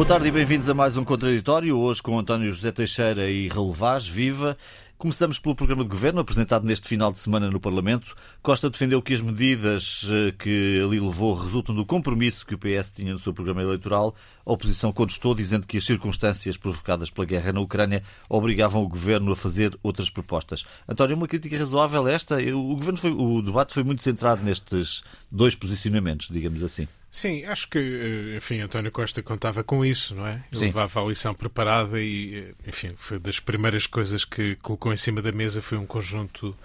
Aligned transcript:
Boa 0.00 0.08
tarde 0.08 0.28
e 0.28 0.30
bem-vindos 0.30 0.70
a 0.70 0.72
mais 0.72 0.96
um 0.96 1.04
Contraditório, 1.04 1.76
hoje 1.76 2.02
com 2.02 2.18
António 2.18 2.50
José 2.50 2.72
Teixeira 2.72 3.30
e 3.30 3.48
Raul 3.48 3.70
Vaz. 3.70 4.08
Viva! 4.08 4.56
Começamos 4.96 5.38
pelo 5.38 5.54
programa 5.54 5.82
de 5.82 5.90
governo 5.90 6.20
apresentado 6.22 6.66
neste 6.66 6.88
final 6.88 7.12
de 7.12 7.20
semana 7.20 7.50
no 7.50 7.60
Parlamento. 7.60 8.14
Costa 8.40 8.70
defendeu 8.70 9.02
que 9.02 9.12
as 9.12 9.20
medidas 9.20 10.06
eh, 10.10 10.32
que 10.38 10.80
ali 10.82 10.98
levou 10.98 11.34
resultam 11.34 11.74
do 11.74 11.84
compromisso 11.84 12.46
que 12.46 12.54
o 12.54 12.58
PS 12.58 12.92
tinha 12.92 13.12
no 13.12 13.18
seu 13.18 13.34
programa 13.34 13.60
eleitoral. 13.60 14.14
A 14.46 14.50
oposição 14.54 14.90
contestou, 14.90 15.34
dizendo 15.34 15.66
que 15.66 15.76
as 15.76 15.84
circunstâncias 15.84 16.56
provocadas 16.56 17.10
pela 17.10 17.26
guerra 17.26 17.52
na 17.52 17.60
Ucrânia 17.60 18.02
obrigavam 18.26 18.82
o 18.82 18.88
governo 18.88 19.30
a 19.32 19.36
fazer 19.36 19.78
outras 19.82 20.08
propostas. 20.08 20.64
António, 20.88 21.14
uma 21.14 21.28
crítica 21.28 21.58
razoável 21.58 22.08
esta. 22.08 22.38
O, 22.38 22.74
governo 22.74 22.98
foi, 22.98 23.10
o 23.10 23.42
debate 23.42 23.74
foi 23.74 23.84
muito 23.84 24.02
centrado 24.02 24.42
nestes 24.42 25.02
dois 25.30 25.54
posicionamentos, 25.54 26.28
digamos 26.30 26.62
assim. 26.64 26.88
Sim, 27.10 27.44
acho 27.44 27.68
que, 27.68 27.78
eh, 27.78 28.36
enfim, 28.36 28.60
António 28.60 28.92
Costa 28.92 29.20
contava 29.20 29.64
com 29.64 29.84
isso, 29.84 30.14
não 30.14 30.26
é? 30.28 30.44
Ele 30.52 30.66
levava 30.66 31.02
a 31.02 31.04
lição 31.04 31.34
preparada 31.34 32.00
e, 32.00 32.36
eh, 32.36 32.68
enfim, 32.68 32.92
foi 32.96 33.18
das 33.18 33.40
primeiras 33.40 33.84
coisas 33.84 34.24
que 34.24 34.54
colocou 34.56 34.92
em 34.92 34.96
cima 34.96 35.20
da 35.20 35.32
mesa 35.32 35.60
foi 35.60 35.76
um 35.76 35.86
conjunto 35.86 36.56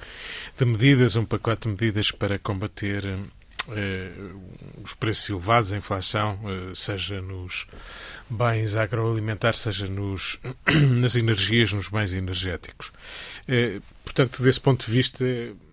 de 0.56 0.64
medidas, 0.64 1.16
um 1.16 1.26
pacote 1.26 1.64
de 1.64 1.70
medidas 1.70 2.12
para 2.12 2.38
combater 2.38 3.06
eh, 3.06 3.18
os 4.84 4.94
preços 4.94 5.30
elevados, 5.30 5.72
a 5.72 5.78
inflação, 5.78 6.40
eh, 6.46 6.76
seja 6.76 7.22
nos 7.22 7.68
bens 8.30 8.76
agroalimentares, 8.76 9.60
seja 9.60 9.88
nos, 9.88 10.40
nas 11.00 11.16
energias, 11.16 11.72
nos 11.72 11.88
bens 11.88 12.14
energéticos. 12.14 12.92
Eh, 13.48 13.82
portanto, 14.04 14.42
desse 14.44 14.62
ponto 14.62 14.86
de 14.86 14.92
vista, 14.92 15.26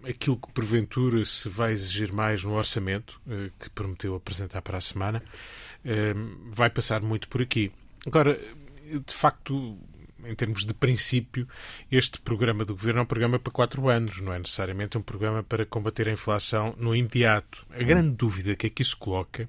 aquilo 0.08 0.36
que 0.36 0.50
porventura 0.52 1.25
se 1.25 1.48
vai 1.48 1.72
exigir 1.72 2.12
mais 2.12 2.42
no 2.44 2.55
orçamento, 2.55 3.20
que 3.61 3.70
prometeu 3.70 4.14
apresentar 4.14 4.62
para 4.62 4.78
a 4.78 4.80
semana, 4.80 5.22
vai 6.50 6.70
passar 6.70 7.00
muito 7.00 7.28
por 7.28 7.41
aqui. 7.41 7.70
Agora, 8.06 8.39
de 8.84 9.14
facto, 9.14 9.78
em 10.25 10.34
termos 10.34 10.65
de 10.65 10.75
princípio, 10.75 11.48
este 11.91 12.20
programa 12.20 12.65
do 12.65 12.75
governo 12.75 13.01
é 13.01 13.03
um 13.03 13.06
programa 13.06 13.39
para 13.39 13.53
quatro 13.53 13.89
anos, 13.89 14.20
não 14.20 14.33
é 14.33 14.39
necessariamente 14.39 14.97
um 14.97 15.03
programa 15.03 15.42
para 15.42 15.67
combater 15.67 16.09
a 16.09 16.12
inflação 16.12 16.75
no 16.79 16.95
imediato. 16.95 17.67
A 17.70 17.83
grande 17.83 18.17
dúvida 18.17 18.55
que 18.55 18.67
aqui 18.67 18.84
se 18.84 18.97
coloca, 18.97 19.48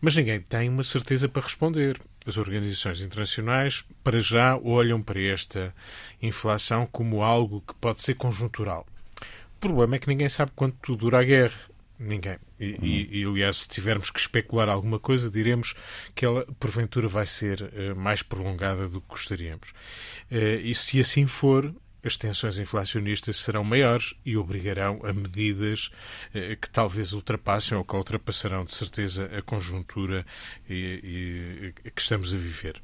mas 0.00 0.14
ninguém 0.16 0.40
tem 0.40 0.68
uma 0.68 0.84
certeza 0.84 1.28
para 1.28 1.42
responder. 1.42 2.00
As 2.26 2.36
organizações 2.36 3.00
internacionais, 3.00 3.84
para 4.04 4.20
já, 4.20 4.56
olham 4.58 5.02
para 5.02 5.20
esta 5.20 5.74
inflação 6.20 6.86
como 6.86 7.22
algo 7.22 7.62
que 7.66 7.74
pode 7.74 8.02
ser 8.02 8.14
conjuntural. 8.14 8.86
O 9.56 9.60
problema 9.60 9.96
é 9.96 9.98
que 9.98 10.08
ninguém 10.08 10.28
sabe 10.28 10.52
quanto 10.54 10.94
dura 10.94 11.20
a 11.20 11.24
guerra. 11.24 11.58
Ninguém. 11.98 12.38
E, 12.60 12.72
uhum. 12.72 12.78
e, 12.82 13.20
e, 13.20 13.24
aliás, 13.24 13.58
se 13.58 13.68
tivermos 13.68 14.10
que 14.10 14.20
especular 14.20 14.68
alguma 14.68 15.00
coisa, 15.00 15.28
diremos 15.28 15.74
que 16.14 16.24
ela, 16.24 16.46
porventura, 16.60 17.08
vai 17.08 17.26
ser 17.26 17.62
uh, 17.62 17.96
mais 17.96 18.22
prolongada 18.22 18.88
do 18.88 19.00
que 19.00 19.08
gostaríamos. 19.08 19.70
Uh, 20.30 20.60
e 20.62 20.74
se 20.76 21.00
assim 21.00 21.26
for, 21.26 21.74
as 22.04 22.16
tensões 22.16 22.56
inflacionistas 22.56 23.38
serão 23.38 23.64
maiores 23.64 24.14
e 24.24 24.36
obrigarão 24.36 25.00
a 25.02 25.12
medidas 25.12 25.90
uh, 26.32 26.56
que 26.56 26.70
talvez 26.70 27.12
ultrapassem 27.12 27.76
ou 27.76 27.84
que 27.84 27.96
ultrapassarão, 27.96 28.64
de 28.64 28.74
certeza, 28.74 29.24
a 29.36 29.42
conjuntura 29.42 30.24
e, 30.70 31.74
que 31.82 32.00
estamos 32.00 32.32
a 32.32 32.36
viver. 32.36 32.80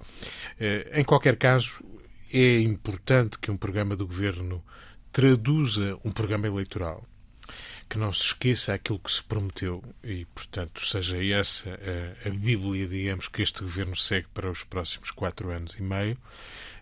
em 0.93 1.05
qualquer 1.05 1.37
caso, 1.37 1.84
é 2.33 2.59
importante 2.59 3.38
que 3.38 3.50
um 3.50 3.56
programa 3.56 3.94
do 3.94 4.09
governo 4.09 4.65
traduza 5.12 5.97
um 6.05 6.11
programa 6.11 6.49
eleitoral 6.49 7.06
que 7.94 7.99
não 8.00 8.12
se 8.12 8.25
esqueça 8.25 8.75
aquilo 8.75 8.99
que 8.99 9.12
se 9.12 9.22
prometeu 9.22 9.81
e, 10.03 10.25
portanto, 10.25 10.84
seja 10.84 11.25
essa 11.25 11.71
a, 11.71 12.28
a 12.28 12.31
Bíblia, 12.32 12.88
digamos, 12.88 13.28
que 13.28 13.41
este 13.41 13.60
governo 13.60 13.94
segue 13.94 14.27
para 14.34 14.50
os 14.50 14.65
próximos 14.65 15.12
quatro 15.12 15.53
anos 15.53 15.75
e 15.75 15.82
meio. 15.82 16.19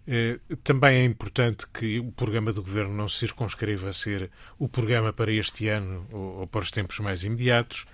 Eh, 0.08 0.40
também 0.64 1.02
é 1.02 1.04
importante 1.04 1.66
que 1.68 2.00
o 2.00 2.10
programa 2.10 2.50
do 2.50 2.62
governo 2.62 2.94
não 2.94 3.06
se 3.08 3.18
circunscreva 3.18 3.90
a 3.90 3.92
ser 3.92 4.30
o 4.58 4.66
programa 4.70 5.12
para 5.12 5.30
este 5.30 5.68
ano 5.68 6.08
ou, 6.10 6.40
ou 6.40 6.46
para 6.46 6.62
os 6.62 6.70
tempos 6.70 6.98
mais 6.98 7.24
imediatos. 7.24 7.84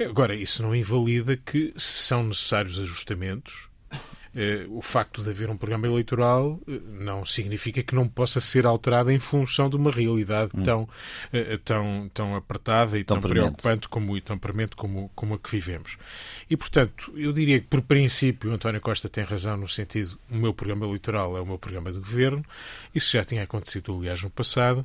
Agora, 0.00 0.34
isso 0.34 0.62
não 0.62 0.74
invalida 0.74 1.36
que, 1.36 1.74
se 1.76 2.04
são 2.04 2.22
necessários 2.24 2.78
ajustamentos, 2.78 3.68
eh, 3.68 3.71
o 4.68 4.80
facto 4.80 5.22
de 5.22 5.30
haver 5.30 5.50
um 5.50 5.56
programa 5.56 5.86
eleitoral 5.86 6.58
eh, 6.66 6.80
não 6.86 7.24
significa 7.24 7.82
que 7.82 7.94
não 7.94 8.08
possa 8.08 8.40
ser 8.40 8.66
alterado 8.66 9.10
em 9.10 9.18
função 9.18 9.68
de 9.68 9.76
uma 9.76 9.90
realidade 9.90 10.52
hum. 10.54 10.62
tão, 10.62 10.88
eh, 11.32 11.58
tão, 11.62 12.10
tão 12.14 12.34
apertada 12.34 12.98
e 12.98 13.04
tão, 13.04 13.20
tão 13.20 13.30
preocupante 13.30 13.88
como, 13.88 14.16
e 14.16 14.20
tão 14.20 14.38
premente 14.38 14.74
como, 14.74 15.10
como 15.14 15.34
a 15.34 15.38
que 15.38 15.50
vivemos. 15.50 15.98
E, 16.48 16.56
portanto, 16.56 17.12
eu 17.14 17.32
diria 17.32 17.60
que, 17.60 17.66
por 17.66 17.82
princípio, 17.82 18.52
António 18.52 18.80
Costa 18.80 19.08
tem 19.08 19.24
razão 19.24 19.56
no 19.56 19.68
sentido 19.68 20.18
o 20.30 20.36
meu 20.36 20.54
programa 20.54 20.86
eleitoral 20.86 21.36
é 21.36 21.40
o 21.40 21.46
meu 21.46 21.58
programa 21.58 21.92
de 21.92 21.98
governo. 21.98 22.44
Isso 22.94 23.12
já 23.12 23.24
tinha 23.24 23.42
acontecido, 23.42 23.94
aliás, 23.96 24.22
no 24.22 24.30
passado. 24.30 24.84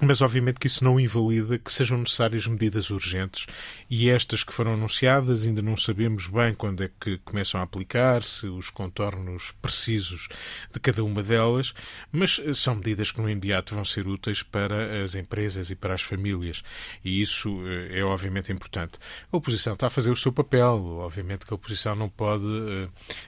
Mas, 0.00 0.20
obviamente, 0.20 0.60
que 0.60 0.68
isso 0.68 0.84
não 0.84 1.00
invalida 1.00 1.58
que 1.58 1.72
sejam 1.72 1.98
necessárias 1.98 2.46
medidas 2.46 2.90
urgentes. 2.90 3.46
E 3.90 4.08
estas 4.08 4.44
que 4.44 4.52
foram 4.52 4.74
anunciadas 4.74 5.44
ainda 5.44 5.60
não 5.60 5.76
sabemos 5.76 6.28
bem 6.28 6.54
quando 6.54 6.84
é 6.84 6.90
que 7.00 7.18
começam 7.18 7.60
a 7.60 7.64
aplicar-se, 7.64 8.46
os 8.46 8.70
contornos 8.70 9.52
precisos 9.60 10.28
de 10.72 10.78
cada 10.78 11.02
uma 11.02 11.22
delas, 11.22 11.74
mas 12.12 12.40
eh, 12.44 12.54
são 12.54 12.76
medidas 12.76 13.10
que 13.10 13.20
no 13.20 13.28
imediato 13.28 13.74
vão 13.74 13.84
ser 13.84 14.06
úteis 14.06 14.42
para 14.42 15.02
as 15.02 15.16
empresas 15.16 15.70
e 15.70 15.74
para 15.74 15.94
as 15.94 16.02
famílias. 16.02 16.62
E 17.04 17.20
isso 17.20 17.60
eh, 17.66 17.98
é, 17.98 18.04
obviamente, 18.04 18.52
importante. 18.52 18.98
A 19.32 19.36
oposição 19.36 19.74
está 19.74 19.88
a 19.88 19.90
fazer 19.90 20.10
o 20.10 20.16
seu 20.16 20.32
papel, 20.32 20.98
obviamente 21.00 21.44
que 21.44 21.52
a 21.52 21.56
oposição 21.56 21.96
não 21.96 22.08
pode, 22.08 22.46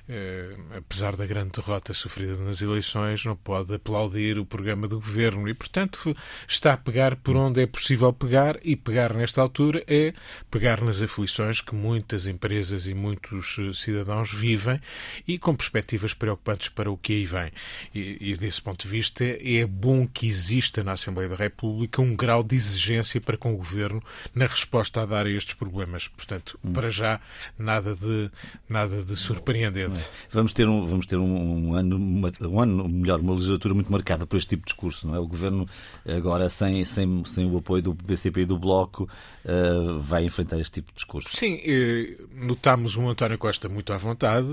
eh, 0.09 0.57
apesar 0.77 1.17
da 1.17 1.27
grande 1.27 1.51
derrota 1.53 1.93
sofrida 1.93 2.37
nas 2.37 2.63
eleições, 2.63 3.25
não 3.25 3.35
pode 3.35 3.75
aplaudir 3.75 4.39
o 4.39 4.47
programa 4.47 4.87
do 4.87 5.01
governo. 5.01 5.49
E, 5.49 5.55
portanto, 5.55 6.15
está 6.61 6.75
a 6.75 6.77
pegar 6.77 7.17
por 7.17 7.37
onde 7.37 7.63
é 7.63 7.67
possível 7.67 8.13
pegar 8.13 8.59
e 8.63 8.77
pegar 8.77 9.15
nesta 9.15 9.41
altura 9.41 9.83
é 9.87 10.13
pegar 10.51 10.83
nas 10.83 11.01
aflições 11.01 11.63
que 11.63 11.75
muitas 11.75 12.27
empresas 12.27 12.87
e 12.87 12.93
muitos 12.93 13.57
eh, 13.59 13.73
cidadãos 13.73 14.31
vivem 14.31 14.79
e 15.27 15.39
com 15.39 15.57
perspectivas 15.57 16.13
preocupantes 16.13 16.69
para 16.69 16.91
o 16.91 16.99
que 16.99 17.15
aí 17.15 17.25
vem. 17.25 17.51
E, 17.95 18.19
e 18.21 18.37
desse 18.37 18.61
ponto 18.61 18.83
de 18.83 18.89
vista 18.89 19.25
é 19.25 19.65
bom 19.65 20.07
que 20.07 20.27
exista 20.27 20.85
na 20.85 20.93
Assembleia 20.93 21.31
da 21.31 21.37
República 21.37 22.03
um 22.03 22.15
grau 22.15 22.43
de 22.43 22.57
exigência 22.57 23.21
para 23.23 23.39
com 23.39 23.55
o 23.55 23.57
Governo 23.57 24.03
na 24.35 24.47
resposta 24.47 25.01
a 25.01 25.07
dar 25.07 25.25
a 25.27 25.31
estes 25.31 25.55
problemas. 25.55 26.09
Portanto, 26.09 26.59
hum. 26.63 26.75
para 26.75 26.91
já, 26.91 27.21
nada 27.59 27.95
de, 27.95 28.31
nada 28.69 29.03
de 29.03 29.17
surpreendente. 29.17 30.05
Vamos 30.31 30.53
ter 30.53 30.69
um, 30.69 30.85
vamos 30.85 31.07
ter 31.07 31.17
um, 31.17 31.69
um 31.71 31.75
ano, 31.75 31.97
uma, 31.97 32.33
um 32.43 32.61
ano, 32.61 32.89
melhor, 32.89 33.19
uma 33.19 33.33
legislatura 33.33 33.73
muito 33.73 33.91
marcada 33.91 34.27
por 34.27 34.37
este 34.37 34.51
tipo 34.51 34.67
de 34.67 34.73
discurso, 34.73 35.07
não 35.07 35.15
é? 35.15 35.19
O 35.19 35.27
Governo 35.27 35.67
agora 36.07 36.50
sem, 36.51 36.85
sem, 36.85 37.25
sem 37.25 37.51
o 37.51 37.59
apoio 37.59 37.83
do 37.83 37.95
BCP 37.95 38.43
e 38.43 38.45
do 38.45 38.59
Bloco, 38.59 39.09
uh, 39.45 39.99
vai 39.99 40.25
enfrentar 40.25 40.59
este 40.61 40.73
tipo 40.73 40.89
de 40.89 40.97
discurso. 40.97 41.29
Sim, 41.35 41.61
eh, 41.65 42.17
notámos 42.35 42.97
um 42.97 43.09
António 43.09 43.39
Costa 43.39 43.69
muito 43.69 43.93
à 43.93 43.97
vontade, 43.97 44.49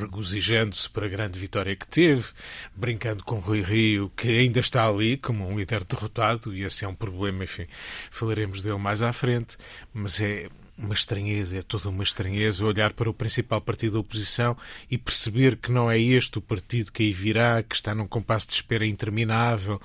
regozijando-se 0.00 0.88
para 0.90 1.06
a 1.06 1.08
grande 1.08 1.38
vitória 1.38 1.76
que 1.76 1.86
teve, 1.86 2.26
brincando 2.74 3.22
com 3.24 3.38
Rui 3.38 3.62
Rio, 3.62 4.10
que 4.16 4.28
ainda 4.28 4.60
está 4.60 4.86
ali 4.86 5.16
como 5.16 5.46
um 5.46 5.58
líder 5.58 5.84
derrotado, 5.84 6.54
e 6.54 6.62
esse 6.62 6.84
é 6.84 6.88
um 6.88 6.94
problema, 6.94 7.44
enfim, 7.44 7.66
falaremos 8.10 8.62
dele 8.62 8.78
mais 8.78 9.02
à 9.02 9.12
frente, 9.12 9.56
mas 9.92 10.20
é 10.20 10.48
uma 10.76 10.94
estranheza, 10.94 11.56
é 11.58 11.62
toda 11.62 11.88
uma 11.88 12.02
estranheza 12.02 12.64
olhar 12.64 12.92
para 12.92 13.08
o 13.08 13.14
principal 13.14 13.60
partido 13.60 13.94
da 13.94 14.00
oposição 14.00 14.56
e 14.90 14.98
perceber 14.98 15.56
que 15.56 15.70
não 15.70 15.90
é 15.90 15.98
este 15.98 16.38
o 16.38 16.42
partido 16.42 16.90
que 16.90 17.04
aí 17.04 17.12
virá, 17.12 17.62
que 17.62 17.74
está 17.74 17.94
num 17.94 18.06
compasso 18.06 18.48
de 18.48 18.54
espera 18.54 18.86
interminável 18.86 19.80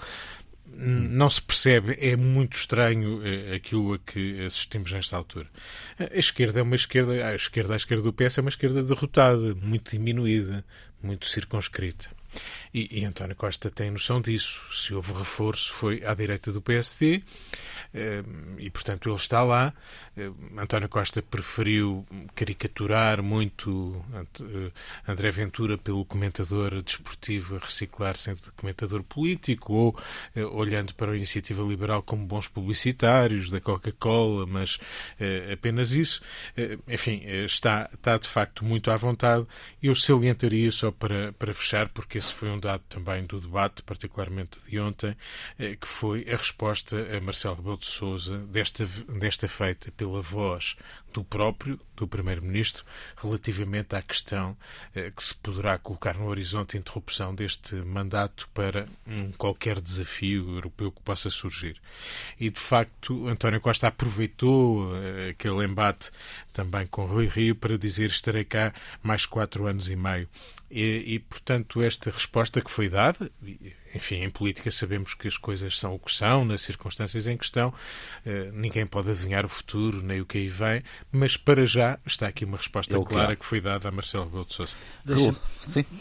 não 0.78 1.30
se 1.30 1.42
percebe, 1.42 1.98
é 2.00 2.16
muito 2.16 2.56
estranho 2.56 3.26
eh, 3.26 3.56
aquilo 3.56 3.94
a 3.94 4.00
que 4.00 4.46
assistimos 4.46 4.92
nesta 4.92 5.18
altura. 5.18 5.48
A 6.00 6.18
esquerda 6.18 6.60
é 6.60 6.64
uma 6.64 6.76
esquerda, 6.76 7.14
a 7.26 7.36
esquerda, 7.36 7.74
a 7.74 7.76
esquerda 7.76 8.04
do 8.04 8.14
PS 8.14 8.38
é 8.38 8.42
uma 8.42 8.50
esquerda 8.50 8.84
derrotada, 8.84 9.56
muito 9.56 9.92
diminuída, 9.92 10.64
muito 11.02 11.26
circunscrita. 11.26 12.10
E, 12.74 13.00
e 13.00 13.06
António 13.06 13.36
Costa 13.36 13.70
tem 13.70 13.90
noção 13.90 14.22
disso. 14.22 14.62
Se 14.72 14.94
houve 14.94 15.14
reforço, 15.14 15.74
foi 15.74 16.06
à 16.06 16.14
direita 16.14 16.52
do 16.52 16.62
PSD 16.62 17.24
eh, 17.94 18.24
e, 18.60 18.70
portanto, 18.70 19.10
ele 19.10 19.16
está 19.16 19.44
lá. 19.44 19.74
Eh, 20.18 20.32
António 20.58 20.90
Costa 20.90 21.22
preferiu 21.22 22.06
caricaturar 22.36 23.22
muito 23.22 24.04
eh, 24.42 24.72
André 25.08 25.32
Ventura 25.32 25.78
pelo 25.78 26.04
comentador 26.04 26.82
desportivo 26.82 27.56
a 27.56 27.60
reciclar-se 27.60 28.34
de 28.34 28.52
comentador 28.52 29.04
político 29.04 29.74
ou 29.74 30.00
olhando 30.54 30.94
para 30.96 31.12
a 31.12 31.16
iniciativa 31.16 31.64
liberal 31.64 32.02
como 32.02 32.26
bons 32.26 32.48
publicitários 32.48 33.50
da 33.50 33.60
Coca-Cola, 33.60 34.46
mas 34.46 34.78
apenas 35.52 35.92
isso. 35.92 36.22
Enfim, 36.88 37.22
está, 37.46 37.90
está 37.94 38.18
de 38.18 38.28
facto 38.28 38.64
muito 38.66 38.92
à 38.92 38.96
vontade. 38.96 39.46
Eu 39.82 39.96
salientaria, 39.96 40.72
só 40.72 40.92
para, 40.92 41.34
para 41.34 41.54
fechar, 41.54 41.90
porque 41.90 42.18
esse 42.18 42.34
foi 42.34 42.50
um 42.50 42.60
dado 42.60 42.84
também 42.90 43.24
do 43.26 43.40
debate, 43.40 43.84
particularmente 43.84 44.60
de 44.68 44.80
ontem, 44.80 45.16
eh, 45.60 45.76
que 45.76 45.88
foi 45.88 46.26
a 46.32 46.36
resposta 46.36 46.98
a 47.16 47.22
Marcelo 47.22 47.56
Rebelo 47.56 47.78
de 47.78 47.86
Sousa, 47.86 48.38
desta, 48.40 48.86
desta 49.20 49.48
feita 49.48 49.92
pela 50.08 50.22
voz 50.22 50.78
do 51.14 51.24
próprio, 51.24 51.80
do 51.96 52.08
Primeiro-Ministro, 52.08 52.86
relativamente 53.22 53.96
à 53.96 54.02
questão 54.02 54.56
eh, 54.96 55.12
que 55.12 55.24
se 55.24 55.36
poderá 55.36 55.78
colocar 55.78 56.16
no 56.16 56.28
horizonte 56.28 56.72
de 56.72 56.78
interrupção 56.78 57.36
deste 57.36 57.76
mandato 57.76 58.48
para 58.54 58.88
qualquer 59.38 59.82
desafio 59.82 60.50
europeu 60.56 60.92
que 60.92 61.02
possa 61.02 61.30
surgir. 61.30 61.82
E, 62.40 62.50
de 62.50 62.60
facto, 62.60 63.28
António 63.28 63.60
Costa 63.60 63.88
aproveitou 63.88 64.96
eh, 64.96 65.30
aquele 65.32 65.66
embate 65.66 66.12
também 66.54 66.88
com 66.88 67.06
Rui 67.06 67.28
Rio 67.28 67.56
para 67.56 67.78
dizer 67.78 68.10
estarei 68.10 68.46
cá 68.46 68.74
mais 69.04 69.26
quatro 69.26 69.66
anos 69.66 69.90
e 69.90 69.96
meio. 69.96 70.30
E, 70.70 71.16
e, 71.16 71.20
portanto, 71.20 71.82
esta 71.82 72.12
resposta 72.12 72.62
que 72.62 72.72
foi 72.72 72.90
dada, 72.90 73.30
enfim, 73.98 74.24
em 74.24 74.30
política 74.30 74.72
sabemos 74.72 75.14
que 75.14 75.28
as 75.28 75.38
coisas 75.38 75.78
são 75.78 75.96
o 75.96 76.00
que 76.00 76.14
são, 76.14 76.46
nas 76.46 76.62
circunstâncias 76.62 77.28
em 77.28 77.36
questão, 77.36 77.74
eh, 78.26 78.50
ninguém 78.54 78.86
pode 78.86 79.10
adivinhar 79.10 79.46
o 79.46 79.50
futuro, 79.50 80.02
nem 80.02 80.22
o 80.22 80.26
que 80.26 80.38
aí 80.38 80.48
vem, 80.48 80.84
mas 81.12 81.36
para 81.36 81.66
já 81.66 82.00
está 82.06 82.28
aqui 82.28 82.46
uma 82.46 82.58
resposta 82.58 82.98
é 82.98 83.04
clara 83.04 83.36
que 83.36 83.46
foi 83.46 83.60
dada 83.60 83.90
a 83.90 83.92
Marcelo 83.92 84.26
Rebelo 84.26 84.46
de 84.46 84.54
Sousa. 84.54 84.76
Deixa-me 85.04 85.38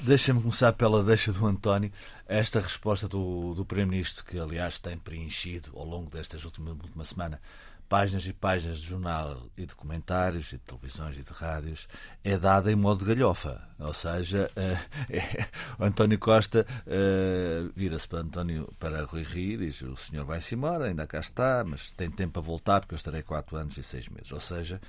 deixa 0.02 0.34
começar 0.34 0.72
pela 0.72 1.02
deixa 1.02 1.32
do 1.32 1.46
António. 1.46 1.90
Esta 2.28 2.60
resposta 2.60 3.08
do, 3.08 3.54
do 3.54 3.64
Primeiro-Ministro, 3.64 4.24
que 4.24 4.38
aliás 4.38 4.78
tem 4.78 4.96
preenchido 4.98 5.70
ao 5.74 5.84
longo 5.84 6.10
destas 6.10 6.44
últimas 6.44 6.76
última 6.76 7.04
semana 7.04 7.40
páginas 7.88 8.26
e 8.26 8.32
páginas 8.32 8.78
de 8.78 8.86
jornal 8.88 9.48
e 9.56 9.66
de 9.66 9.74
comentários 9.74 10.52
e 10.52 10.56
de 10.56 10.62
televisões 10.62 11.16
e 11.16 11.22
de 11.22 11.32
rádios 11.32 11.88
é 12.24 12.36
dada 12.36 12.70
em 12.70 12.76
modo 12.76 13.04
galhofa. 13.04 13.62
Ou 13.78 13.92
seja, 13.92 14.50
é, 14.56 14.76
o 15.78 15.84
António 15.84 16.18
Costa 16.18 16.66
uh, 16.86 17.72
vira-se 17.76 18.08
para 18.08 18.20
António 18.20 18.72
para 18.78 19.04
Rui 19.04 19.22
Rio 19.22 19.62
e 19.62 19.66
diz: 19.66 19.82
o 19.82 19.96
senhor 19.96 20.24
vai-se 20.24 20.54
embora, 20.54 20.86
ainda 20.86 21.06
cá 21.06 21.20
está, 21.20 21.64
mas 21.64 21.92
tem 21.92 22.10
tempo 22.10 22.38
a 22.38 22.42
voltar 22.42 22.80
porque 22.80 22.94
eu 22.94 22.96
estarei 22.96 23.22
quatro 23.22 23.56
anos 23.56 23.76
e 23.76 23.82
seis 23.82 24.08
meses. 24.08 24.32
Ou 24.32 24.40
seja, 24.40 24.80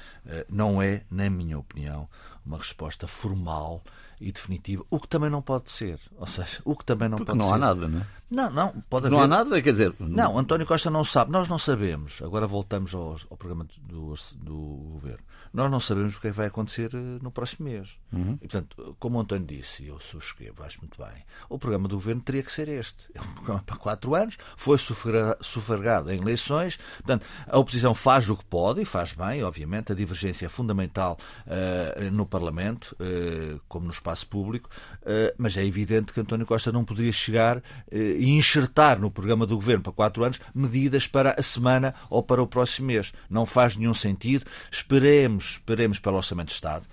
não 0.49 0.81
é, 0.81 1.03
na 1.11 1.29
minha 1.29 1.59
opinião, 1.59 2.09
uma 2.45 2.57
resposta 2.57 3.07
formal 3.07 3.83
e 4.19 4.31
definitiva, 4.31 4.83
o 4.89 4.99
que 4.99 5.07
também 5.07 5.29
não 5.29 5.41
pode 5.41 5.71
ser. 5.71 5.99
Ou 6.17 6.27
seja, 6.27 6.61
o 6.65 6.75
que 6.75 6.85
também 6.85 7.07
não 7.09 7.17
porque 7.17 7.31
pode 7.31 7.39
não 7.39 7.45
ser. 7.45 7.51
Não 7.51 7.55
há 7.55 7.59
nada, 7.59 7.87
não 7.87 7.99
é? 8.01 8.07
Não, 8.29 8.49
não, 8.49 8.83
pode 8.89 9.09
Não 9.09 9.19
haver... 9.19 9.33
há 9.33 9.37
nada, 9.37 9.61
quer 9.61 9.71
dizer. 9.71 9.93
Não, 9.99 10.37
António 10.37 10.67
Costa 10.67 10.89
não 10.89 11.03
sabe, 11.03 11.31
nós 11.31 11.47
não 11.47 11.57
sabemos. 11.57 12.21
Agora 12.21 12.45
voltamos 12.45 12.93
ao, 12.93 13.17
ao 13.29 13.37
programa 13.37 13.65
do, 13.83 14.13
do 14.35 14.55
governo. 14.91 15.23
Nós 15.53 15.71
não 15.71 15.79
sabemos 15.79 16.17
o 16.17 16.21
que 16.21 16.27
é 16.27 16.31
que 16.31 16.35
vai 16.35 16.47
acontecer 16.47 16.91
eh, 16.93 17.19
no 17.21 17.31
próximo 17.31 17.69
mês. 17.69 17.97
Uhum. 18.11 18.33
E, 18.41 18.47
portanto, 18.47 18.95
como 18.99 19.17
o 19.17 19.21
António 19.21 19.47
disse, 19.47 19.83
e 19.83 19.87
eu 19.87 19.99
subscrevo, 19.99 20.61
acho 20.61 20.79
muito 20.79 21.01
bem, 21.01 21.23
o 21.49 21.57
programa 21.57 21.87
do 21.87 21.95
governo 21.95 22.21
teria 22.21 22.43
que 22.43 22.51
ser 22.51 22.67
este. 22.67 23.09
É 23.13 23.21
um 23.21 23.33
programa 23.33 23.63
para 23.65 23.77
quatro 23.77 24.13
anos, 24.13 24.37
foi 24.57 24.77
sufragado 24.77 26.11
em 26.11 26.19
eleições. 26.19 26.77
Portanto, 26.97 27.25
a 27.47 27.57
oposição 27.57 27.95
faz 27.95 28.29
o 28.29 28.35
que 28.35 28.43
pode 28.45 28.81
e 28.81 28.85
faz 28.85 29.13
bem, 29.13 29.41
obviamente. 29.41 29.93
A 29.93 29.95
divergência 29.95 30.47
é 30.47 30.49
fundamental 30.49 31.17
uh, 31.45 32.11
no 32.11 32.25
Parlamento, 32.25 32.95
uh, 32.99 33.59
como 33.69 33.85
no 33.85 33.91
espaço 34.07 34.27
público, 34.27 34.69
uh, 35.01 35.33
mas 35.37 35.57
é 35.57 35.65
evidente 35.65 36.13
que 36.13 36.19
António 36.19 36.45
Costa 36.45 36.71
não 36.71 36.85
poderia 36.85 37.11
chegar 37.11 37.61
e 37.91 38.31
enxertar 38.31 38.99
no 38.99 39.11
programa 39.11 39.45
do 39.45 39.55
governo 39.55 39.83
para 39.83 39.91
quatro 39.91 40.23
anos 40.23 40.39
medidas 40.53 41.07
para 41.07 41.35
a 41.37 41.43
semana 41.43 41.93
ou 42.09 42.23
para 42.23 42.41
o 42.41 42.47
próximo 42.47 42.87
mês. 42.87 43.11
Não 43.29 43.45
faz 43.45 43.75
nenhum 43.75 43.93
sentido. 43.93 44.45
Esperemos, 44.71 45.53
esperemos 45.53 45.99
pelo 45.99 46.17
Orçamento 46.17 46.47
de 46.47 46.53
Estado, 46.53 46.85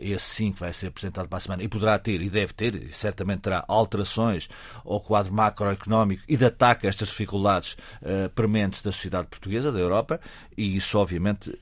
esse 0.00 0.24
sim 0.24 0.52
que 0.52 0.60
vai 0.60 0.72
ser 0.72 0.88
apresentado 0.88 1.28
para 1.28 1.38
a 1.38 1.40
semana 1.40 1.62
e 1.62 1.68
poderá 1.68 1.98
ter, 1.98 2.20
e 2.20 2.30
deve 2.30 2.52
ter, 2.52 2.74
e 2.74 2.92
certamente 2.92 3.40
terá 3.40 3.64
alterações 3.68 4.48
ao 4.84 5.00
quadro 5.00 5.32
macroeconómico 5.32 6.22
e 6.28 6.36
de 6.36 6.44
ataque 6.44 6.86
a 6.86 6.90
estas 6.90 7.08
dificuldades 7.08 7.76
prementes 8.34 8.82
da 8.82 8.92
sociedade 8.92 9.28
portuguesa, 9.28 9.70
da 9.72 9.78
Europa, 9.78 10.20
e 10.56 10.76
isso 10.76 10.98
obviamente 10.98 11.52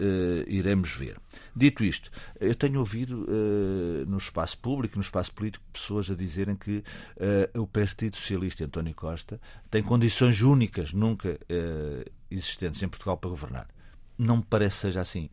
iremos 0.47 0.93
ver. 0.93 1.17
Dito 1.57 1.83
isto, 1.83 2.11
eu 2.39 2.55
tenho 2.55 2.79
ouvido 2.81 3.25
uh, 3.25 4.05
no 4.07 4.19
espaço 4.19 4.59
público, 4.59 4.97
no 4.97 5.03
espaço 5.03 5.33
político, 5.33 5.65
pessoas 5.73 6.11
a 6.11 6.15
dizerem 6.15 6.55
que 6.55 6.85
uh, 7.55 7.63
o 7.63 7.67
Partido 7.67 8.15
Socialista 8.17 8.63
António 8.63 8.95
Costa 8.95 9.41
tem 9.71 9.83
condições 9.83 10.43
únicas, 10.43 10.93
nunca 10.93 11.31
uh, 11.31 12.11
existentes 12.31 12.83
em 12.83 12.89
Portugal 12.89 13.17
para 13.17 13.31
governar. 13.31 13.69
Não 14.19 14.37
me 14.37 14.43
parece 14.43 14.77
seja 14.77 15.01
assim. 15.01 15.31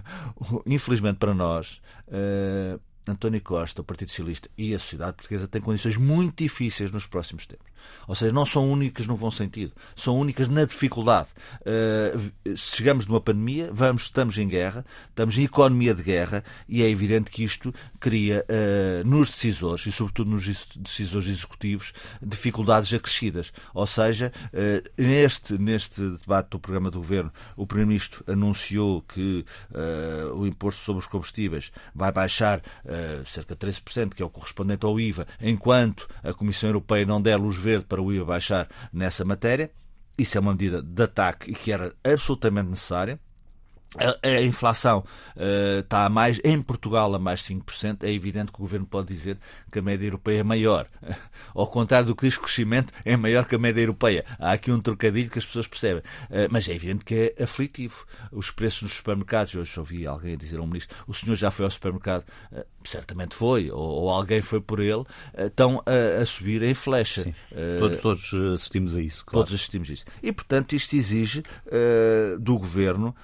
Infelizmente 0.64 1.18
para 1.18 1.34
nós, 1.34 1.80
António 3.06 3.40
Costa, 3.40 3.80
o 3.80 3.84
Partido 3.84 4.10
Socialista 4.10 4.50
e 4.58 4.74
a 4.74 4.78
sociedade 4.78 5.16
portuguesa 5.16 5.48
têm 5.48 5.60
condições 5.60 5.96
muito 5.96 6.42
difíceis 6.42 6.90
nos 6.90 7.06
próximos 7.06 7.46
tempos. 7.46 7.69
Ou 8.10 8.16
seja, 8.16 8.32
não 8.32 8.44
são 8.44 8.68
únicas 8.68 9.06
no 9.06 9.16
bom 9.16 9.30
sentido, 9.30 9.72
são 9.94 10.18
únicas 10.18 10.48
na 10.48 10.64
dificuldade. 10.64 11.28
Uh, 11.60 12.56
chegamos 12.56 13.04
de 13.04 13.10
uma 13.12 13.20
pandemia, 13.20 13.70
vamos, 13.72 14.02
estamos 14.02 14.36
em 14.36 14.48
guerra, 14.48 14.84
estamos 15.08 15.38
em 15.38 15.44
economia 15.44 15.94
de 15.94 16.02
guerra 16.02 16.42
e 16.68 16.82
é 16.82 16.88
evidente 16.88 17.30
que 17.30 17.44
isto 17.44 17.72
cria 18.00 18.44
uh, 18.48 19.06
nos 19.08 19.30
decisores 19.30 19.86
e, 19.86 19.92
sobretudo, 19.92 20.28
nos 20.28 20.44
decisores 20.76 21.28
executivos, 21.28 21.92
dificuldades 22.20 22.92
acrescidas. 22.92 23.52
Ou 23.72 23.86
seja, 23.86 24.32
uh, 24.46 24.90
neste, 25.00 25.56
neste 25.56 26.02
debate 26.02 26.50
do 26.50 26.58
programa 26.58 26.90
do 26.90 26.98
governo, 26.98 27.32
o 27.56 27.64
Primeiro-Ministro 27.64 28.24
anunciou 28.26 29.02
que 29.02 29.44
o 30.34 30.46
imposto 30.46 30.82
sobre 30.82 31.00
os 31.00 31.06
combustíveis 31.06 31.70
vai 31.94 32.10
baixar 32.10 32.60
cerca 33.24 33.54
de 33.54 33.66
13%, 33.66 34.14
que 34.14 34.22
é 34.22 34.26
o 34.26 34.30
correspondente 34.30 34.84
ao 34.84 34.98
IVA, 34.98 35.26
enquanto 35.40 36.08
a 36.22 36.32
Comissão 36.32 36.68
Europeia 36.68 37.06
não 37.06 37.20
der 37.20 37.36
luz 37.36 37.56
verde 37.56 37.69
para 37.78 38.02
o 38.02 38.12
IVA 38.12 38.24
baixar 38.24 38.68
nessa 38.92 39.24
matéria. 39.24 39.70
Isso 40.18 40.36
é 40.36 40.40
uma 40.40 40.52
medida 40.52 40.82
de 40.82 41.02
ataque 41.02 41.50
e 41.50 41.54
que 41.54 41.72
era 41.72 41.94
absolutamente 42.04 42.70
necessária. 42.70 43.18
A, 43.98 44.40
inflação 44.42 45.04
uh, 45.36 45.80
está 45.80 46.04
a 46.04 46.08
mais, 46.08 46.40
em 46.44 46.62
Portugal 46.62 47.12
a 47.12 47.18
mais 47.18 47.42
5%. 47.42 48.04
É 48.04 48.12
evidente 48.12 48.52
que 48.52 48.58
o 48.58 48.62
governo 48.62 48.86
pode 48.86 49.12
dizer 49.12 49.36
que 49.70 49.80
a 49.80 49.82
média 49.82 50.06
europeia 50.06 50.40
é 50.40 50.42
maior. 50.44 50.86
Ao 51.52 51.66
contrário 51.66 52.06
do 52.06 52.14
que 52.14 52.26
diz 52.26 52.36
o 52.36 52.40
crescimento, 52.40 52.92
é 53.04 53.16
maior 53.16 53.44
que 53.46 53.56
a 53.56 53.58
média 53.58 53.80
europeia. 53.80 54.24
Há 54.38 54.52
aqui 54.52 54.70
um 54.70 54.80
trocadilho 54.80 55.28
que 55.28 55.40
as 55.40 55.46
pessoas 55.46 55.66
percebem. 55.66 56.02
Uh, 56.30 56.46
mas 56.50 56.68
é 56.68 56.74
evidente 56.74 57.04
que 57.04 57.34
é 57.36 57.42
aflitivo. 57.42 58.06
Os 58.30 58.52
preços 58.52 58.82
nos 58.82 58.92
supermercados, 58.92 59.56
hoje 59.56 59.80
ouvi 59.80 60.06
alguém 60.06 60.36
dizer 60.36 60.58
a 60.58 60.62
um 60.62 60.66
ministro: 60.68 60.96
o 61.08 61.12
senhor 61.12 61.34
já 61.34 61.50
foi 61.50 61.64
ao 61.64 61.70
supermercado? 61.70 62.24
Uh, 62.52 62.64
certamente 62.84 63.34
foi, 63.34 63.72
ou, 63.72 64.02
ou, 64.02 64.10
alguém 64.10 64.40
foi 64.40 64.60
por 64.60 64.78
ele. 64.78 65.04
estão 65.36 65.82
a, 65.84 66.22
a, 66.22 66.24
subir 66.24 66.62
em 66.62 66.74
flecha. 66.74 67.34
todos, 67.78 68.00
todos, 68.00 68.34
assistimos 68.54 68.96
a 68.96 69.00
isso. 69.00 69.24
Claro. 69.26 69.44
Todos 69.44 69.54
assistimos 69.54 69.90
a 69.90 69.92
isso. 69.92 70.04
E, 70.22 70.32
portanto, 70.32 70.74
isto 70.74 70.94
exige 70.94 71.42
do 72.40 72.58
governo 72.58 73.14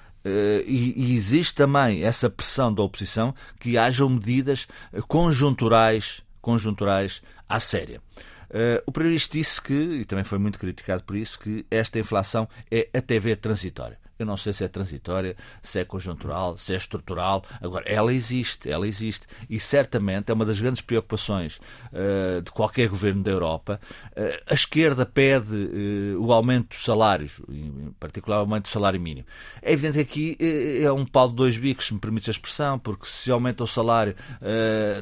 e, 0.65 0.93
e, 0.95 1.15
existe 1.15 1.55
também 1.55 2.03
essa 2.03 2.29
pressão 2.29 2.73
da 2.73 2.81
oposição 2.81 3.33
que 3.59 3.77
hajam 3.77 4.09
medidas 4.09 4.67
conjunturais, 5.07 6.21
conjunturais 6.41 7.21
à 7.47 7.59
séria. 7.59 8.01
Uh, 8.49 8.81
o 8.85 8.91
Primeiro-Ministro 8.91 9.37
disse 9.37 9.61
que, 9.61 9.73
e 9.73 10.05
também 10.05 10.23
foi 10.23 10.37
muito 10.37 10.57
criticado 10.57 11.03
por 11.03 11.15
isso, 11.15 11.37
que 11.37 11.65
esta 11.69 11.99
inflação 11.99 12.47
é 12.71 12.87
até 12.93 13.19
ver 13.19 13.37
transitória. 13.37 13.99
Eu 14.19 14.25
não 14.25 14.37
sei 14.37 14.53
se 14.53 14.63
é 14.63 14.67
transitória, 14.67 15.35
se 15.61 15.79
é 15.79 15.85
conjuntural, 15.85 16.57
se 16.57 16.73
é 16.73 16.77
estrutural. 16.77 17.43
Agora, 17.61 17.85
ela 17.87 18.13
existe, 18.13 18.69
ela 18.69 18.87
existe. 18.87 19.27
E 19.49 19.59
certamente 19.59 20.31
é 20.31 20.33
uma 20.33 20.45
das 20.45 20.59
grandes 20.59 20.81
preocupações 20.81 21.59
uh, 21.91 22.41
de 22.41 22.51
qualquer 22.51 22.89
governo 22.89 23.23
da 23.23 23.31
Europa. 23.31 23.79
Uh, 24.11 24.43
a 24.47 24.53
esquerda 24.53 25.05
pede 25.05 25.53
uh, 25.53 26.23
o 26.23 26.31
aumento 26.31 26.69
dos 26.69 26.83
salários, 26.83 27.39
em 27.49 27.93
particular 27.99 28.37
o 28.37 28.41
aumento 28.41 28.63
do 28.63 28.69
salário 28.69 28.99
mínimo. 28.99 29.27
É 29.61 29.73
evidente 29.73 30.03
que 30.05 30.31
aqui 30.33 30.83
é 30.83 30.91
um 30.91 31.05
pau 31.05 31.29
de 31.29 31.35
dois 31.35 31.57
bicos, 31.57 31.87
se 31.87 31.93
me 31.93 31.99
permite 31.99 32.29
a 32.29 32.31
expressão, 32.31 32.79
porque 32.79 33.05
se 33.05 33.29
aumenta 33.31 33.63
o 33.63 33.67
salário, 33.67 34.15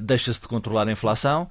deixa-se 0.02 0.42
de 0.42 0.48
controlar 0.48 0.88
a 0.88 0.92
inflação. 0.92 1.50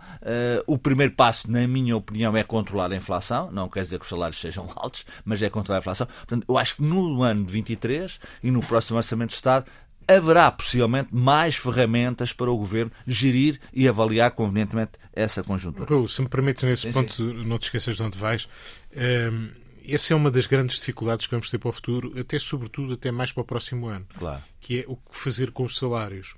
o 0.66 0.76
primeiro 0.78 1.12
passo, 1.12 1.50
na 1.50 1.66
minha 1.66 1.96
opinião, 1.96 2.36
é 2.36 2.42
controlar 2.42 2.92
a 2.92 2.96
inflação. 2.96 3.50
Não 3.50 3.68
quer 3.68 3.82
dizer 3.82 3.98
que 3.98 4.04
os 4.04 4.08
salários 4.08 4.40
sejam 4.40 4.70
altos, 4.76 5.04
mas 5.24 5.42
é 5.42 5.48
controlar 5.48 5.78
a 5.78 5.80
inflação. 5.80 6.06
Portanto, 6.06 6.44
eu 6.48 6.58
acho 6.58 6.76
que 6.76 6.82
no 6.82 7.22
ano 7.22 7.44
de 7.44 7.52
2023 7.54 8.18
e 8.42 8.50
no 8.50 8.60
próximo 8.60 8.96
Orçamento 8.96 9.30
de 9.30 9.36
Estado 9.36 9.70
haverá 10.06 10.50
possivelmente 10.50 11.14
mais 11.14 11.56
ferramentas 11.56 12.32
para 12.32 12.50
o 12.50 12.56
Governo 12.56 12.92
gerir 13.06 13.60
e 13.72 13.88
avaliar 13.88 14.32
convenientemente 14.32 14.92
essa 15.12 15.42
conjuntura. 15.42 15.88
Raul, 15.88 16.08
se 16.08 16.20
me 16.20 16.28
permites 16.28 16.64
nesse 16.64 16.82
sim, 16.82 16.92
ponto, 16.92 17.12
sim. 17.12 17.32
não 17.46 17.58
te 17.58 17.64
esqueças 17.64 17.96
de 17.96 18.02
onde 18.02 18.18
vais. 18.18 18.48
Ehm, 18.92 19.48
essa 19.86 20.12
é 20.12 20.16
uma 20.16 20.30
das 20.30 20.46
grandes 20.46 20.78
dificuldades 20.78 21.26
que 21.26 21.32
vamos 21.32 21.50
ter 21.50 21.58
para 21.58 21.68
o 21.68 21.72
futuro, 21.72 22.18
até 22.18 22.38
sobretudo 22.38 22.94
até 22.94 23.10
mais 23.10 23.32
para 23.32 23.42
o 23.42 23.44
próximo 23.44 23.86
ano, 23.86 24.06
claro. 24.14 24.42
que 24.60 24.80
é 24.80 24.84
o 24.88 24.96
que 24.96 25.16
fazer 25.16 25.50
com 25.50 25.64
os 25.64 25.76
salários. 25.76 26.34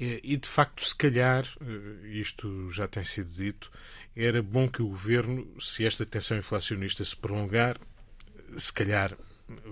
E 0.00 0.36
de 0.36 0.48
facto, 0.48 0.84
se 0.84 0.94
calhar, 0.94 1.44
eh, 1.60 2.08
isto 2.08 2.70
já 2.70 2.88
tem 2.88 3.04
sido 3.04 3.30
dito, 3.30 3.70
era 4.16 4.42
bom 4.42 4.68
que 4.68 4.82
o 4.82 4.88
governo, 4.88 5.48
se 5.60 5.84
esta 5.86 6.04
tensão 6.04 6.36
inflacionista 6.36 7.04
se 7.04 7.16
prolongar, 7.16 7.78
se 8.56 8.72
calhar 8.72 9.16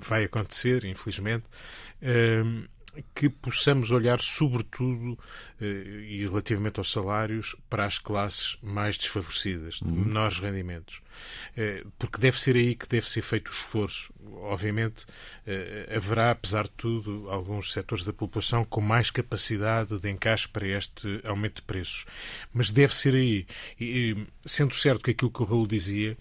vai 0.00 0.24
acontecer, 0.24 0.84
infelizmente, 0.84 1.44
ehm, 2.02 2.64
que 3.14 3.28
possamos 3.28 3.90
olhar, 3.90 4.20
sobretudo, 4.20 5.18
eh, 5.60 6.06
e 6.08 6.26
relativamente 6.26 6.78
aos 6.78 6.90
salários, 6.90 7.56
para 7.68 7.84
as 7.84 7.98
classes 7.98 8.56
mais 8.62 8.96
desfavorecidas, 8.96 9.76
de 9.76 9.90
uhum. 9.90 10.04
menores 10.04 10.38
rendimentos. 10.38 11.02
Eh, 11.56 11.84
porque 11.98 12.18
deve 12.18 12.40
ser 12.40 12.56
aí 12.56 12.74
que 12.74 12.88
deve 12.88 13.08
ser 13.08 13.22
feito 13.22 13.48
o 13.48 13.52
esforço. 13.52 14.12
Obviamente, 14.42 15.06
eh, 15.46 15.92
haverá, 15.94 16.30
apesar 16.30 16.64
de 16.64 16.70
tudo, 16.70 17.28
alguns 17.30 17.72
setores 17.72 18.04
da 18.04 18.12
população 18.12 18.64
com 18.64 18.80
mais 18.80 19.10
capacidade 19.10 19.98
de 19.98 20.10
encaixe 20.10 20.48
para 20.48 20.66
este 20.66 21.20
aumento 21.24 21.56
de 21.56 21.62
preços. 21.62 22.04
Mas 22.52 22.70
deve 22.70 22.94
ser 22.94 23.14
aí. 23.14 23.46
E, 23.80 24.16
sendo 24.44 24.74
certo 24.74 25.02
que 25.02 25.10
aquilo 25.10 25.30
que 25.30 25.42
o 25.42 25.46
Raul 25.46 25.66
dizia, 25.66 26.16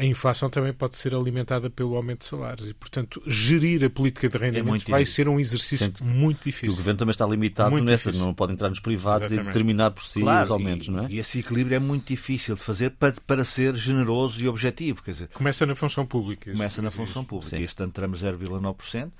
a 0.00 0.04
inflação 0.06 0.48
também 0.48 0.72
pode 0.72 0.96
ser 0.96 1.14
alimentada 1.14 1.68
pelo 1.68 1.94
aumento 1.94 2.20
de 2.20 2.24
salários 2.24 2.70
e, 2.70 2.72
portanto, 2.72 3.22
gerir 3.26 3.84
a 3.84 3.90
política 3.90 4.30
de 4.30 4.38
rendimento 4.38 4.88
é 4.88 4.90
vai 4.90 5.04
ser 5.04 5.28
um 5.28 5.38
exercício 5.38 5.92
muito 6.00 6.44
difícil. 6.44 6.72
o 6.72 6.76
governo 6.76 6.98
também 6.98 7.10
está 7.10 7.26
limitado 7.26 7.70
muito 7.70 7.84
nessa, 7.84 8.04
difícil. 8.10 8.26
não 8.26 8.32
pode 8.32 8.54
entrar 8.54 8.70
nos 8.70 8.80
privados 8.80 9.26
Exatamente. 9.26 9.44
e 9.44 9.52
determinar 9.52 9.90
por 9.90 10.02
si 10.02 10.22
claro, 10.22 10.46
os 10.46 10.50
aumentos, 10.50 10.86
e, 10.86 10.90
não 10.90 11.04
é? 11.04 11.06
E 11.10 11.18
esse 11.18 11.40
equilíbrio 11.40 11.76
é 11.76 11.78
muito 11.78 12.08
difícil 12.08 12.54
de 12.54 12.62
fazer 12.62 12.92
para, 12.92 13.12
para 13.26 13.44
ser 13.44 13.76
generoso 13.76 14.42
e 14.42 14.48
objetivo. 14.48 15.02
Quer 15.02 15.10
dizer, 15.10 15.28
começa 15.34 15.66
na 15.66 15.74
função 15.74 16.06
pública. 16.06 16.50
Começa 16.50 16.80
na 16.80 16.90
função 16.90 17.22
pública. 17.22 17.58
Sim. 17.58 17.62
Este 17.62 17.82
ano 17.82 17.92
teremos 17.92 18.24
0,9% 18.24 19.10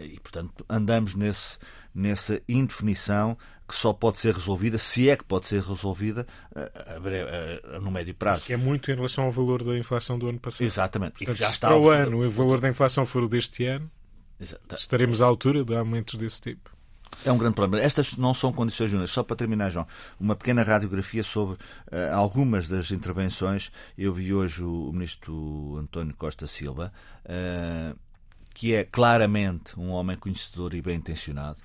e, 0.00 0.18
portanto, 0.18 0.64
andamos 0.66 1.14
nesse, 1.14 1.58
nessa 1.94 2.40
indefinição 2.48 3.36
que 3.72 3.78
só 3.78 3.90
pode 3.90 4.18
ser 4.18 4.34
resolvida, 4.34 4.76
se 4.76 5.08
é 5.08 5.16
que 5.16 5.24
pode 5.24 5.46
ser 5.46 5.62
resolvida, 5.62 6.26
no 7.80 7.90
médio 7.90 8.14
prazo. 8.14 8.44
Que 8.44 8.52
é 8.52 8.56
muito 8.56 8.90
em 8.90 8.94
relação 8.94 9.24
ao 9.24 9.32
valor 9.32 9.64
da 9.64 9.78
inflação 9.78 10.18
do 10.18 10.28
ano 10.28 10.38
passado. 10.38 10.62
Exatamente. 10.62 11.14
Portanto, 11.14 11.36
já 11.36 11.46
se 11.46 11.54
está 11.54 11.68
para 11.68 11.78
o 11.78 11.88
ano 11.88 12.22
o 12.22 12.28
valor 12.28 12.60
da 12.60 12.68
inflação 12.68 13.06
for 13.06 13.22
o 13.22 13.28
deste 13.28 13.64
ano, 13.64 13.90
Exato. 14.38 14.74
estaremos 14.74 15.22
à 15.22 15.26
altura 15.26 15.64
de 15.64 15.74
aumentos 15.74 16.16
desse 16.16 16.38
tipo. 16.38 16.70
É 17.24 17.32
um 17.32 17.38
grande 17.38 17.54
problema. 17.54 17.82
Estas 17.82 18.14
não 18.18 18.34
são 18.34 18.52
condições 18.52 18.90
juntas. 18.90 19.10
Só 19.10 19.22
para 19.22 19.36
terminar, 19.36 19.70
João, 19.70 19.86
uma 20.20 20.36
pequena 20.36 20.62
radiografia 20.62 21.22
sobre 21.22 21.54
uh, 21.54 22.12
algumas 22.12 22.68
das 22.68 22.90
intervenções. 22.90 23.72
Eu 23.96 24.12
vi 24.12 24.34
hoje 24.34 24.62
o, 24.62 24.90
o 24.90 24.92
ministro 24.92 25.78
António 25.78 26.14
Costa 26.14 26.46
Silva, 26.46 26.92
uh, 27.24 27.98
que 28.52 28.74
é 28.74 28.84
claramente 28.84 29.80
um 29.80 29.90
homem 29.92 30.16
conhecedor 30.18 30.74
e 30.74 30.82
bem 30.82 30.96
intencionado. 30.96 31.58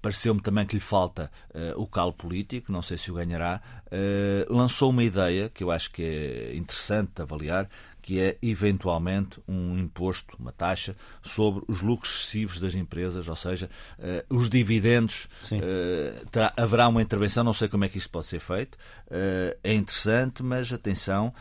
Pareceu-me 0.00 0.40
também 0.40 0.66
que 0.66 0.74
lhe 0.74 0.80
falta 0.80 1.30
uh, 1.50 1.80
o 1.80 1.86
calo 1.86 2.12
político, 2.12 2.72
não 2.72 2.82
sei 2.82 2.96
se 2.96 3.10
o 3.10 3.14
ganhará. 3.14 3.60
Uh, 3.86 4.52
lançou 4.52 4.90
uma 4.90 5.04
ideia 5.04 5.48
que 5.48 5.62
eu 5.62 5.70
acho 5.70 5.90
que 5.90 6.02
é 6.02 6.56
interessante 6.56 7.12
de 7.16 7.22
avaliar, 7.22 7.68
que 8.00 8.18
é 8.20 8.36
eventualmente 8.42 9.40
um 9.46 9.78
imposto, 9.78 10.36
uma 10.38 10.52
taxa, 10.52 10.96
sobre 11.22 11.62
os 11.68 11.80
lucros 11.80 12.12
excessivos 12.12 12.60
das 12.60 12.74
empresas, 12.74 13.28
ou 13.28 13.36
seja, 13.36 13.70
uh, 13.98 14.36
os 14.36 14.48
dividendos. 14.48 15.28
Uh, 15.52 16.26
terá, 16.30 16.52
haverá 16.56 16.88
uma 16.88 17.02
intervenção, 17.02 17.44
não 17.44 17.52
sei 17.52 17.68
como 17.68 17.84
é 17.84 17.88
que 17.88 17.98
isto 17.98 18.10
pode 18.10 18.26
ser 18.26 18.40
feito. 18.40 18.76
Uh, 19.06 19.56
é 19.62 19.74
interessante, 19.74 20.42
mas 20.42 20.72
atenção, 20.72 21.32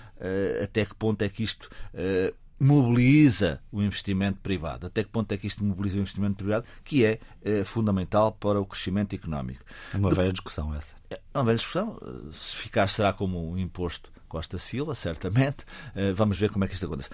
até 0.61 0.85
que 0.85 0.93
ponto 0.95 1.21
é 1.21 1.29
que 1.29 1.43
isto 1.43 1.69
mobiliza 2.59 3.61
o 3.71 3.81
investimento 3.81 4.39
privado. 4.41 4.87
Até 4.87 5.03
que 5.03 5.09
ponto 5.09 5.31
é 5.31 5.37
que 5.37 5.47
isto 5.47 5.63
mobiliza 5.63 5.97
o 5.97 5.99
investimento 5.99 6.35
privado, 6.35 6.65
que 6.83 7.05
é, 7.05 7.19
é 7.41 7.63
fundamental 7.63 8.31
para 8.33 8.59
o 8.59 8.65
crescimento 8.65 9.15
económico. 9.15 9.63
É 9.93 9.97
uma 9.97 10.09
velha 10.11 10.31
discussão 10.31 10.73
essa. 10.75 10.95
É 11.09 11.19
uma 11.33 11.45
velha 11.45 11.57
discussão. 11.57 11.99
Se 12.33 12.55
ficar, 12.55 12.87
será 12.87 13.13
como 13.13 13.51
um 13.51 13.57
imposto 13.57 14.11
Costa 14.29 14.57
Silva, 14.57 14.93
certamente. 14.93 15.65
Eh, 15.95 16.13
vamos 16.13 16.37
ver 16.37 16.51
como 16.51 16.63
é 16.63 16.67
que 16.67 16.75
isto 16.75 16.85
acontece. 16.85 17.09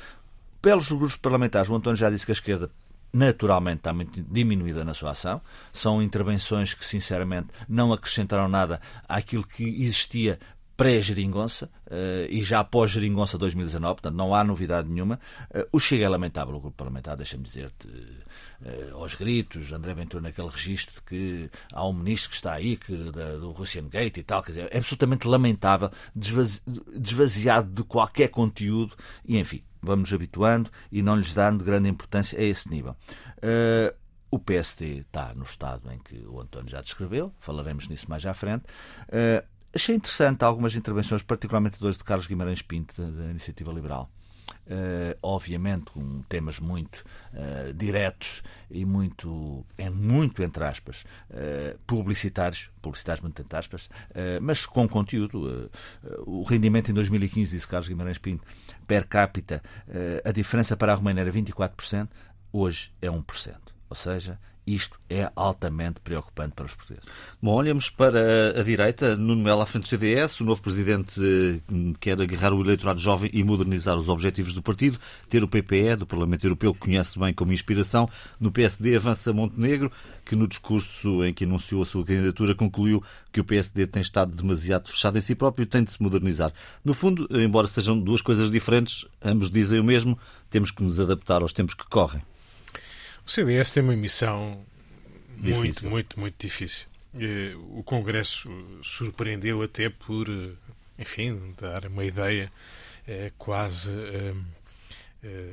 Pelos 0.61 0.89
grupos 0.89 1.15
parlamentares, 1.15 1.69
o 1.69 1.75
António 1.75 1.95
já 1.95 2.09
disse 2.09 2.25
que 2.25 2.31
a 2.31 2.33
esquerda 2.33 2.69
naturalmente 3.13 3.77
está 3.77 3.93
muito 3.93 4.21
diminuída 4.21 4.83
na 4.83 4.93
sua 4.93 5.11
ação. 5.11 5.41
São 5.71 6.03
intervenções 6.03 6.73
que, 6.73 6.85
sinceramente, 6.85 7.47
não 7.69 7.93
acrescentaram 7.93 8.49
nada 8.49 8.81
àquilo 9.07 9.47
que 9.47 9.63
existia 9.63 10.37
pré-geringonça 10.75 11.69
uh, 11.87 12.25
e 12.29 12.43
já 12.43 12.63
pós-geringonça 12.63 13.37
2019, 13.37 13.95
portanto 13.95 14.15
não 14.15 14.35
há 14.35 14.43
novidade 14.43 14.89
nenhuma. 14.89 15.19
Uh, 15.49 15.67
o 15.71 15.79
Chega 15.79 16.05
é 16.05 16.09
lamentável, 16.09 16.55
o 16.55 16.59
grupo 16.59 16.75
parlamentar, 16.75 17.15
deixa-me 17.15 17.43
dizer-te, 17.43 17.87
uh, 17.87 18.97
aos 18.97 19.15
gritos, 19.15 19.71
André 19.71 19.93
Ventura 19.93 20.21
naquele 20.21 20.49
registro 20.49 20.95
de 20.95 21.01
que 21.03 21.49
há 21.71 21.87
um 21.87 21.93
ministro 21.93 22.29
que 22.29 22.35
está 22.35 22.53
aí, 22.53 22.75
que, 22.75 22.95
da, 23.11 23.37
do 23.37 23.51
Russian 23.51 23.87
Gate 23.87 24.17
e 24.17 24.23
tal, 24.23 24.43
quer 24.43 24.51
dizer, 24.51 24.69
é 24.71 24.77
absolutamente 24.77 25.27
lamentável, 25.27 25.89
desvazi 26.13 26.61
desvaziado 26.97 27.71
de 27.71 27.83
qualquer 27.83 28.29
conteúdo 28.29 28.95
e, 29.25 29.37
enfim, 29.37 29.63
vamos 29.81 30.13
habituando 30.13 30.69
e 30.91 31.01
não 31.01 31.15
lhes 31.15 31.33
dando 31.33 31.63
grande 31.63 31.89
importância 31.89 32.39
a 32.39 32.43
esse 32.43 32.69
nível. 32.69 32.95
O 34.31 34.39
PSD 34.39 34.97
está 34.97 35.33
no 35.33 35.43
estado 35.43 35.91
em 35.91 35.99
que 35.99 36.25
o 36.25 36.41
António 36.41 36.69
já 36.69 36.81
descreveu, 36.81 37.31
falaremos 37.39 37.87
nisso 37.87 38.09
mais 38.09 38.25
à 38.25 38.33
frente. 38.33 38.63
Achei 39.75 39.95
interessante 39.95 40.41
algumas 40.45 40.73
intervenções, 40.73 41.21
particularmente 41.21 41.81
dois 41.81 41.97
de 41.97 42.03
Carlos 42.05 42.27
Guimarães 42.27 42.61
Pinto, 42.61 42.93
da, 42.99 43.09
da 43.09 43.29
Iniciativa 43.29 43.73
Liberal. 43.73 44.09
Uh, 44.67 45.15
obviamente 45.21 45.91
com 45.91 46.23
temas 46.23 46.59
muito 46.59 47.05
uh, 47.33 47.71
diretos 47.73 48.41
e 48.71 48.83
muito, 48.83 49.63
é 49.77 49.89
muito 49.89 50.41
entre 50.41 50.63
aspas, 50.63 51.03
uh, 51.29 51.77
publicitários, 51.85 52.71
publicitários 52.81 53.21
muito 53.21 53.39
entre 53.41 53.57
aspas, 53.57 53.89
mas 54.41 54.65
com 54.65 54.87
conteúdo. 54.87 55.69
o 56.25 56.43
rendimento 56.43 56.89
em 56.89 56.93
2015, 56.93 57.51
disse 57.51 57.67
Carlos 57.67 57.87
Guimarães 57.87 58.17
Pinto, 58.17 58.43
per 58.87 59.05
capita, 59.07 59.61
a 60.23 60.31
diferença 60.31 60.75
para 60.77 60.93
a 60.93 60.95
Romênia 60.95 61.21
era 61.21 61.31
24%, 61.31 62.07
hoje 62.51 62.91
é 63.01 63.07
1%. 63.07 63.55
Ou 63.89 63.95
seja, 63.95 64.39
isto 64.65 64.99
é 65.09 65.31
altamente 65.35 65.99
preocupante 65.99 66.53
para 66.55 66.65
os 66.65 66.73
portugueses. 66.73 67.07
Bom, 67.41 67.53
olhamos 67.53 67.89
para 67.89 68.59
a 68.59 68.63
direita. 68.63 69.15
Nuno 69.15 69.43
Melo 69.43 69.61
à 69.61 69.65
frente 69.65 69.83
do 69.83 69.89
CDS. 69.89 70.39
O 70.39 70.43
novo 70.43 70.61
presidente 70.61 71.21
eh, 71.21 71.93
quer 71.99 72.19
agarrar 72.19 72.53
o 72.53 72.61
eleitorado 72.61 72.99
jovem 72.99 73.29
e 73.31 73.43
modernizar 73.43 73.95
os 73.95 74.09
objetivos 74.09 74.53
do 74.53 74.63
partido. 74.63 74.99
Ter 75.29 75.43
o 75.43 75.47
PPE, 75.47 75.97
do 75.97 76.07
Parlamento 76.07 76.45
Europeu, 76.45 76.73
que 76.73 76.79
conhece 76.79 77.19
bem 77.19 77.33
como 77.33 77.53
inspiração. 77.53 78.09
No 78.39 78.51
PSD 78.51 78.95
avança 78.95 79.31
Montenegro, 79.31 79.91
que 80.25 80.35
no 80.35 80.47
discurso 80.47 81.23
em 81.23 81.33
que 81.33 81.43
anunciou 81.43 81.83
a 81.83 81.85
sua 81.85 82.03
candidatura 82.03 82.55
concluiu 82.55 83.03
que 83.31 83.39
o 83.39 83.43
PSD 83.43 83.85
tem 83.85 84.01
estado 84.01 84.35
demasiado 84.35 84.89
fechado 84.89 85.17
em 85.17 85.21
si 85.21 85.35
próprio 85.35 85.63
e 85.63 85.67
tem 85.67 85.83
de 85.83 85.91
se 85.91 86.01
modernizar. 86.01 86.51
No 86.83 86.93
fundo, 86.93 87.27
embora 87.31 87.67
sejam 87.67 87.99
duas 87.99 88.21
coisas 88.21 88.49
diferentes, 88.49 89.05
ambos 89.23 89.51
dizem 89.51 89.79
o 89.79 89.83
mesmo. 89.83 90.17
Temos 90.49 90.71
que 90.71 90.83
nos 90.83 90.99
adaptar 90.99 91.41
aos 91.41 91.53
tempos 91.53 91.75
que 91.75 91.85
correm. 91.87 92.21
O 93.25 93.31
CDS 93.31 93.71
tem 93.71 93.81
uma 93.81 93.95
missão 93.95 94.63
difícil. 95.37 95.59
muito, 95.59 95.87
muito, 95.87 96.19
muito 96.19 96.35
difícil. 96.37 96.87
Eh, 97.19 97.55
o 97.71 97.81
Congresso 97.81 98.49
surpreendeu 98.83 99.63
até 99.63 99.89
por, 99.89 100.29
eh, 100.29 100.51
enfim, 100.99 101.55
dar 101.59 101.87
uma 101.87 102.05
ideia 102.05 102.51
é, 103.07 103.31
quase 103.37 103.91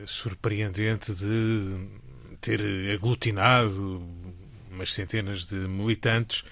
surpreendente 0.07 1.15
de 1.15 1.89
ter 2.43 2.61
aglutinado 2.93 4.07
umas 4.71 4.93
centenas 4.93 5.47
de 5.47 5.57
militantes 5.57 6.45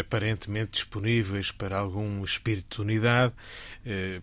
aparentemente 0.00 0.72
disponíveis 0.72 1.50
para 1.50 1.76
algum 1.76 2.24
espírito 2.24 2.76
de 2.76 2.82
unidade, 2.82 3.34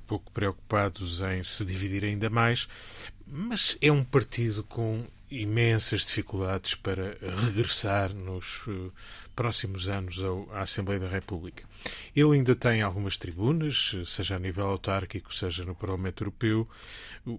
pouco 0.08 0.32
preocupados 0.32 1.22
em 1.22 1.44
se 1.44 1.64
dividir 1.64 2.04
ainda 2.04 2.32
mais, 2.32 2.68
mas 3.28 3.78
é 3.80 3.92
um 3.92 4.04
partido 4.04 4.64
com 4.64 5.06
imensas 5.32 6.06
dificuldades 6.06 6.76
para 6.76 7.18
regressar 7.46 8.14
nos 8.14 8.66
uh, 8.68 8.92
próximos 9.36 9.88
anos 9.88 10.20
à 10.52 10.62
Assembleia 10.62 11.00
da 11.00 11.08
República. 11.08 11.64
Ele 12.16 12.36
ainda 12.36 12.56
tem 12.56 12.82
algumas 12.82 13.18
tribunas, 13.18 13.96
seja 14.06 14.36
a 14.36 14.40
nível 14.40 14.66
autárquico, 14.66 15.34
seja 15.34 15.64
no 15.64 15.76
Parlamento 15.76 16.24
Europeu. 16.24 16.68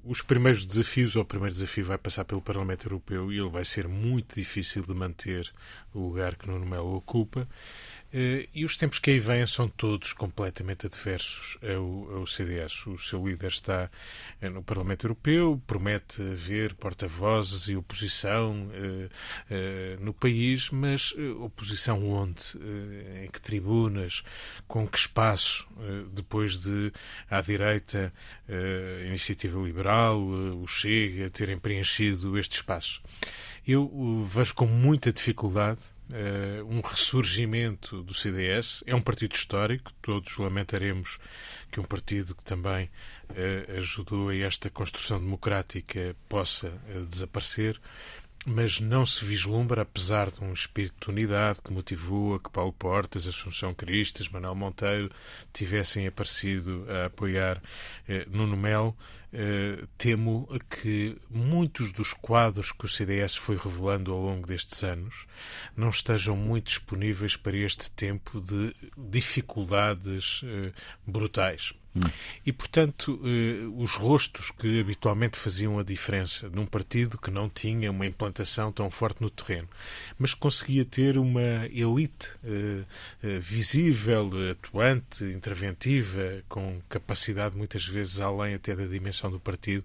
Os 0.05 0.23
primeiros 0.23 0.65
desafios, 0.65 1.17
ou 1.17 1.23
o 1.23 1.27
primeiro 1.27 1.53
desafio 1.53 1.85
vai 1.85 1.99
passar 1.99 2.25
pelo 2.25 2.41
Parlamento 2.41 2.87
Europeu 2.87 3.33
e 3.33 3.39
ele 3.39 3.49
vai 3.49 3.65
ser 3.65 3.89
muito 3.89 4.37
difícil 4.37 4.83
de 4.83 4.95
manter 4.95 5.53
o 5.93 5.99
lugar 5.99 6.37
que 6.37 6.49
Nuno 6.49 6.65
Melo 6.65 6.95
ocupa. 6.95 7.47
Uh, 8.13 8.49
e 8.53 8.65
os 8.65 8.77
tempos 8.77 8.99
que 8.99 9.13
aí 9.13 9.21
vêm 9.21 9.47
são 9.47 9.69
todos 9.69 10.13
completamente 10.13 10.85
adversos 10.85 11.57
ao, 11.63 12.19
ao, 12.19 12.27
CDS. 12.27 12.85
O 12.89 12.99
seu 12.99 13.25
líder 13.25 13.47
está 13.47 13.89
uh, 14.43 14.51
no 14.51 14.65
Parlamento 14.65 15.07
Europeu, 15.07 15.63
promete 15.65 16.21
haver 16.21 16.75
porta-vozes 16.75 17.69
e 17.69 17.77
oposição 17.77 18.69
uh, 18.69 20.05
no 20.05 20.13
país, 20.13 20.71
mas 20.71 21.15
oposição 21.39 22.05
onde? 22.11 22.41
em 23.23 23.31
que 23.31 23.41
tribunas? 23.41 24.23
Com 24.67 24.87
que 24.87 24.99
espaço? 24.99 25.67
depois 26.13 26.59
de, 26.59 26.93
à 27.31 27.41
direita, 27.41 28.13
a 28.49 29.07
Iniciativa 29.07 29.59
Liberal, 29.61 30.21
o 30.21 30.67
Chega, 30.67 31.31
terem 31.31 31.59
preenchido 31.59 32.39
este 32.39 32.57
espaço. 32.57 33.03
Eu 33.67 34.27
vejo 34.31 34.55
com 34.55 34.67
muita 34.67 35.13
dificuldade 35.13 35.81
uh, 36.11 36.65
um 36.67 36.81
ressurgimento 36.81 38.03
do 38.03 38.13
CDS. 38.15 38.83
É 38.87 38.95
um 38.95 39.01
partido 39.01 39.35
histórico, 39.35 39.93
todos 40.03 40.37
lamentaremos 40.39 41.19
que 41.71 41.81
um 41.81 41.85
partido 41.85 42.35
que 42.35 42.43
também 42.43 42.91
uh, 43.31 43.79
ajudou 43.79 44.29
a 44.29 44.37
esta 44.37 44.69
construção 44.71 45.19
democrática 45.19 46.15
possa 46.29 46.69
uh, 46.69 47.07
desaparecer. 47.07 47.81
Mas 48.47 48.81
não 48.81 49.05
se 49.05 49.25
vislumbra, 49.25 49.83
apesar 49.83 50.31
de 50.31 50.43
um 50.43 50.53
espírito 50.53 50.95
de 51.05 51.11
unidade 51.11 51.61
que 51.63 51.73
motivou 51.73 52.35
a 52.35 52.41
que 52.41 52.51
Paulo 52.51 52.73
Portas, 52.73 53.27
Assunção 53.27 53.75
Cristas, 53.75 54.29
Manuel 54.29 54.55
Monteiro 54.55 55.11
tivessem 55.53 56.07
aparecido 56.07 56.87
a 56.89 57.07
apoiar 57.07 57.63
eh, 58.09 58.27
Nuno 58.31 58.57
Melo, 58.57 58.97
eh, 59.33 59.85
temo 59.99 60.49
que 60.71 61.17
muitos 61.29 61.93
dos 61.93 62.15
quadros 62.15 62.73
que 62.73 62.87
o 62.87 62.89
CDS 62.89 63.37
foi 63.37 63.57
revelando 63.57 64.13
ao 64.13 64.21
longo 64.21 64.47
destes 64.47 64.83
anos 64.83 65.27
não 65.77 65.91
estejam 65.91 66.35
muito 66.37 66.67
disponíveis 66.67 67.37
para 67.37 67.57
este 67.57 67.91
tempo 67.91 68.41
de 68.41 68.75
dificuldades 68.97 70.41
eh, 70.45 70.73
brutais. 71.07 71.75
E, 72.47 72.53
portanto, 72.53 73.21
eh, 73.25 73.67
os 73.77 73.95
rostos 73.95 74.53
que 74.53 74.81
habitualmente 74.81 75.37
faziam 75.37 75.79
a 75.79 75.83
diferença 75.83 76.49
num 76.49 76.65
partido 76.65 77.19
que 77.19 77.31
não 77.31 77.49
tinha 77.49 77.91
uma 77.91 78.07
implantação 78.07 78.71
tão 78.71 78.91
forte 78.91 79.21
no 79.21 79.29
terreno, 79.29 79.69
mas 80.19 80.33
conseguia 80.33 80.85
ter 80.85 81.19
uma 81.19 81.67
elite 81.67 82.31
eh, 82.45 82.85
eh, 83.23 83.39
visível, 83.41 84.31
atuante, 84.51 85.25
interventiva, 85.25 86.43
com 86.49 86.81
capacidade 86.89 87.57
muitas 87.57 87.87
vezes 87.87 88.21
além 88.21 88.55
até 88.55 88.77
da 88.77 88.87
dimensão 88.87 89.31
do 89.31 89.41
partido, 89.41 89.85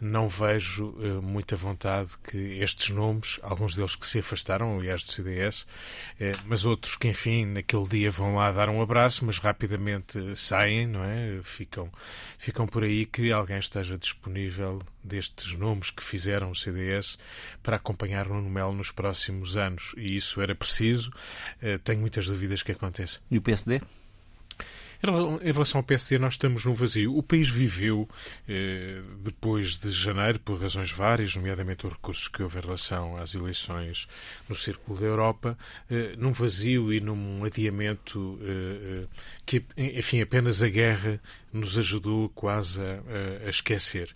não 0.00 0.28
vejo 0.28 0.94
muita 1.22 1.56
vontade 1.56 2.12
que 2.28 2.36
estes 2.60 2.90
nomes, 2.90 3.38
alguns 3.42 3.74
deles 3.74 3.94
que 3.94 4.06
se 4.06 4.18
afastaram, 4.18 4.78
aliás, 4.78 5.02
do 5.02 5.12
CDS, 5.12 5.66
mas 6.46 6.64
outros 6.64 6.96
que, 6.96 7.08
enfim, 7.08 7.46
naquele 7.46 7.88
dia 7.88 8.10
vão 8.10 8.34
lá 8.36 8.50
dar 8.52 8.68
um 8.68 8.82
abraço, 8.82 9.24
mas 9.24 9.38
rapidamente 9.38 10.36
saem, 10.36 10.86
não 10.86 11.04
é? 11.04 11.33
Ficam, 11.42 11.90
ficam 12.38 12.66
por 12.66 12.84
aí 12.84 13.06
que 13.06 13.32
alguém 13.32 13.58
esteja 13.58 13.98
disponível 13.98 14.80
destes 15.02 15.52
nomes 15.54 15.90
que 15.90 16.02
fizeram 16.02 16.50
o 16.50 16.54
CDS 16.54 17.18
para 17.62 17.76
acompanhar 17.76 18.28
Nuno 18.28 18.48
Melo 18.48 18.72
nos 18.72 18.90
próximos 18.90 19.56
anos. 19.56 19.94
E 19.96 20.16
isso 20.16 20.40
era 20.40 20.54
preciso. 20.54 21.10
Eh, 21.60 21.78
tenho 21.78 22.00
muitas 22.00 22.26
dúvidas 22.26 22.62
que 22.62 22.72
aconteça. 22.72 23.20
E 23.30 23.38
o 23.38 23.42
PSD? 23.42 23.80
Em 25.42 25.52
relação 25.52 25.80
ao 25.80 25.84
PSD, 25.84 26.18
nós 26.18 26.34
estamos 26.34 26.64
no 26.64 26.74
vazio. 26.74 27.16
O 27.16 27.22
país 27.22 27.48
viveu, 27.48 28.08
eh, 28.48 29.02
depois 29.22 29.76
de 29.76 29.90
janeiro, 29.90 30.38
por 30.40 30.58
razões 30.58 30.90
várias, 30.90 31.36
nomeadamente 31.36 31.86
os 31.86 31.92
recursos 31.92 32.28
que 32.28 32.42
houve 32.42 32.58
em 32.58 32.62
relação 32.62 33.16
às 33.16 33.34
eleições 33.34 34.08
no 34.48 34.54
Círculo 34.54 34.98
da 34.98 35.06
Europa, 35.06 35.58
eh, 35.90 36.14
num 36.16 36.32
vazio 36.32 36.92
e 36.92 37.00
num 37.00 37.44
adiamento 37.44 38.38
eh, 38.42 39.06
que, 39.44 39.62
enfim, 39.76 40.22
apenas 40.22 40.62
a 40.62 40.68
guerra 40.68 41.20
nos 41.54 41.78
ajudou 41.78 42.28
quase 42.30 42.80
a, 42.80 43.46
a 43.46 43.50
esquecer. 43.50 44.14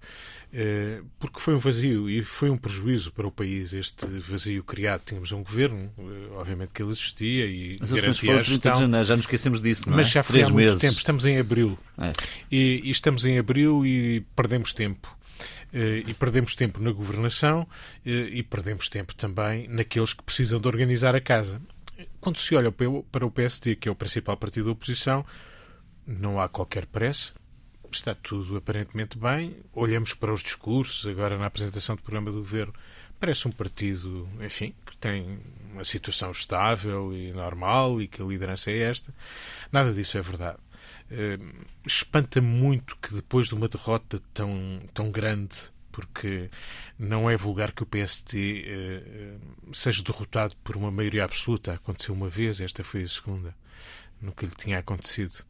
Eh, 0.50 1.02
porque 1.18 1.40
foi 1.40 1.54
um 1.54 1.58
vazio 1.58 2.08
e 2.08 2.22
foi 2.22 2.48
um 2.48 2.56
prejuízo 2.56 3.12
para 3.12 3.26
o 3.26 3.30
país 3.30 3.72
este 3.74 4.06
vazio 4.06 4.64
criado. 4.64 5.02
Tínhamos 5.04 5.30
um 5.30 5.42
governo, 5.42 5.92
eh, 5.98 6.36
obviamente 6.36 6.72
que 6.72 6.82
ele 6.82 6.90
existia 6.90 7.46
e 7.46 7.76
Mas 7.78 7.92
garantia 7.92 8.38
a 8.38 8.42
gestão. 8.42 8.72
De 8.72 8.80
janeiro, 8.80 9.06
já 9.06 9.14
nos 9.14 9.24
esquecemos 9.24 9.60
disso, 9.60 9.86
não 9.86 9.94
é? 9.94 9.96
Mas 9.98 10.08
já 10.08 10.22
foi 10.22 10.34
Três 10.34 10.48
há 10.48 10.52
muito 10.52 10.66
meses. 10.66 10.80
tempo. 10.80 10.96
Estamos 10.96 11.26
em 11.26 11.38
abril. 11.38 11.78
É. 11.98 12.12
E, 12.50 12.80
e 12.84 12.90
estamos 12.90 13.26
em 13.26 13.38
abril 13.38 13.84
e 13.84 14.20
perdemos 14.34 14.72
tempo. 14.72 15.14
Eh, 15.72 16.04
e 16.06 16.14
perdemos 16.14 16.54
tempo 16.54 16.82
na 16.82 16.90
governação 16.90 17.68
e 18.04 18.42
perdemos 18.42 18.88
tempo 18.88 19.14
também 19.14 19.68
naqueles 19.68 20.14
que 20.14 20.22
precisam 20.22 20.58
de 20.58 20.66
organizar 20.66 21.14
a 21.14 21.20
casa. 21.20 21.60
Quando 22.20 22.38
se 22.38 22.54
olha 22.54 22.72
para 22.72 23.26
o 23.26 23.30
PSD, 23.30 23.76
que 23.76 23.88
é 23.88 23.92
o 23.92 23.94
principal 23.94 24.36
partido 24.36 24.66
da 24.66 24.72
oposição, 24.72 25.26
não 26.08 26.40
há 26.40 26.48
qualquer 26.48 26.86
pressa, 26.86 27.34
está 27.92 28.14
tudo 28.14 28.56
aparentemente 28.56 29.18
bem. 29.18 29.56
Olhamos 29.74 30.14
para 30.14 30.32
os 30.32 30.42
discursos, 30.42 31.06
agora 31.06 31.36
na 31.36 31.46
apresentação 31.46 31.96
do 31.96 32.02
programa 32.02 32.32
do 32.32 32.38
governo, 32.38 32.72
parece 33.20 33.46
um 33.46 33.52
partido, 33.52 34.26
enfim, 34.40 34.74
que 34.86 34.96
tem 34.96 35.38
uma 35.72 35.84
situação 35.84 36.30
estável 36.30 37.12
e 37.14 37.30
normal 37.32 38.00
e 38.00 38.08
que 38.08 38.22
a 38.22 38.24
liderança 38.24 38.70
é 38.70 38.78
esta. 38.78 39.14
Nada 39.70 39.92
disso 39.92 40.16
é 40.16 40.22
verdade. 40.22 40.58
Uh, 41.10 41.66
Espanta 41.86 42.40
muito 42.40 42.96
que 42.96 43.14
depois 43.14 43.48
de 43.48 43.54
uma 43.54 43.68
derrota 43.68 44.20
tão, 44.32 44.80
tão 44.94 45.10
grande, 45.10 45.56
porque 45.92 46.48
não 46.98 47.28
é 47.28 47.36
vulgar 47.36 47.72
que 47.72 47.82
o 47.82 47.86
PST 47.86 48.34
uh, 48.34 48.68
eh, 48.68 49.36
seja 49.72 50.02
derrotado 50.02 50.54
por 50.62 50.76
uma 50.76 50.90
maioria 50.90 51.24
absoluta. 51.24 51.74
Aconteceu 51.74 52.14
uma 52.14 52.28
vez, 52.28 52.60
esta 52.60 52.84
foi 52.84 53.02
a 53.02 53.08
segunda 53.08 53.54
no 54.20 54.32
que 54.32 54.46
lhe 54.46 54.52
tinha 54.54 54.78
acontecido. 54.78 55.44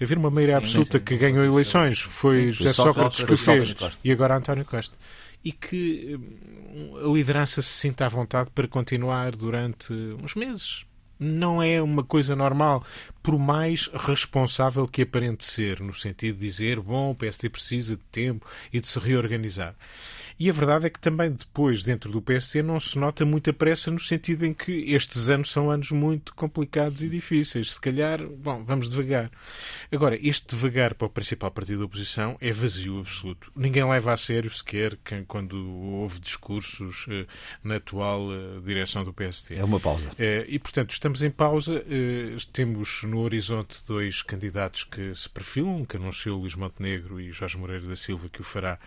Haver 0.00 0.18
uma 0.18 0.30
maioria 0.30 0.56
absoluta 0.56 1.00
que 1.00 1.16
ganhou 1.16 1.44
eleições 1.44 2.00
foi 2.00 2.50
José 2.50 2.72
Sócrates 2.72 3.24
que 3.24 3.34
o 3.34 3.36
fez 3.36 3.74
e 4.02 4.10
agora 4.10 4.36
António 4.36 4.64
Costa. 4.64 4.96
E 5.44 5.52
que 5.52 6.16
hum, 6.16 6.96
a 7.04 7.12
liderança 7.14 7.60
se 7.60 7.68
sinta 7.68 8.06
à 8.06 8.08
vontade 8.08 8.50
para 8.54 8.66
continuar 8.66 9.36
durante 9.36 9.92
uns 9.92 10.34
meses. 10.34 10.84
Não 11.18 11.62
é 11.62 11.80
uma 11.80 12.02
coisa 12.02 12.34
normal, 12.34 12.84
por 13.22 13.38
mais 13.38 13.88
responsável 13.94 14.86
que 14.88 15.02
aparente 15.02 15.44
ser, 15.44 15.80
no 15.80 15.94
sentido 15.94 16.38
de 16.38 16.46
dizer, 16.46 16.80
bom, 16.80 17.12
o 17.12 17.14
PSD 17.14 17.48
precisa 17.48 17.96
de 17.96 18.02
tempo 18.10 18.44
e 18.72 18.80
de 18.80 18.88
se 18.88 18.98
reorganizar. 18.98 19.76
E 20.38 20.50
a 20.50 20.52
verdade 20.52 20.86
é 20.86 20.90
que 20.90 20.98
também 20.98 21.30
depois, 21.30 21.84
dentro 21.84 22.10
do 22.10 22.20
PSD, 22.20 22.62
não 22.62 22.80
se 22.80 22.98
nota 22.98 23.24
muita 23.24 23.52
pressa 23.52 23.90
no 23.90 24.00
sentido 24.00 24.44
em 24.44 24.52
que 24.52 24.92
estes 24.92 25.28
anos 25.28 25.50
são 25.50 25.70
anos 25.70 25.90
muito 25.92 26.34
complicados 26.34 27.02
e 27.02 27.08
difíceis. 27.08 27.74
Se 27.74 27.80
calhar, 27.80 28.26
bom, 28.26 28.64
vamos 28.64 28.90
devagar. 28.90 29.30
Agora, 29.92 30.18
este 30.20 30.48
devagar 30.48 30.94
para 30.94 31.06
o 31.06 31.10
principal 31.10 31.50
partido 31.50 31.80
da 31.80 31.84
oposição 31.84 32.36
é 32.40 32.52
vazio 32.52 32.98
absoluto. 32.98 33.52
Ninguém 33.54 33.88
leva 33.88 34.12
a 34.12 34.16
sério 34.16 34.50
sequer 34.50 34.98
quando 35.28 35.56
houve 35.56 36.18
discursos 36.18 37.06
eh, 37.08 37.26
na 37.62 37.76
atual 37.76 38.28
eh, 38.32 38.60
direção 38.64 39.04
do 39.04 39.12
PSD. 39.12 39.54
É 39.54 39.64
uma 39.64 39.78
pausa. 39.78 40.10
Eh, 40.18 40.46
e, 40.48 40.58
portanto, 40.58 40.90
estamos 40.90 41.22
em 41.22 41.30
pausa. 41.30 41.84
Temos 42.52 43.02
no 43.04 43.20
horizonte 43.20 43.78
dois 43.86 44.22
candidatos 44.22 44.84
que 44.84 45.14
se 45.14 45.28
perfilam, 45.28 45.84
que 45.84 45.96
anunciou 45.96 46.40
Luís 46.40 46.54
Montenegro 46.54 47.20
e 47.20 47.30
Jorge 47.30 47.56
Moreira 47.56 47.86
da 47.86 47.96
Silva, 47.96 48.28
que 48.28 48.40
o 48.40 48.44
fará 48.44 48.78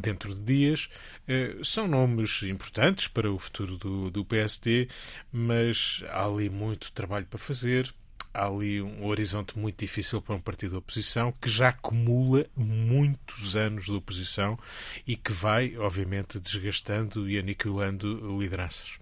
dentro 0.00 0.34
de 0.34 0.40
dias. 0.42 0.88
Eh, 1.26 1.56
são 1.62 1.86
nomes 1.88 2.42
importantes 2.42 3.08
para 3.08 3.30
o 3.30 3.38
futuro 3.38 3.76
do, 3.76 4.10
do 4.10 4.24
PSD, 4.24 4.88
mas 5.32 6.02
há 6.08 6.24
ali 6.24 6.48
muito 6.48 6.92
trabalho 6.92 7.26
para 7.26 7.38
fazer. 7.38 7.92
Há 8.34 8.46
ali 8.46 8.80
um 8.80 9.04
horizonte 9.06 9.58
muito 9.58 9.78
difícil 9.78 10.22
para 10.22 10.34
um 10.34 10.40
partido 10.40 10.70
de 10.70 10.76
oposição 10.76 11.32
que 11.32 11.50
já 11.50 11.68
acumula 11.68 12.46
muitos 12.56 13.56
anos 13.56 13.84
de 13.84 13.92
oposição 13.92 14.58
e 15.06 15.16
que 15.16 15.32
vai, 15.32 15.76
obviamente, 15.76 16.40
desgastando 16.40 17.28
e 17.28 17.38
aniquilando 17.38 18.38
lideranças. 18.38 18.98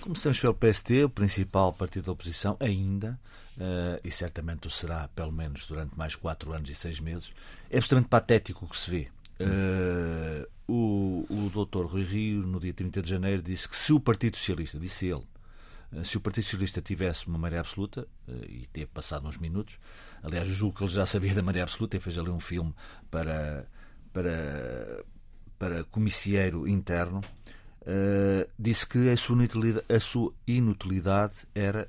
Começamos 0.00 0.40
pelo 0.40 0.54
PSD, 0.54 1.04
o 1.04 1.10
principal 1.10 1.72
partido 1.72 2.06
da 2.06 2.12
oposição, 2.12 2.56
ainda, 2.60 3.18
uh, 3.56 4.00
e 4.02 4.10
certamente 4.10 4.66
o 4.66 4.70
será 4.70 5.08
pelo 5.08 5.32
menos 5.32 5.66
durante 5.66 5.96
mais 5.96 6.16
quatro 6.16 6.52
anos 6.52 6.70
e 6.70 6.74
seis 6.74 7.00
meses. 7.00 7.30
É 7.70 7.76
absolutamente 7.76 8.08
patético 8.08 8.64
o 8.64 8.68
que 8.68 8.78
se 8.78 8.90
vê. 8.90 9.08
Uh, 9.40 10.46
o, 10.66 11.26
o 11.30 11.50
doutor 11.50 11.86
Rui 11.86 12.02
Rio, 12.02 12.42
no 12.42 12.58
dia 12.58 12.74
30 12.74 13.02
de 13.02 13.08
janeiro, 13.08 13.42
disse 13.42 13.68
que 13.68 13.76
se 13.76 13.92
o 13.92 14.00
Partido 14.00 14.36
Socialista, 14.36 14.78
disse 14.78 15.06
ele, 15.06 15.24
uh, 15.92 16.04
se 16.04 16.16
o 16.16 16.20
Partido 16.20 16.44
Socialista 16.44 16.82
tivesse 16.82 17.26
uma 17.26 17.38
maioria 17.38 17.60
absoluta, 17.60 18.06
uh, 18.26 18.44
e 18.48 18.66
teve 18.72 18.86
passado 18.86 19.26
uns 19.26 19.38
minutos, 19.38 19.78
aliás, 20.22 20.46
julgo 20.48 20.76
que 20.76 20.84
ele 20.84 20.92
já 20.92 21.06
sabia 21.06 21.34
da 21.34 21.42
maioria 21.42 21.62
absoluta 21.62 21.96
e 21.96 22.00
fez 22.00 22.18
ali 22.18 22.30
um 22.30 22.40
filme 22.40 22.74
para, 23.10 23.66
para, 24.12 25.04
para 25.58 25.84
comicieiro 25.84 26.66
interno, 26.66 27.20
disse 28.58 28.86
que 28.86 29.08
a 29.08 29.16
sua, 29.16 29.38
a 29.88 29.98
sua 29.98 30.34
inutilidade 30.46 31.36
era 31.54 31.88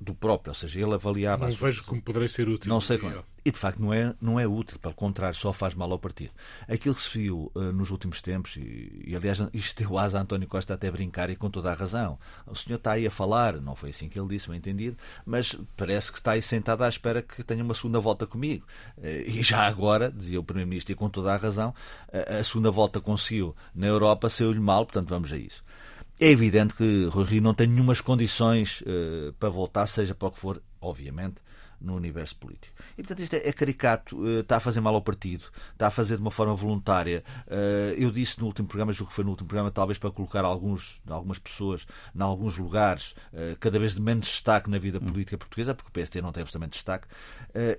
do 0.00 0.14
próprio, 0.14 0.50
ou 0.50 0.54
seja, 0.54 0.80
ele 0.80 0.94
avaliava. 0.94 1.46
Não 1.46 1.54
vejo 1.54 1.84
como 1.84 2.00
poderia 2.00 2.28
ser 2.28 2.48
útil. 2.48 2.70
Não 2.70 2.80
sei 2.80 2.96
como. 2.96 3.22
E 3.44 3.50
de 3.50 3.58
facto 3.58 3.80
não 3.80 3.92
é, 3.92 4.14
não 4.20 4.38
é 4.38 4.46
útil, 4.46 4.78
pelo 4.78 4.94
contrário, 4.94 5.34
só 5.34 5.52
faz 5.52 5.74
mal 5.74 5.90
ao 5.90 5.98
partido. 5.98 6.30
Aquilo 6.68 6.94
que 6.94 7.00
se 7.00 7.18
viu 7.18 7.50
uh, 7.54 7.72
nos 7.72 7.90
últimos 7.90 8.20
tempos, 8.20 8.56
e, 8.56 9.02
e 9.06 9.16
aliás 9.16 9.42
isto 9.52 9.82
deu 9.82 9.98
asa 9.98 10.18
a 10.18 10.22
António 10.22 10.48
Costa 10.48 10.74
até 10.74 10.90
brincar 10.90 11.30
e 11.30 11.36
com 11.36 11.50
toda 11.50 11.70
a 11.70 11.74
razão. 11.74 12.18
O 12.46 12.54
senhor 12.54 12.76
está 12.76 12.92
aí 12.92 13.06
a 13.06 13.10
falar, 13.10 13.60
não 13.60 13.74
foi 13.74 13.90
assim 13.90 14.08
que 14.08 14.18
ele 14.18 14.28
disse, 14.28 14.48
bem 14.48 14.58
entendido, 14.58 14.96
mas 15.24 15.56
parece 15.76 16.12
que 16.12 16.18
está 16.18 16.32
aí 16.32 16.42
sentado 16.42 16.82
à 16.82 16.88
espera 16.88 17.22
que 17.22 17.42
tenha 17.42 17.62
uma 17.62 17.74
segunda 17.74 18.00
volta 18.00 18.26
comigo. 18.26 18.66
Uh, 18.98 19.06
e 19.26 19.42
já 19.42 19.66
agora, 19.66 20.10
dizia 20.10 20.40
o 20.40 20.44
Primeiro-Ministro, 20.44 20.92
e 20.92 20.96
com 20.96 21.08
toda 21.08 21.32
a 21.32 21.36
razão, 21.36 21.74
uh, 22.08 22.40
a 22.40 22.44
segunda 22.44 22.70
volta 22.70 23.00
conseguiu 23.00 23.54
na 23.74 23.86
Europa, 23.86 24.28
saiu-lhe 24.28 24.60
mal, 24.60 24.84
portanto 24.84 25.08
vamos 25.08 25.32
a 25.32 25.36
isso. 25.36 25.62
É 26.22 26.26
evidente 26.26 26.74
que 26.74 27.06
Rui 27.06 27.24
Rio 27.24 27.40
não 27.40 27.54
tem 27.54 27.66
nenhumas 27.66 28.02
condições 28.02 28.82
uh, 28.82 29.32
para 29.38 29.48
voltar, 29.48 29.86
seja 29.86 30.14
para 30.14 30.28
o 30.28 30.30
que 30.30 30.38
for, 30.38 30.62
obviamente, 30.78 31.36
no 31.80 31.96
universo 31.96 32.36
político. 32.36 32.76
E, 32.92 32.96
portanto, 32.96 33.20
isto 33.20 33.32
é, 33.36 33.48
é 33.48 33.52
caricato, 33.54 34.18
uh, 34.20 34.40
está 34.40 34.58
a 34.58 34.60
fazer 34.60 34.82
mal 34.82 34.94
ao 34.94 35.00
partido, 35.00 35.44
está 35.72 35.86
a 35.86 35.90
fazer 35.90 36.16
de 36.16 36.20
uma 36.20 36.30
forma 36.30 36.54
voluntária. 36.54 37.24
Uh, 37.46 37.94
eu 37.96 38.10
disse 38.10 38.38
no 38.38 38.44
último 38.44 38.68
programa, 38.68 38.92
julgo 38.92 39.08
que 39.08 39.14
foi 39.14 39.24
no 39.24 39.30
último 39.30 39.48
programa, 39.48 39.70
talvez 39.70 39.96
para 39.96 40.10
colocar 40.10 40.44
alguns, 40.44 41.00
algumas 41.08 41.38
pessoas 41.38 41.86
em 42.14 42.20
alguns 42.20 42.58
lugares, 42.58 43.14
cada 43.58 43.78
vez 43.78 43.94
de 43.94 44.02
menos 44.02 44.26
destaque 44.26 44.68
na 44.68 44.76
vida 44.76 45.00
política 45.00 45.38
portuguesa, 45.38 45.74
porque 45.74 45.88
o 45.88 46.04
PST 46.04 46.20
não 46.20 46.32
tem 46.32 46.42
absolutamente 46.42 46.74
destaque. 46.74 47.08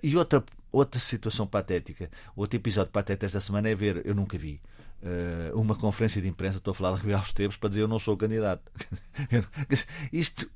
e 0.01 0.17
outra, 0.17 0.43
outra 0.71 0.99
situação 0.99 1.45
patética, 1.45 2.09
outro 2.35 2.57
episódio 2.57 2.91
patético 2.91 3.25
esta 3.25 3.39
semana 3.39 3.69
é 3.69 3.75
ver, 3.75 4.01
eu 4.03 4.15
nunca 4.15 4.35
vi, 4.35 4.59
uma 5.53 5.75
conferência 5.75 6.21
de 6.21 6.27
imprensa, 6.27 6.57
estou 6.57 6.71
a 6.71 6.75
falar 6.75 6.95
de 6.95 7.01
Rebelo 7.01 7.21
Esteves, 7.21 7.57
para 7.57 7.69
dizer 7.69 7.81
eu 7.81 7.87
não 7.87 7.97
sou 7.97 8.15
candidato. 8.15 8.71
Isto 10.13 10.49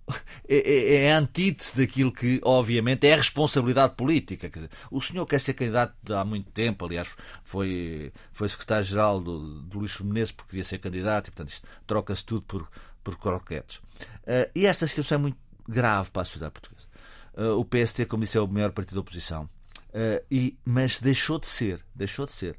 é, 0.48 0.58
é, 0.58 0.96
é, 1.06 1.12
antítese 1.14 1.78
daquilo 1.78 2.12
que, 2.12 2.40
obviamente, 2.44 3.08
é 3.08 3.14
a 3.14 3.18
responsabilidade 3.18 3.96
política. 3.96 4.50
Dizer, 4.50 4.70
o 4.92 5.02
senhor 5.02 5.26
quer 5.26 5.40
ser 5.40 5.54
candidato 5.54 5.96
há 6.14 6.24
muito 6.24 6.52
tempo, 6.52 6.86
aliás, 6.86 7.10
foi, 7.44 8.12
foi 8.32 8.48
secretário-geral 8.48 9.20
do, 9.20 9.62
do 9.62 9.80
Luís 9.80 10.00
Menezes 10.00 10.32
porque 10.32 10.52
queria 10.52 10.64
ser 10.64 10.78
candidato 10.78 11.28
e, 11.28 11.32
portanto, 11.32 11.62
troca-se 11.88 12.24
tudo 12.24 12.44
por, 12.44 12.70
por 13.04 13.18
croquetes. 13.18 13.78
Uh, 13.78 14.50
e 14.54 14.66
esta 14.66 14.88
situação 14.88 15.16
é 15.16 15.22
muito 15.22 15.38
grave 15.68 16.12
para 16.12 16.22
a 16.22 16.26
sociedade 16.26 16.54
portuguesa. 16.54 16.88
Uh, 17.36 17.60
o 17.60 17.66
PST, 17.66 18.06
como 18.06 18.24
disse, 18.24 18.38
é 18.38 18.42
o 18.42 18.48
maior 18.48 18.72
partido 18.72 18.96
da 18.96 19.02
oposição. 19.02 19.50
Uh, 19.90 20.24
e, 20.30 20.58
mas 20.66 21.00
deixou 21.00 21.40
de 21.40 21.48
ser, 21.48 21.84
deixou 21.96 22.26
de 22.26 22.34
ser 22.34 22.58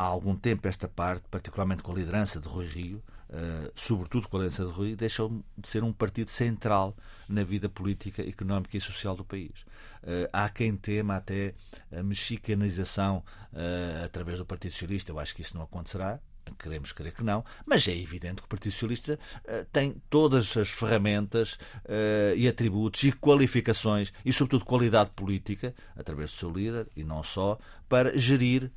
há 0.00 0.04
algum 0.04 0.34
tempo 0.34 0.66
esta 0.66 0.88
parte, 0.88 1.24
particularmente 1.30 1.82
com 1.82 1.92
a 1.92 1.94
liderança 1.94 2.40
de 2.40 2.48
Rui 2.48 2.66
Rio, 2.66 3.02
uh, 3.28 3.70
sobretudo 3.74 4.28
com 4.28 4.38
a 4.38 4.40
liderança 4.40 4.64
de 4.64 4.70
Rui, 4.70 4.96
deixou 4.96 5.42
de 5.58 5.68
ser 5.68 5.84
um 5.84 5.92
partido 5.92 6.30
central 6.30 6.96
na 7.28 7.44
vida 7.44 7.68
política, 7.68 8.26
económica 8.26 8.78
e 8.78 8.80
social 8.80 9.14
do 9.14 9.24
país. 9.24 9.60
Uh, 10.02 10.26
há 10.32 10.48
quem 10.48 10.74
tema 10.74 11.16
até 11.16 11.54
a 11.92 12.02
mexicanização 12.02 13.22
uh, 13.52 14.04
através 14.06 14.38
do 14.38 14.46
Partido 14.46 14.72
Socialista. 14.72 15.12
Eu 15.12 15.18
acho 15.18 15.34
que 15.34 15.42
isso 15.42 15.54
não 15.54 15.64
acontecerá 15.64 16.18
queremos 16.58 16.90
crer 16.90 17.12
que 17.12 17.22
não, 17.22 17.44
mas 17.64 17.86
é 17.86 17.96
evidente 17.96 18.36
que 18.36 18.46
o 18.46 18.48
Partido 18.48 18.72
Socialista 18.72 19.18
uh, 19.44 19.64
tem 19.72 20.02
todas 20.10 20.56
as 20.56 20.68
ferramentas 20.68 21.52
uh, 21.84 22.34
e 22.36 22.48
atributos 22.48 23.04
e 23.04 23.12
qualificações 23.12 24.12
e, 24.24 24.32
sobretudo, 24.32 24.64
qualidade 24.64 25.10
política, 25.10 25.74
através 25.96 26.30
do 26.30 26.36
seu 26.36 26.50
líder 26.50 26.88
e 26.96 27.04
não 27.04 27.22
só, 27.22 27.56
para 27.88 28.18
gerir 28.18 28.70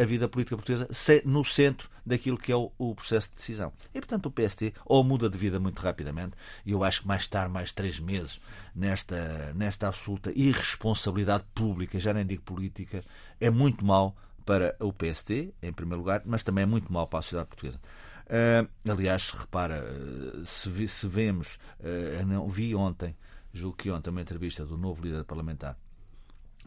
a 0.00 0.04
vida 0.04 0.28
política 0.28 0.56
portuguesa 0.56 0.88
no 1.24 1.44
centro 1.44 1.88
daquilo 2.04 2.38
que 2.38 2.52
é 2.52 2.56
o, 2.56 2.94
processo 2.94 3.28
de 3.30 3.36
decisão. 3.36 3.72
E, 3.94 4.00
portanto, 4.00 4.26
o 4.26 4.30
PST 4.30 4.72
ou 4.84 5.02
muda 5.02 5.28
de 5.28 5.36
vida 5.36 5.58
muito 5.58 5.80
rapidamente, 5.80 6.36
e 6.64 6.72
eu 6.72 6.84
acho 6.84 7.02
que 7.02 7.08
mais 7.08 7.22
estar 7.22 7.48
mais 7.48 7.72
três 7.72 7.98
meses 7.98 8.40
nesta, 8.74 9.52
nesta 9.54 9.88
absoluta 9.88 10.32
irresponsabilidade 10.34 11.44
pública, 11.54 11.98
já 11.98 12.12
nem 12.12 12.24
digo 12.24 12.42
política, 12.42 13.04
é 13.40 13.50
muito 13.50 13.84
mau 13.84 14.16
para 14.44 14.76
o 14.78 14.92
PST, 14.92 15.52
em 15.60 15.72
primeiro 15.72 15.98
lugar, 15.98 16.22
mas 16.24 16.44
também 16.44 16.62
é 16.62 16.66
muito 16.66 16.92
mau 16.92 17.06
para 17.06 17.18
a 17.18 17.22
sociedade 17.22 17.48
portuguesa. 17.48 17.80
Uh, 18.26 18.90
aliás, 18.90 19.30
repara, 19.30 19.84
uh, 19.84 20.46
se, 20.46 20.88
se, 20.88 21.06
vemos, 21.08 21.58
uh, 21.80 22.24
não, 22.26 22.48
vi 22.48 22.74
ontem, 22.74 23.16
julgo 23.52 23.76
que 23.76 23.90
ontem, 23.90 24.10
uma 24.10 24.20
entrevista 24.20 24.64
do 24.64 24.76
novo 24.76 25.02
líder 25.02 25.24
parlamentar, 25.24 25.76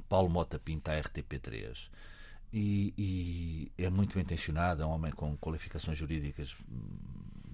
Paulo 0.07 0.29
Mota 0.29 0.59
Pinto, 0.59 0.89
à 0.89 0.95
RTP3, 0.95 1.89
e, 2.51 2.93
e, 2.97 3.83
é 3.83 3.89
muito 3.89 4.13
bem 4.15 4.23
intencionado, 4.23 4.81
é 4.81 4.85
um 4.85 4.89
homem 4.89 5.11
com 5.11 5.37
qualificações 5.37 5.97
jurídicas 5.97 6.55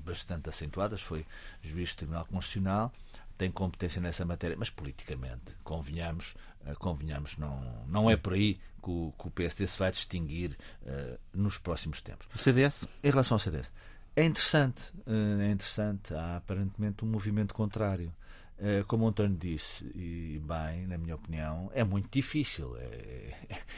bastante 0.05 0.49
acentuadas, 0.49 1.01
foi 1.01 1.25
juiz 1.61 1.93
do 1.93 1.97
Tribunal 1.97 2.25
Constitucional, 2.25 2.93
tem 3.37 3.51
competência 3.51 4.01
nessa 4.01 4.23
matéria, 4.23 4.55
mas 4.57 4.69
politicamente, 4.69 5.55
convenhamos, 5.63 6.35
uh, 6.65 6.75
convenhamos 6.79 7.37
não, 7.37 7.83
não 7.87 8.09
é 8.09 8.15
por 8.15 8.33
aí 8.33 8.55
que 8.81 8.89
o, 8.89 9.13
que 9.17 9.27
o 9.27 9.31
PSD 9.31 9.67
se 9.67 9.77
vai 9.77 9.91
distinguir 9.91 10.57
uh, 10.83 11.19
nos 11.33 11.57
próximos 11.57 12.01
tempos. 12.01 12.27
O 12.33 12.37
CDS? 12.37 12.87
Em 13.03 13.09
relação 13.09 13.35
ao 13.35 13.39
CDS. 13.39 13.71
É 14.15 14.23
interessante, 14.23 14.93
uh, 15.05 15.41
é 15.41 15.51
interessante, 15.51 16.13
há 16.13 16.37
aparentemente 16.37 17.03
um 17.03 17.07
movimento 17.07 17.53
contrário. 17.53 18.13
Eh, 18.57 18.85
como 18.87 19.05
o 19.05 19.09
António 19.09 19.35
disse, 19.35 19.85
e 19.93 20.41
bem, 20.41 20.87
na 20.87 20.97
minha 20.97 21.15
opinião, 21.15 21.69
é 21.73 21.83
muito 21.83 22.07
difícil. 22.09 22.75
É, 22.77 23.33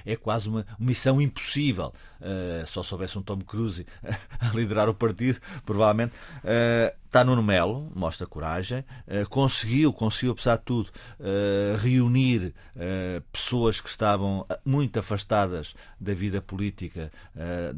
é 0.06 0.16
quase 0.16 0.48
uma 0.48 0.66
missão 0.80 1.20
impossível. 1.20 1.92
Uh, 2.22 2.66
só 2.66 2.84
soubesse 2.84 3.18
um 3.18 3.24
Tom 3.24 3.40
Cruise 3.40 3.86
a 4.40 4.50
liderar 4.54 4.88
o 4.88 4.94
partido, 4.94 5.40
provavelmente. 5.66 6.14
Uh, 6.44 6.96
está 7.06 7.24
no 7.24 7.42
Melo, 7.42 7.92
mostra 7.96 8.28
coragem. 8.28 8.86
Uh, 9.08 9.28
conseguiu, 9.30 9.92
conseguiu, 9.92 10.34
apesar 10.34 10.58
de 10.58 10.64
tudo, 10.64 10.92
reunir 11.82 12.54
pessoas 13.32 13.82
que 13.82 13.90
estavam 13.90 14.46
muito 14.66 15.00
afastadas 15.00 15.74
da 16.00 16.14
vida 16.14 16.42
política 16.42 17.12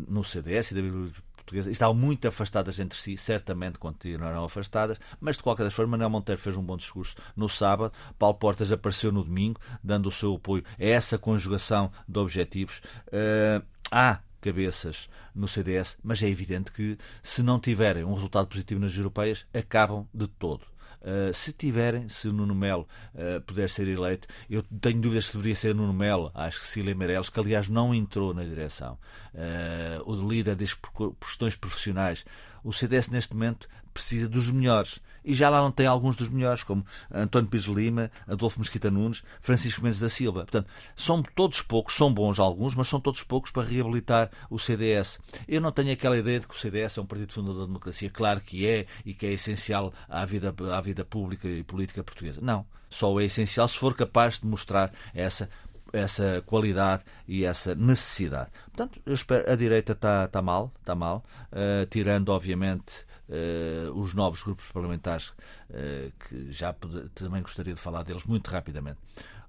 no 0.08 0.24
CDS 0.24 0.72
e 0.72 0.76
da 0.76 0.82
vida 0.82 1.12
portuguesa 1.50 1.72
estavam 1.72 1.96
muito 1.96 2.28
afastadas 2.28 2.80
entre 2.80 2.98
si, 2.98 3.18
certamente 3.18 3.80
continuarão 3.80 4.46
afastadas, 4.46 5.00
mas 5.20 5.38
de 5.38 5.44
qualquer 5.44 5.70
forma 5.72 5.92
Manuel 5.92 6.10
Monteiro 6.10 6.40
fez 6.40 6.56
um 6.56 6.64
bom 6.64 6.78
discurso 6.78 7.16
no 7.36 7.50
sábado, 7.50 7.92
Paulo 8.18 8.38
Portas 8.38 8.72
apareceu 8.72 9.12
no 9.12 9.24
domingo, 9.24 9.60
dando 9.84 10.08
o 10.08 10.12
seu 10.12 10.36
apoio 10.36 10.64
a 10.80 10.86
essa 10.86 11.18
conjugação 11.18 11.92
de 12.08 12.20
objetivos. 12.20 12.82
Uh, 13.08 13.66
há 13.92 14.20
cabeças 14.40 15.10
no 15.36 15.48
CDS, 15.48 15.98
mas 16.04 16.22
é 16.22 16.30
evidente 16.30 16.72
que 16.72 16.98
se 17.22 17.44
não 17.44 17.60
tiverem 17.60 18.04
um 18.04 18.14
resultado 18.14 18.48
positivo 18.48 18.80
nas 18.80 18.96
europeias, 18.96 19.46
acabam 19.54 20.08
de 20.14 20.28
todo. 20.28 20.62
Uh, 21.02 21.34
se 21.34 21.54
tiverem, 21.54 22.10
se 22.10 22.28
Nuno 22.28 22.54
Melo 22.54 22.88
uh, 23.16 23.40
puder 23.42 23.70
ser 23.70 23.88
eleito, 23.88 24.28
eu 24.50 24.62
tenho 24.82 25.00
dúvidas 25.00 25.28
se 25.28 25.34
deveria 25.38 25.56
ser 25.56 25.74
Nuno 25.74 25.94
Melo, 25.94 26.30
acho 26.34 26.60
que 26.60 26.66
Cília 26.66 26.94
Meirelles, 26.94 27.30
que 27.30 27.40
aliás 27.40 27.70
não 27.70 27.96
entrou 27.96 28.34
na 28.34 28.44
direção. 28.44 28.98
Uh, 29.34 30.12
o 30.12 30.30
líder 30.30 30.56
diz 30.56 30.74
por 30.74 31.16
questões 31.16 31.56
profissionais. 31.56 32.26
O 32.64 32.74
CDS 32.74 33.08
neste 33.08 33.34
momento 33.34 33.70
precisa 34.00 34.30
dos 34.30 34.50
melhores. 34.50 35.00
E 35.24 35.34
já 35.34 35.50
lá 35.50 35.62
não 35.62 35.72
tem 35.72 35.86
alguns 35.86 36.16
dos 36.16 36.30
melhores, 36.30 36.64
como 36.64 36.86
António 37.12 37.50
Pires 37.50 37.66
Lima, 37.66 38.10
Adolfo 38.26 38.60
Mesquita 38.60 38.90
Nunes, 38.90 39.22
Francisco 39.42 39.84
Mendes 39.84 40.00
da 40.00 40.08
Silva. 40.08 40.42
Portanto, 40.42 40.68
são 40.96 41.22
todos 41.22 41.62
poucos, 41.62 41.96
são 41.96 42.12
bons 42.12 42.40
alguns, 42.40 42.74
mas 42.74 42.88
são 42.88 43.00
todos 43.00 43.22
poucos 43.22 43.52
para 43.52 43.68
reabilitar 43.68 44.32
o 44.50 44.58
CDS. 44.58 45.20
Eu 45.48 45.60
não 45.60 45.72
tenho 45.72 45.92
aquela 45.92 46.18
ideia 46.18 46.40
de 46.40 46.48
que 46.48 46.56
o 46.56 46.58
CDS 46.58 46.98
é 46.98 47.02
um 47.02 47.06
partido 47.06 47.34
fundador 47.34 47.60
da 47.60 47.66
democracia. 47.68 48.10
Claro 48.10 48.40
que 48.40 48.66
é 48.66 48.86
e 49.06 49.14
que 49.14 49.26
é 49.26 49.34
essencial 49.34 49.94
à 50.08 50.26
vida, 50.26 50.56
à 50.74 50.82
vida 50.82 51.04
pública 51.04 51.48
e 51.48 51.64
política 51.64 52.04
portuguesa. 52.04 52.40
Não. 52.42 52.66
Só 52.90 53.20
é 53.20 53.26
essencial 53.26 53.68
se 53.68 53.78
for 53.78 53.94
capaz 53.94 54.40
de 54.40 54.48
mostrar 54.48 54.92
essa 55.14 55.48
essa 55.94 56.44
qualidade 56.46 57.04
e 57.28 57.44
essa 57.44 57.76
necessidade. 57.76 58.50
Portanto, 58.66 59.02
espero, 59.06 59.52
a 59.52 59.56
direita 59.56 59.94
está 59.94 60.28
tá 60.28 60.42
mal, 60.42 60.72
está 60.80 60.96
mal, 60.96 61.24
uh, 61.52 61.86
tirando, 61.88 62.30
obviamente, 62.30 63.06
uh, 63.30 63.92
os 64.00 64.14
novos 64.14 64.42
grupos 64.42 64.72
parlamentares, 64.72 65.30
uh, 65.70 66.12
que 66.20 66.52
já 66.52 66.74
também 67.14 67.42
gostaria 67.42 67.74
de 67.74 67.80
falar 67.80 68.04
deles 68.04 68.24
muito 68.26 68.50
rapidamente. 68.50 69.00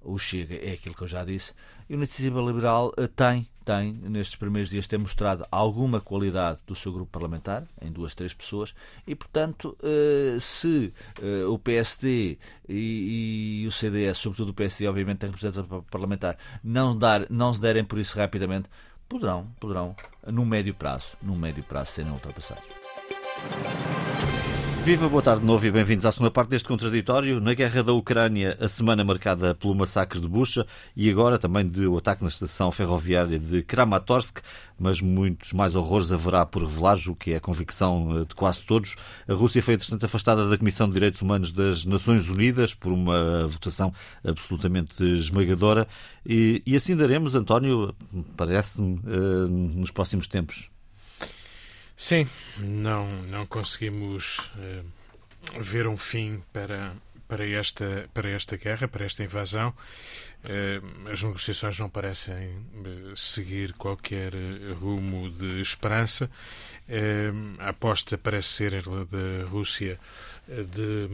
O 0.03 0.19
Chega 0.19 0.55
é 0.55 0.73
aquilo 0.73 0.95
que 0.95 1.03
eu 1.03 1.09
já 1.09 1.25
disse. 1.25 1.53
E 1.89 1.95
o 1.95 1.97
Iniciativa 1.97 2.41
Liberal 2.41 2.93
tem, 3.17 3.49
tem, 3.65 3.93
nestes 3.93 4.37
primeiros 4.37 4.71
dias, 4.71 4.87
tem 4.87 4.99
mostrado 4.99 5.47
alguma 5.51 6.01
qualidade 6.01 6.61
do 6.67 6.75
seu 6.75 6.93
grupo 6.93 7.11
parlamentar, 7.11 7.67
em 7.83 7.91
duas, 7.91 8.15
três 8.15 8.33
pessoas, 8.33 8.75
e, 9.07 9.15
portanto, 9.15 9.77
se 10.41 10.93
o 11.49 11.59
PSD 11.59 12.39
e, 12.69 13.63
e 13.63 13.67
o 13.67 13.73
CDS, 13.73 14.19
sobretudo 14.19 14.51
o 14.51 14.55
PSD, 14.55 14.87
obviamente, 14.87 15.19
tem 15.19 15.31
representação 15.31 15.83
parlamentar, 15.91 16.39
não, 16.63 16.97
dar, 16.97 17.27
não 17.29 17.53
se 17.53 17.61
derem 17.61 17.85
por 17.85 17.99
isso 17.99 18.17
rapidamente, 18.17 18.69
poderão, 19.09 19.49
poderão, 19.59 19.97
no 20.27 20.47
médio 20.47 20.75
prazo, 20.75 21.17
no 21.21 21.35
médio 21.35 21.65
prazo, 21.65 21.91
serem 21.91 22.13
ultrapassados. 22.13 22.65
Viva, 24.83 25.11
boa 25.11 25.23
tarde 25.23 25.43
de 25.43 25.47
novo 25.47 25.67
e 25.67 25.71
bem-vindos 25.71 26.07
à 26.07 26.11
segunda 26.11 26.31
parte 26.31 26.49
deste 26.49 26.67
contraditório. 26.67 27.39
Na 27.39 27.53
guerra 27.53 27.83
da 27.83 27.93
Ucrânia, 27.93 28.57
a 28.59 28.67
semana 28.67 29.05
marcada 29.05 29.55
pelo 29.55 29.75
massacre 29.75 30.19
de 30.19 30.27
Bucha 30.27 30.67
e 30.97 31.11
agora 31.11 31.39
também 31.39 31.67
do 31.67 31.99
ataque 31.99 32.23
na 32.23 32.31
estação 32.31 32.73
ferroviária 32.73 33.39
de 33.39 33.63
Kramatorsk, 33.63 34.39
mas 34.79 35.03
muitos 35.03 35.53
mais 35.53 35.75
horrores 35.75 36.11
haverá 36.11 36.47
por 36.47 36.65
revelar, 36.65 36.97
o 37.09 37.15
que 37.15 37.35
é 37.35 37.37
a 37.37 37.41
convicção 37.41 38.21
eh, 38.21 38.25
de 38.25 38.35
quase 38.35 38.63
todos. 38.63 38.97
A 39.29 39.35
Rússia 39.35 39.63
foi, 39.63 39.75
entretanto, 39.75 40.07
afastada 40.07 40.49
da 40.49 40.57
Comissão 40.57 40.89
de 40.89 40.95
Direitos 40.95 41.21
Humanos 41.21 41.53
das 41.53 41.85
Nações 41.85 42.27
Unidas 42.31 42.73
por 42.73 42.91
uma 42.91 43.47
votação 43.49 43.93
absolutamente 44.25 45.05
esmagadora 45.05 45.87
e, 46.25 46.63
e 46.65 46.75
assim 46.75 46.97
daremos, 46.97 47.35
António, 47.35 47.95
parece-me, 48.35 48.99
eh, 49.07 49.47
nos 49.77 49.91
próximos 49.91 50.27
tempos. 50.27 50.71
Sim, 52.01 52.27
não, 52.57 53.07
não 53.25 53.45
conseguimos 53.45 54.39
uh, 54.39 55.61
ver 55.61 55.87
um 55.87 55.99
fim 55.99 56.43
para, 56.51 56.95
para, 57.29 57.47
esta, 57.47 58.09
para 58.15 58.31
esta 58.31 58.57
guerra, 58.57 58.89
para 58.89 59.05
esta 59.05 59.23
invasão. 59.23 59.75
Uh, 60.43 61.11
as 61.11 61.23
negociações 61.23 61.79
não 61.79 61.89
parecem 61.89 62.49
uh, 62.49 63.17
seguir 63.17 63.73
qualquer 63.75 64.33
rumo 64.81 65.31
de 65.31 65.61
esperança. 65.61 66.31
a 67.59 67.69
aposta 67.69 68.19
parece 68.19 68.49
ser 68.49 68.83
da 68.83 69.47
Rússia 69.49 69.99
de 70.49 71.09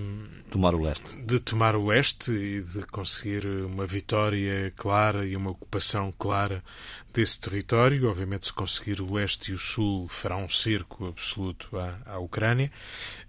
tomar 0.51 0.75
o 0.75 0.81
leste. 0.81 1.15
De 1.17 1.39
tomar 1.39 1.77
o 1.77 1.87
leste 1.87 2.31
e 2.31 2.63
de 2.63 2.83
conseguir 2.87 3.45
uma 3.47 3.87
vitória 3.87 4.73
clara 4.75 5.27
e 5.27 5.37
uma 5.37 5.51
ocupação 5.51 6.11
clara 6.19 6.65
desse 7.13 7.39
território. 7.39 8.09
Obviamente, 8.09 8.47
se 8.47 8.53
conseguir 8.53 9.03
o 9.03 9.13
leste 9.13 9.51
e 9.51 9.55
o 9.55 9.59
sul, 9.59 10.09
fará 10.09 10.37
um 10.37 10.49
cerco 10.49 11.07
absoluto 11.09 11.77
à, 11.77 11.99
à 12.07 12.19
Ucrânia. 12.19 12.73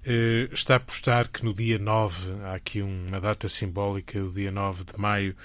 Eh, 0.05 0.47
está 0.53 0.75
a 0.75 0.77
apostar 0.77 1.27
que 1.27 1.43
no 1.43 1.53
dia 1.53 1.77
9 1.77 2.31
há 2.43 2.53
aqui 2.55 2.77
aqui 2.77 2.81
uma 2.81 3.19
data 3.19 3.47
simbólica, 3.47 4.19
o 4.19 4.31
dia 4.31 4.51
9 4.51 4.83
de 4.83 4.99
maio 4.99 5.36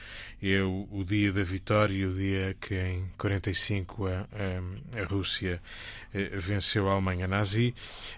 é 0.43 0.61
o, 0.61 0.89
o 0.91 1.05
dia 1.05 1.33
da 1.33 1.45
vitória, 1.45 2.09
o 2.09 2.13
dia 2.13 2.57
que 2.61 2.75
em 2.75 3.09
45 3.17 4.07
a, 4.07 4.11
a, 4.11 5.01
a 5.01 5.05
Rússia 5.05 5.63
eh, 6.13 6.31
venceu 6.37 6.89
a 6.89 6.93
Alemanha 6.93 7.29
nazi 7.29 7.73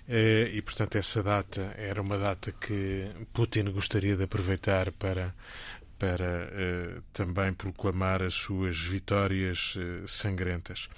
eh, 0.08 0.50
e, 0.52 0.62
portanto, 0.62 0.96
essa 0.96 1.22
data 1.22 1.74
era 1.76 2.00
uma 2.00 2.16
data 2.16 2.50
que 2.52 3.10
Putin 3.32 3.64
gostaria 3.70 4.16
de 4.16 4.24
aproveitar 4.24 4.90
para 4.92 5.34
para 6.04 6.50
uh, 6.52 7.02
também 7.14 7.54
proclamar 7.54 8.22
as 8.22 8.34
suas 8.34 8.78
vitórias 8.78 9.74
uh, 9.76 10.06
sangrentas. 10.06 10.90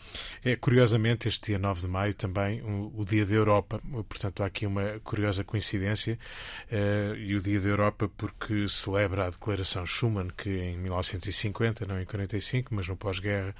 É 0.45 0.57
curiosamente 0.57 1.29
este 1.29 1.53
dia 1.53 1.61
9 1.61 1.83
de 1.83 1.87
maio 1.87 2.13
também 2.13 2.61
o, 2.63 2.93
o 2.97 3.05
dia 3.05 3.25
da 3.25 3.33
Europa, 3.33 3.81
portanto 4.09 4.43
há 4.43 4.47
aqui 4.47 4.67
uma 4.67 4.99
curiosa 5.05 5.45
coincidência 5.45 6.19
uh, 6.73 7.15
e 7.15 7.37
o 7.37 7.41
dia 7.41 7.61
da 7.61 7.69
Europa 7.69 8.11
porque 8.17 8.69
celebra 8.69 9.27
a 9.27 9.31
declaração 9.31 9.87
Schuman 9.87 10.29
que 10.37 10.51
em 10.51 10.77
1950, 10.77 11.87
não 11.87 12.01
em 12.01 12.05
45, 12.05 12.75
mas 12.75 12.89
no 12.89 12.97
pós-guerra 12.97 13.55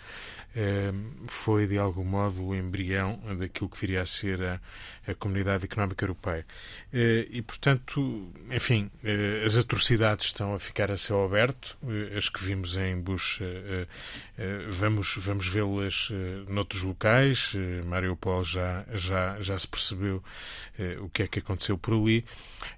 foi 1.29 1.67
de 1.67 1.79
algum 1.79 2.05
modo 2.05 2.43
o 2.43 2.57
embrião 2.57 3.21
daquilo 3.39 3.69
que 3.69 3.79
viria 3.79 4.01
a 4.01 4.07
ser 4.07 4.43
a, 4.43 4.59
a 5.07 5.15
Comunidade 5.15 5.65
Económica 5.65 6.05
Europeia. 6.05 6.45
E 6.93 7.43
portanto, 7.43 8.33
enfim, 8.51 8.91
as 9.45 9.57
atrocidades 9.57 10.27
estão 10.27 10.55
a 10.55 10.59
ficar 10.59 10.91
a 10.91 10.97
céu 10.97 11.25
aberto, 11.25 11.77
eh, 11.87 12.17
as 12.17 12.29
que 12.29 12.43
vimos 12.43 12.77
em 12.77 13.01
Bush, 13.01 13.41
eh, 13.41 13.45
eh, 13.45 13.87
vamos, 14.71 15.15
vamos 15.17 15.47
vê-las 15.49 16.11
noutros 16.49 16.83
locais. 16.83 17.53
Mariupol 17.87 18.45
já, 18.45 18.85
já, 18.93 19.41
já 19.41 19.59
se 19.59 19.67
percebeu 19.67 20.23
o 21.01 21.09
que 21.09 21.23
é 21.23 21.27
que 21.27 21.39
aconteceu 21.39 21.79
por 21.79 21.95
ali, 21.95 22.25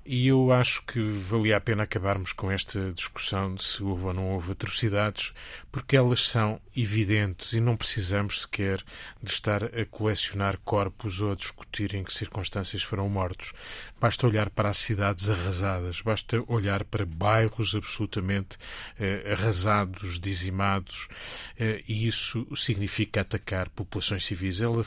e 0.05 0.29
eu 0.29 0.53
acho 0.53 0.83
que 0.85 1.01
valia 1.01 1.57
a 1.57 1.61
pena 1.61 1.83
acabarmos 1.83 2.33
com 2.33 2.51
esta 2.51 2.93
discussão 2.93 3.55
de 3.55 3.65
se 3.65 3.83
houve 3.83 4.05
ou 4.05 4.15
não 4.15 4.31
houve 4.31 4.53
atrocidades, 4.53 5.33
porque 5.71 5.97
elas 5.97 6.27
são 6.27 6.61
evidentes 6.75 7.53
e 7.53 7.61
não 7.61 7.77
precisamos 7.77 8.43
sequer 8.43 8.83
de 9.23 9.31
estar 9.31 9.65
a 9.65 9.85
colecionar 9.85 10.59
corpos 10.65 11.21
ou 11.21 11.33
a 11.33 11.35
discutir 11.35 11.95
em 11.95 12.05
que 12.05 12.13
circunstâncias 12.13 12.83
foram 12.83 13.09
mortos. 13.09 13.53
Basta 14.01 14.27
olhar 14.27 14.49
para 14.51 14.71
as 14.71 14.79
cidades 14.79 15.29
arrasadas, 15.29 16.01
basta 16.01 16.43
olhar 16.47 16.85
para 16.85 17.05
bairros 17.05 17.75
absolutamente 17.75 18.57
eh, 18.99 19.33
arrasados, 19.33 20.19
dizimados, 20.19 21.09
eh, 21.09 21.48
e 21.59 22.07
isso 22.07 22.47
significa 22.57 23.23
atacar 23.23 23.69
populações 23.71 24.25
civis. 24.25 24.61
Elas 24.61 24.87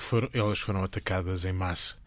foram, 0.59 0.83
atacadas 0.83 1.45
em 1.45 1.51
massa 1.51 2.01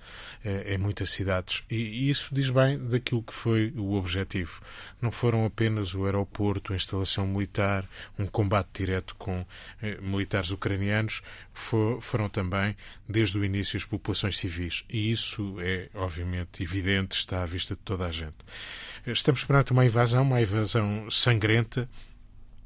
em 0.67 0.77
muitas 0.77 1.11
cidades. 1.11 1.65
E 1.71 2.11
isso 2.11 2.35
diz 2.35 2.51
bem 2.51 2.79
daquilo 2.79 3.23
que 3.23 3.33
foi 3.33 3.73
o 3.77 3.95
objetivo. 3.95 4.61
Não 5.01 5.11
foram 5.11 5.45
apenas 5.47 5.95
o 5.95 6.05
aeroporto, 6.05 6.73
a 6.73 6.77
instalação 6.77 7.27
militar, 7.27 7.89
um 8.19 8.27
combate 8.27 8.69
direto 8.75 9.15
com 9.17 9.45
eh, 9.83 9.99
militares 10.01 10.51
ucranianos, 10.51 11.23
for, 11.53 12.01
foram 12.03 12.29
também, 12.29 12.77
desde 13.09 13.39
o 13.39 13.45
início, 13.45 13.77
as 13.77 13.85
populações 13.85 14.39
civis. 14.39 14.85
E 14.89 15.11
isso 15.11 15.57
é, 15.61 15.89
obviamente, 15.95 16.63
evidente, 16.63 17.17
está 17.17 17.43
à 17.43 17.47
vista 17.47 17.75
de 17.75 17.81
toda 17.81 18.07
a 18.07 18.13
gente. 18.13 18.37
Estamos 19.07 19.45
perante 19.45 19.73
uma 19.73 19.85
invasão, 19.85 20.23
uma 20.23 20.41
invasão 20.41 21.11
sangrenta, 21.11 21.89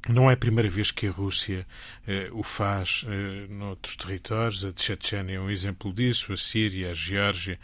não 0.07 0.29
é 0.29 0.33
a 0.33 0.37
primeira 0.37 0.69
vez 0.69 0.91
que 0.91 1.07
a 1.07 1.11
Rússia 1.11 1.67
eh, 2.07 2.29
o 2.31 2.41
faz 2.41 3.05
eh, 3.07 3.47
noutros 3.49 3.95
territórios. 3.95 4.63
A 4.63 4.71
Chechênia 4.75 5.35
é 5.35 5.39
um 5.39 5.49
exemplo 5.49 5.91
disso, 5.91 6.31
a 6.31 6.37
Síria, 6.37 6.91
a 6.91 6.93
Geórgia. 6.93 7.59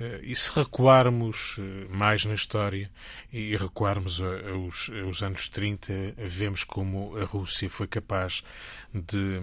Eh, 0.00 0.20
e 0.22 0.34
se 0.34 0.50
recuarmos 0.54 1.56
eh, 1.58 1.86
mais 1.90 2.24
na 2.24 2.34
história 2.34 2.90
e 3.32 3.56
recuarmos 3.56 4.20
aos, 4.20 4.90
aos 5.04 5.22
anos 5.22 5.48
30, 5.48 6.14
vemos 6.16 6.64
como 6.64 7.16
a 7.18 7.24
Rússia 7.24 7.68
foi 7.68 7.86
capaz 7.86 8.42
de 8.92 9.42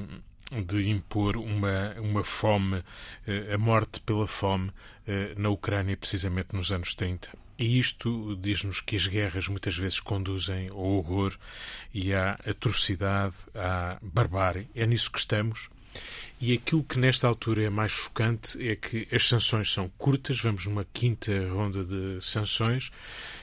de 0.51 0.89
impor 0.89 1.37
uma, 1.37 1.95
uma 1.99 2.23
fome, 2.23 2.83
eh, 3.25 3.53
a 3.53 3.57
morte 3.57 4.01
pela 4.01 4.27
fome 4.27 4.69
eh, 5.07 5.33
na 5.37 5.49
Ucrânia, 5.49 5.95
precisamente 5.95 6.49
nos 6.53 6.71
anos 6.71 6.93
30. 6.93 7.29
E 7.57 7.77
isto 7.77 8.35
diz-nos 8.37 8.79
que 8.79 8.95
as 8.95 9.07
guerras 9.07 9.47
muitas 9.47 9.77
vezes 9.77 9.99
conduzem 9.99 10.69
ao 10.69 10.77
horror 10.77 11.37
e 11.93 12.13
à 12.13 12.39
atrocidade, 12.45 13.35
à 13.53 13.97
barbárie. 14.01 14.67
É 14.75 14.85
nisso 14.85 15.11
que 15.11 15.19
estamos. 15.19 15.69
E 16.39 16.53
aquilo 16.53 16.83
que 16.83 16.97
nesta 16.97 17.27
altura 17.27 17.63
é 17.63 17.69
mais 17.69 17.91
chocante 17.91 18.57
é 18.67 18.75
que 18.75 19.07
as 19.11 19.27
sanções 19.27 19.71
são 19.71 19.89
curtas, 19.97 20.39
vamos 20.39 20.65
numa 20.65 20.85
quinta 20.91 21.31
ronda 21.49 21.83
de 21.83 22.19
sanções, 22.19 22.91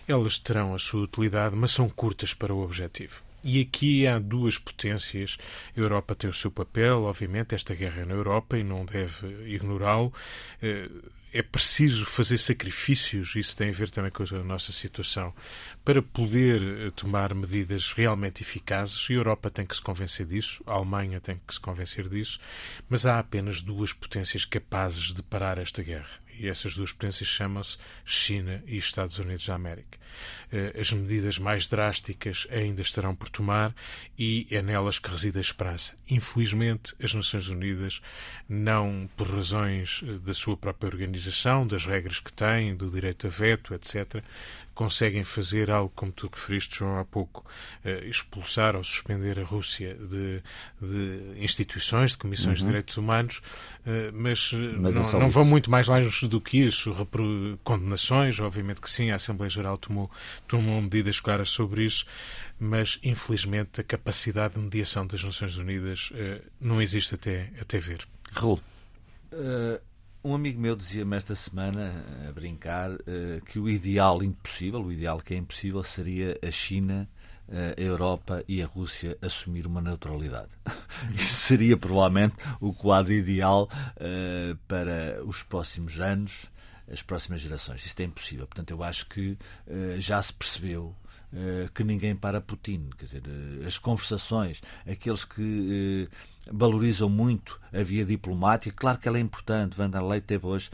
elas 0.08 0.38
terão 0.38 0.74
a 0.74 0.78
sua 0.78 1.02
utilidade, 1.02 1.54
mas 1.54 1.70
são 1.70 1.88
curtas 1.88 2.34
para 2.34 2.52
o 2.52 2.60
objetivo. 2.60 3.22
E 3.44 3.60
aqui 3.60 4.04
há 4.04 4.18
duas 4.18 4.58
potências. 4.58 5.38
A 5.76 5.78
Europa 5.78 6.14
tem 6.14 6.28
o 6.28 6.32
seu 6.32 6.50
papel, 6.50 7.04
obviamente, 7.04 7.54
esta 7.54 7.72
guerra 7.72 8.02
é 8.02 8.04
na 8.04 8.14
Europa 8.14 8.58
e 8.58 8.64
não 8.64 8.84
deve 8.84 9.48
ignorá-lo. 9.48 10.12
É 11.32 11.42
preciso 11.42 12.06
fazer 12.06 12.38
sacrifícios, 12.38 13.36
isso 13.36 13.56
tem 13.56 13.68
a 13.68 13.72
ver 13.72 13.90
também 13.90 14.10
com 14.10 14.22
a 14.22 14.42
nossa 14.42 14.72
situação, 14.72 15.34
para 15.84 16.00
poder 16.00 16.62
eh, 16.62 16.90
tomar 16.90 17.34
medidas 17.34 17.92
realmente 17.92 18.42
eficazes. 18.42 19.06
A 19.10 19.12
Europa 19.12 19.50
tem 19.50 19.66
que 19.66 19.76
se 19.76 19.82
convencer 19.82 20.24
disso, 20.24 20.62
a 20.66 20.72
Alemanha 20.72 21.20
tem 21.20 21.40
que 21.46 21.52
se 21.52 21.60
convencer 21.60 22.08
disso, 22.08 22.40
mas 22.88 23.04
há 23.04 23.18
apenas 23.18 23.60
duas 23.60 23.92
potências 23.92 24.44
capazes 24.44 25.12
de 25.12 25.22
parar 25.22 25.58
esta 25.58 25.82
guerra 25.82 26.27
e 26.38 26.48
essas 26.48 26.74
duas 26.74 26.92
potências 26.92 27.28
chamam-se 27.28 27.76
China 28.04 28.62
e 28.66 28.76
Estados 28.76 29.18
Unidos 29.18 29.46
da 29.46 29.54
América. 29.54 29.98
Eh, 30.52 30.74
as 30.80 30.92
medidas 30.92 31.38
mais 31.38 31.66
drásticas 31.66 32.46
ainda 32.50 32.82
estarão 32.82 33.14
por 33.14 33.28
tomar 33.28 33.74
e 34.18 34.46
é 34.50 34.62
nelas 34.62 34.98
que 34.98 35.10
reside 35.10 35.38
a 35.38 35.40
esperança. 35.40 35.94
Infelizmente, 36.08 36.94
as 37.02 37.12
Nações 37.12 37.48
Unidas, 37.48 38.00
não 38.48 39.08
por 39.16 39.28
razões 39.28 40.02
eh, 40.04 40.18
da 40.18 40.32
sua 40.32 40.56
própria 40.56 40.88
organização, 40.88 41.66
das 41.66 41.86
regras 41.86 42.20
que 42.20 42.32
têm, 42.32 42.74
do 42.74 42.90
direito 42.90 43.26
a 43.26 43.30
veto, 43.30 43.74
etc., 43.74 44.22
conseguem 44.78 45.24
fazer 45.24 45.72
algo 45.72 45.92
como 45.92 46.12
tu 46.12 46.30
referiste, 46.32 46.78
João, 46.78 47.00
há 47.00 47.04
pouco, 47.04 47.44
uh, 47.84 48.06
expulsar 48.06 48.76
ou 48.76 48.84
suspender 48.84 49.36
a 49.40 49.42
Rússia 49.42 49.96
de, 49.96 50.40
de 50.80 51.42
instituições, 51.42 52.12
de 52.12 52.18
comissões 52.18 52.60
uhum. 52.60 52.66
de 52.66 52.66
direitos 52.66 52.96
humanos, 52.96 53.42
uh, 53.84 54.12
mas, 54.12 54.52
mas 54.78 54.94
não, 54.94 55.10
é 55.10 55.18
não 55.18 55.30
vão 55.30 55.44
muito 55.44 55.68
mais 55.68 55.88
longe 55.88 56.28
do 56.28 56.40
que 56.40 56.58
isso. 56.58 56.94
Condenações, 57.64 58.38
obviamente 58.38 58.80
que 58.80 58.88
sim, 58.88 59.10
a 59.10 59.16
Assembleia 59.16 59.50
Geral 59.50 59.76
tomou, 59.78 60.08
tomou 60.46 60.80
medidas 60.80 61.18
claras 61.18 61.50
sobre 61.50 61.84
isso, 61.84 62.06
mas 62.60 63.00
infelizmente 63.02 63.80
a 63.80 63.84
capacidade 63.84 64.54
de 64.54 64.60
mediação 64.60 65.04
das 65.04 65.24
Nações 65.24 65.56
Unidas 65.56 66.12
uh, 66.12 66.40
não 66.60 66.80
existe 66.80 67.16
até, 67.16 67.50
até 67.60 67.80
ver. 67.80 68.06
Raul. 68.30 68.60
Uh, 69.32 69.87
um 70.28 70.34
amigo 70.34 70.60
meu 70.60 70.76
dizia-me 70.76 71.16
esta 71.16 71.34
semana, 71.34 72.04
a 72.28 72.32
brincar, 72.32 72.90
uh, 72.90 73.40
que 73.46 73.58
o 73.58 73.68
ideal 73.68 74.22
impossível, 74.22 74.82
o 74.82 74.92
ideal 74.92 75.20
que 75.20 75.32
é 75.32 75.38
impossível, 75.38 75.82
seria 75.82 76.38
a 76.46 76.50
China, 76.50 77.08
a 77.50 77.80
Europa 77.80 78.44
e 78.46 78.62
a 78.62 78.66
Rússia 78.66 79.16
assumir 79.22 79.66
uma 79.66 79.80
neutralidade. 79.80 80.50
Isso 81.14 81.34
seria 81.34 81.78
provavelmente 81.78 82.34
o 82.60 82.74
quadro 82.74 83.10
ideal 83.10 83.70
uh, 83.96 84.54
para 84.68 85.24
os 85.24 85.42
próximos 85.42 85.98
anos, 85.98 86.44
as 86.92 87.00
próximas 87.00 87.40
gerações. 87.40 87.86
Isto 87.86 88.00
é 88.00 88.04
impossível. 88.04 88.46
Portanto, 88.46 88.70
eu 88.70 88.82
acho 88.82 89.06
que 89.06 89.30
uh, 89.66 89.98
já 89.98 90.20
se 90.20 90.34
percebeu 90.34 90.94
eh, 91.30 91.68
que 91.74 91.84
ninguém 91.84 92.16
para 92.16 92.40
Putin. 92.40 92.88
Quer 92.96 93.04
dizer, 93.04 93.22
eh, 93.26 93.66
as 93.66 93.78
conversações, 93.78 94.62
aqueles 94.90 95.26
que 95.26 96.08
eh, 96.10 96.16
valorizam 96.52 97.08
muito 97.08 97.60
a 97.72 97.82
via 97.82 98.04
diplomática, 98.04 98.74
claro 98.74 98.98
que 98.98 99.06
ela 99.06 99.18
é 99.18 99.20
importante. 99.20 99.76
Vanderlei 99.76 100.20
teve 100.20 100.46
hoje 100.46 100.70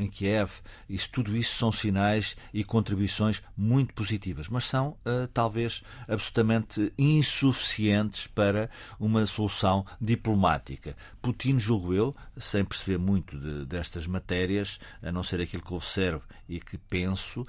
em 0.00 0.06
Kiev, 0.08 0.50
isso, 0.88 1.10
tudo 1.10 1.36
isso 1.36 1.56
são 1.56 1.72
sinais 1.72 2.36
e 2.52 2.62
contribuições 2.62 3.42
muito 3.56 3.94
positivas, 3.94 4.48
mas 4.48 4.64
são 4.64 4.96
talvez 5.32 5.82
absolutamente 6.06 6.92
insuficientes 6.98 8.26
para 8.26 8.68
uma 9.00 9.24
solução 9.26 9.86
diplomática. 10.00 10.96
Putin, 11.22 11.58
julgo 11.58 11.94
eu, 11.94 12.14
sem 12.36 12.64
perceber 12.64 12.98
muito 12.98 13.38
de, 13.38 13.64
destas 13.64 14.06
matérias, 14.06 14.78
a 15.02 15.10
não 15.10 15.22
ser 15.22 15.40
aquilo 15.40 15.62
que 15.62 15.74
observo 15.74 16.22
e 16.48 16.60
que 16.60 16.76
penso, 16.76 17.46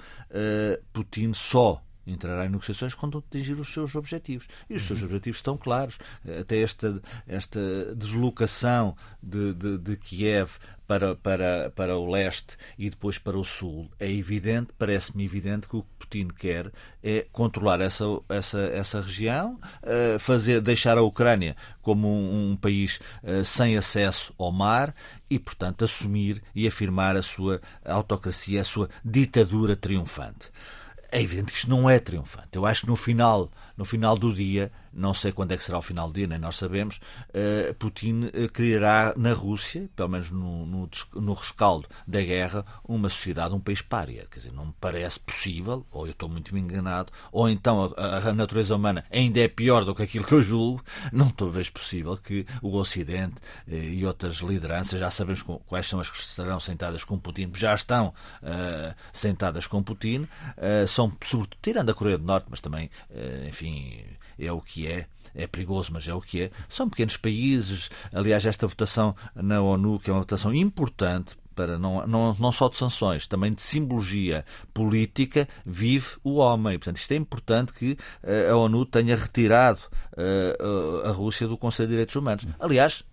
Putin 0.92 1.32
só 1.34 1.82
entrará 2.12 2.46
em 2.46 2.50
negociações 2.50 2.94
quando 2.94 3.18
atingir 3.18 3.54
os 3.54 3.72
seus 3.72 3.94
objetivos. 3.94 4.46
E 4.68 4.76
os 4.76 4.82
seus 4.82 5.00
uhum. 5.00 5.06
objetivos 5.06 5.38
estão 5.38 5.56
claros. 5.56 5.98
Até 6.40 6.60
esta, 6.60 7.00
esta 7.26 7.94
deslocação 7.94 8.96
de, 9.22 9.54
de, 9.54 9.78
de 9.78 9.96
Kiev 9.96 10.58
para, 10.90 11.14
para, 11.14 11.70
para 11.70 11.96
o 11.96 12.10
leste 12.10 12.56
e 12.76 12.90
depois 12.90 13.16
para 13.16 13.38
o 13.38 13.44
sul 13.44 13.88
é 13.96 14.10
evidente, 14.10 14.70
parece-me 14.76 15.24
evidente 15.24 15.68
que 15.68 15.76
o 15.76 15.82
que 15.82 15.88
Putin 16.00 16.26
quer 16.26 16.72
é 17.00 17.28
controlar 17.30 17.80
essa, 17.80 18.04
essa, 18.28 18.58
essa 18.58 19.00
região, 19.00 19.56
eh, 19.84 20.18
fazer, 20.18 20.60
deixar 20.60 20.98
a 20.98 21.02
Ucrânia 21.02 21.54
como 21.80 22.08
um, 22.08 22.50
um 22.50 22.56
país 22.56 22.98
eh, 23.22 23.44
sem 23.44 23.76
acesso 23.76 24.34
ao 24.36 24.50
mar 24.50 24.92
e, 25.30 25.38
portanto, 25.38 25.84
assumir 25.84 26.42
e 26.52 26.66
afirmar 26.66 27.14
a 27.14 27.22
sua 27.22 27.60
autocracia, 27.84 28.60
a 28.60 28.64
sua 28.64 28.90
ditadura 29.04 29.76
triunfante. 29.76 30.50
É 31.12 31.20
evidente 31.20 31.52
que 31.52 31.58
isto 31.58 31.70
não 31.70 31.88
é 31.88 31.98
triunfante. 31.98 32.48
Eu 32.52 32.66
acho 32.66 32.82
que 32.82 32.86
no 32.86 32.96
final, 32.96 33.50
no 33.80 33.86
final 33.86 34.14
do 34.14 34.30
dia, 34.30 34.70
não 34.92 35.14
sei 35.14 35.32
quando 35.32 35.52
é 35.52 35.56
que 35.56 35.64
será 35.64 35.78
o 35.78 35.82
final 35.82 36.06
do 36.06 36.12
dia, 36.12 36.26
nem 36.26 36.38
nós 36.38 36.56
sabemos, 36.56 37.00
uh, 37.30 37.72
Putin 37.76 38.24
uh, 38.24 38.52
criará 38.52 39.14
na 39.16 39.32
Rússia, 39.32 39.88
pelo 39.96 40.10
menos 40.10 40.30
no, 40.30 40.66
no, 40.66 40.90
no, 41.14 41.32
rescaldo 41.32 41.88
da 42.06 42.20
guerra, 42.20 42.62
uma 42.86 43.08
sociedade, 43.08 43.54
um 43.54 43.58
país 43.60 43.80
pária. 43.80 44.26
Quer 44.30 44.40
dizer, 44.40 44.52
não 44.52 44.66
me 44.66 44.74
parece 44.78 45.18
possível, 45.18 45.86
ou 45.90 46.04
eu 46.04 46.10
estou 46.10 46.28
muito 46.28 46.54
enganado, 46.58 47.10
ou 47.32 47.48
então 47.48 47.90
a, 47.96 48.28
a, 48.28 48.34
natureza 48.34 48.76
humana 48.76 49.02
ainda 49.10 49.40
é 49.40 49.48
pior 49.48 49.86
do 49.86 49.94
que 49.94 50.02
aquilo 50.02 50.26
que 50.26 50.34
eu 50.34 50.42
julgo, 50.42 50.84
não 51.10 51.32
vejo 51.50 51.72
possível 51.72 52.18
que 52.18 52.44
o 52.60 52.76
Ocidente 52.76 53.36
uh, 53.66 53.72
e 53.72 54.04
outras 54.04 54.36
lideranças, 54.40 55.00
já 55.00 55.10
sabemos 55.10 55.42
quais 55.42 55.86
são 55.86 56.00
as 56.00 56.10
que 56.10 56.18
estarão 56.18 56.60
sentadas 56.60 57.02
com 57.02 57.18
Putin, 57.18 57.50
já 57.54 57.74
estão 57.74 58.12
sentadas 59.10 59.66
com 59.66 59.82
Putin, 59.82 60.28
são, 60.86 61.10
sobretudo, 61.24 61.56
tirando 61.62 61.88
a 61.88 61.94
Coreia 61.94 62.18
do 62.18 62.24
Norte, 62.24 62.46
mas 62.50 62.60
também, 62.60 62.90
enfim, 63.48 63.69
é 64.38 64.52
o 64.52 64.60
que 64.60 64.86
é, 64.86 65.06
é 65.34 65.46
perigoso, 65.46 65.90
mas 65.92 66.08
é 66.08 66.14
o 66.14 66.20
que 66.20 66.42
é. 66.42 66.50
São 66.68 66.88
pequenos 66.88 67.16
países. 67.16 67.90
Aliás, 68.12 68.44
esta 68.46 68.66
votação 68.66 69.14
na 69.34 69.60
ONU, 69.60 69.98
que 69.98 70.10
é 70.10 70.12
uma 70.12 70.20
votação 70.20 70.54
importante 70.54 71.36
para 71.54 71.78
não, 71.78 72.06
não, 72.06 72.34
não 72.38 72.52
só 72.52 72.70
de 72.70 72.76
sanções, 72.76 73.26
também 73.26 73.52
de 73.52 73.60
simbologia 73.60 74.46
política, 74.72 75.46
vive 75.66 76.16
o 76.24 76.36
homem. 76.36 76.78
Portanto, 76.78 76.96
isto 76.96 77.12
é 77.12 77.16
importante 77.16 77.72
que 77.74 77.98
uh, 78.22 78.52
a 78.52 78.56
ONU 78.56 78.86
tenha 78.86 79.14
retirado 79.14 79.80
uh, 80.16 81.06
a 81.06 81.10
Rússia 81.10 81.46
do 81.46 81.58
Conselho 81.58 81.88
de 81.88 81.92
Direitos 81.92 82.16
Humanos. 82.16 82.46
Aliás, 82.58 83.04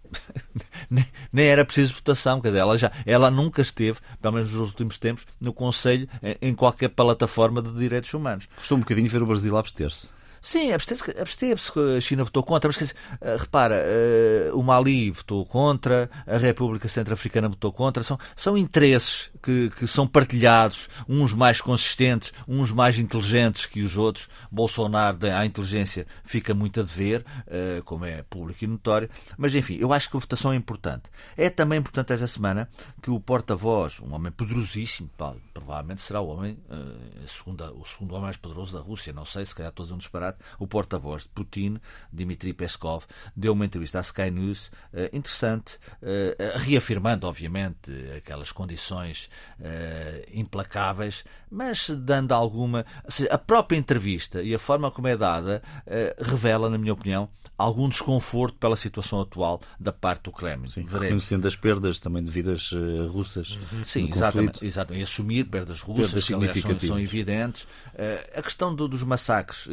nem, 1.34 1.46
era 1.46 1.66
preciso 1.66 1.96
votação, 1.96 2.40
quer 2.40 2.50
dizer, 2.50 2.60
ela, 2.60 2.78
já, 2.78 2.90
ela 3.06 3.30
nunca 3.30 3.62
esteve, 3.62 4.00
pelo 4.22 4.36
menos 4.36 4.50
nos 4.54 4.70
últimos 4.70 4.98
tempos, 4.98 5.26
no 5.42 5.52
Conselho, 5.52 6.08
em, 6.24 6.50
em 6.50 6.56
qualquer 6.56 6.90
plataforma 6.90 7.62
de 7.62 7.74
direitos 7.74 8.14
humanos. 8.14 8.48
Custou 8.56 8.78
um 8.78 8.82
bocadinho 8.82 9.10
ver 9.10 9.22
o 9.22 9.26
Brasil 9.26 9.58
abster-se. 9.58 10.17
Sim, 10.42 10.72
absteve-se, 10.72 11.20
absteve 11.20 11.62
a 11.98 12.02
China 12.02 12.24
votou 12.24 12.44
contra, 12.44 12.70
mas 12.70 12.92
uh, 12.92 13.38
repara, 13.40 13.76
uh, 13.76 14.58
o 14.58 14.64
Mali 14.64 15.12
votou 15.12 15.46
contra, 15.46 16.10
a 16.26 16.38
República 16.38 16.88
Centro-Africana 16.88 17.50
votou 17.50 17.72
contra, 17.72 18.04
são, 18.04 18.18
são 18.36 18.58
interesses 18.58 19.30
que, 19.42 19.70
que, 19.72 19.88
são 19.88 20.08
partilhados, 20.08 20.90
uns 21.08 21.34
mais 21.34 21.62
consistentes, 21.62 22.34
uns 22.48 22.72
mais 22.72 23.00
inteligentes 23.00 23.66
que 23.66 23.82
os 23.82 23.98
outros. 23.98 24.28
Bolsonaro, 24.52 25.18
à 25.36 25.46
inteligência, 25.46 26.06
fica 26.24 26.54
muito 26.54 26.80
a 26.80 26.84
dever, 26.84 27.26
uh, 27.48 27.84
como 27.84 28.06
é 28.06 28.24
público 28.24 28.64
e 28.64 28.68
notório, 28.68 29.10
mas 29.38 29.56
enfim, 29.56 29.78
eu 29.80 29.92
acho 29.92 30.10
que 30.10 30.18
a 30.18 30.20
votação 30.20 30.52
é 30.52 30.56
importante. 30.56 31.10
É 31.36 31.50
também 31.50 31.80
importante 31.80 32.14
esta 32.14 32.28
semana 32.28 32.70
que 33.02 33.10
o 33.10 33.20
porta-voz, 33.20 34.00
um 34.00 34.14
homem 34.14 34.32
poderosíssimo, 34.32 35.10
provavelmente 35.54 36.02
será 36.02 36.22
o 36.22 36.28
homem, 36.28 36.58
segundo, 37.26 37.64
o 37.80 37.86
segundo 37.86 38.12
homem 38.12 38.24
mais 38.24 38.38
poderoso 38.38 38.78
da 38.78 38.84
Rússia, 38.84 39.14
não 39.14 39.26
sei, 39.26 39.46
se 39.46 39.56
calhar 39.56 39.72
todos 39.72 39.92
um 39.92 39.98
disparate, 39.98 40.37
o 40.60 40.68
porta-voz 40.68 41.24
de 41.24 41.30
Putin, 41.30 41.80
Dmitry 42.12 42.54
Peskov, 42.54 43.06
deu 43.36 43.54
uma 43.54 43.66
entrevista 43.66 44.00
à 44.00 44.02
Sky 44.02 44.32
News 44.32 44.68
uh, 44.94 45.14
interessante, 45.14 45.78
uh, 46.02 46.58
reafirmando, 46.60 47.28
obviamente, 47.28 47.92
aquelas 48.16 48.52
condições 48.52 49.30
implacáveis, 50.34 51.24
mas 51.50 51.90
dando 51.90 52.32
alguma. 52.32 52.86
Seja, 53.08 53.30
a 53.32 53.38
própria 53.38 53.78
entrevista 53.78 54.42
e 54.42 54.54
a 54.54 54.60
forma 54.60 54.92
como 54.92 55.08
é 55.08 55.16
dada 55.16 55.62
revela, 56.20 56.70
na 56.70 56.78
minha 56.78 56.94
opinião, 56.94 57.30
algum 57.58 57.90
desconforto 57.90 58.58
pela 58.58 58.76
situação 58.76 59.22
atual 59.22 59.62
da 59.80 59.92
parte 59.92 60.24
do 60.24 60.32
Kremlin. 60.32 60.68
Sim, 60.68 60.86
reconhecendo 60.86 61.48
as 61.48 61.56
perdas 61.56 62.00
também 62.00 62.24
devidas 62.24 62.72
russas. 63.10 63.58
Uhum. 63.72 63.84
Sim, 63.84 64.10
exatamente, 64.12 64.66
exatamente. 64.66 65.02
E 65.02 65.04
assumir 65.04 65.44
perdas 65.46 65.82
russas, 65.82 66.08
perdas 66.08 66.28
que 66.28 66.34
aliás, 66.34 66.62
são, 66.62 66.80
são, 66.80 67.00
evidentes. 67.00 67.68
A 68.36 68.42
questão 68.42 68.74
do, 68.74 68.88
dos 68.88 69.04
massacres 69.04 69.68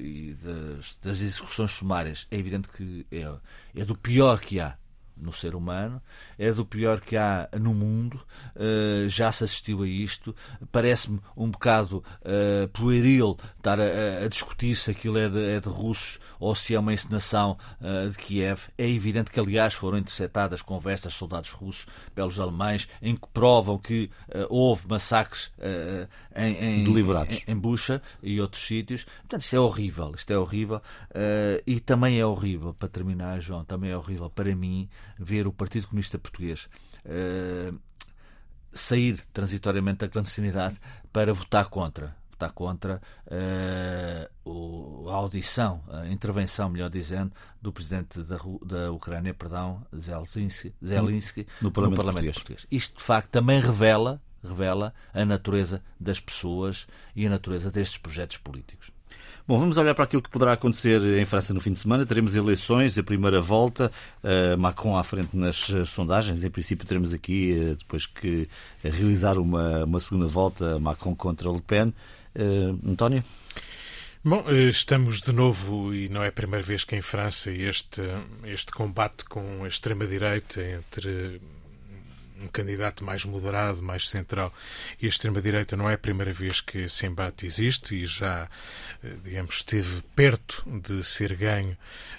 e 0.00 0.34
das, 0.34 0.96
das, 1.02 1.20
execuções 1.20 1.72
sumárias 1.72 2.26
é 2.30 2.36
evidente 2.36 2.68
que 2.68 3.06
é, 3.10 3.32
é 3.74 3.84
do 3.84 3.96
pior 3.96 4.40
que 4.40 4.58
há 4.60 4.76
no 5.20 5.32
ser 5.32 5.54
humano, 5.54 6.00
é 6.38 6.50
do 6.52 6.64
pior 6.64 7.00
que 7.00 7.16
há 7.16 7.48
no 7.58 7.74
mundo, 7.74 8.20
uh, 8.56 9.08
já 9.08 9.30
se 9.30 9.44
assistiu 9.44 9.82
a 9.82 9.88
isto. 9.88 10.34
Parece-me 10.72 11.20
um 11.36 11.50
bocado 11.50 11.98
uh, 11.98 12.68
pueril 12.68 13.36
estar 13.56 13.78
a, 13.80 14.24
a, 14.24 14.28
discutir 14.28 14.74
se 14.74 14.90
aquilo 14.90 15.18
é 15.18 15.28
de, 15.28 15.56
é 15.56 15.60
de, 15.60 15.68
russos 15.68 16.18
ou 16.38 16.54
se 16.54 16.74
é 16.74 16.78
uma 16.78 16.92
encenação 16.92 17.56
uh, 17.80 18.10
de 18.10 18.16
Kiev. 18.16 18.68
É 18.76 18.88
evidente 18.88 19.30
que, 19.30 19.38
aliás, 19.38 19.74
foram 19.74 19.98
interceptadas 19.98 20.62
conversas 20.62 21.12
de 21.12 21.18
soldados 21.18 21.50
russos 21.50 21.86
pelos 22.14 22.40
alemães 22.40 22.88
em 23.02 23.14
que 23.14 23.28
provam 23.32 23.78
que 23.78 24.10
houve 24.48 24.86
massacres 24.88 25.50
em, 26.34 26.80
em, 26.80 26.84
Deliberados. 26.84 27.42
em, 27.46 27.52
em 27.52 27.56
Bucha 27.56 28.02
e 28.22 28.40
outros 28.40 28.66
sítios. 28.66 29.04
Portanto, 29.04 29.42
isto 29.42 29.56
é 29.56 29.60
horrível. 29.60 30.12
Isto 30.14 30.32
é 30.32 30.38
horrível. 30.38 30.80
e 31.66 31.80
também 31.80 32.18
é 32.18 32.26
horrível, 32.26 32.74
para 32.74 32.88
terminar, 32.88 33.40
João, 33.40 33.64
também 33.64 33.90
é 33.90 33.96
horrível 33.96 34.30
para 34.30 34.54
mim 34.54 34.88
ver 35.20 35.46
o 35.46 35.52
Partido 35.52 35.86
Comunista 35.86 36.18
Português 36.18 36.68
uh, 37.04 37.78
sair 38.72 39.20
transitoriamente 39.32 39.98
da 39.98 40.08
clandestinidade 40.08 40.80
para 41.12 41.34
votar 41.34 41.66
contra 41.68 42.18
votar 42.40 42.52
contra 42.52 43.02
uh, 44.46 45.10
a 45.10 45.14
audição, 45.14 45.84
a 45.88 46.08
intervenção, 46.08 46.70
melhor 46.70 46.88
dizendo, 46.88 47.32
do 47.60 47.70
presidente 47.70 48.22
da, 48.22 48.38
da 48.64 48.90
Ucrânia, 48.90 49.34
perdão, 49.34 49.84
Zelensky, 49.94 50.74
Zelensky 50.82 51.46
no, 51.60 51.70
Parlamento, 51.70 51.98
no 51.98 52.04
Parlamento 52.04 52.32
português. 52.32 52.36
português. 52.36 52.66
Isto, 52.70 52.96
de 52.96 53.02
facto, 53.02 53.28
também 53.28 53.60
revela, 53.60 54.22
revela 54.42 54.94
a 55.12 55.22
natureza 55.22 55.82
das 55.98 56.18
pessoas 56.18 56.86
e 57.14 57.26
a 57.26 57.30
natureza 57.30 57.70
destes 57.70 57.98
projetos 57.98 58.38
políticos. 58.38 58.90
Bom, 59.50 59.58
vamos 59.58 59.76
olhar 59.78 59.96
para 59.96 60.04
aquilo 60.04 60.22
que 60.22 60.30
poderá 60.30 60.52
acontecer 60.52 61.02
em 61.02 61.24
França 61.24 61.52
no 61.52 61.60
fim 61.60 61.72
de 61.72 61.80
semana. 61.80 62.06
Teremos 62.06 62.36
eleições, 62.36 62.96
a 62.96 63.02
primeira 63.02 63.40
volta, 63.40 63.90
uh, 64.22 64.56
Macron 64.56 64.96
à 64.96 65.02
frente 65.02 65.36
nas 65.36 65.68
uh, 65.70 65.84
sondagens. 65.84 66.44
Em 66.44 66.50
princípio, 66.50 66.86
teremos 66.86 67.12
aqui, 67.12 67.52
uh, 67.58 67.74
depois 67.74 68.06
que 68.06 68.48
realizar 68.80 69.38
uma, 69.38 69.84
uma 69.84 69.98
segunda 69.98 70.28
volta, 70.28 70.78
Macron 70.78 71.16
contra 71.16 71.50
Le 71.50 71.60
Pen. 71.62 71.92
António? 72.86 73.24
Bom, 74.24 74.44
estamos 74.68 75.20
de 75.20 75.32
novo, 75.32 75.92
e 75.92 76.08
não 76.08 76.22
é 76.22 76.28
a 76.28 76.32
primeira 76.32 76.64
vez 76.64 76.84
que 76.84 76.94
em 76.94 77.02
França 77.02 77.50
este, 77.50 78.02
este 78.44 78.70
combate 78.70 79.24
com 79.24 79.64
a 79.64 79.66
extrema-direita 79.66 80.62
entre 80.62 81.40
um 82.40 82.48
candidato 82.48 83.04
mais 83.04 83.24
moderado, 83.24 83.82
mais 83.82 84.08
central 84.08 84.52
e 85.00 85.06
a 85.06 85.08
extrema-direita 85.08 85.76
não 85.76 85.88
é 85.88 85.94
a 85.94 85.98
primeira 85.98 86.32
vez 86.32 86.60
que 86.60 86.78
esse 86.78 87.06
embate 87.06 87.46
existe 87.46 87.94
e 87.94 88.06
já, 88.06 88.48
eh, 89.02 89.14
digamos, 89.22 89.56
esteve 89.56 90.02
perto 90.14 90.64
de 90.66 91.04
ser 91.04 91.34
ganho 91.36 91.76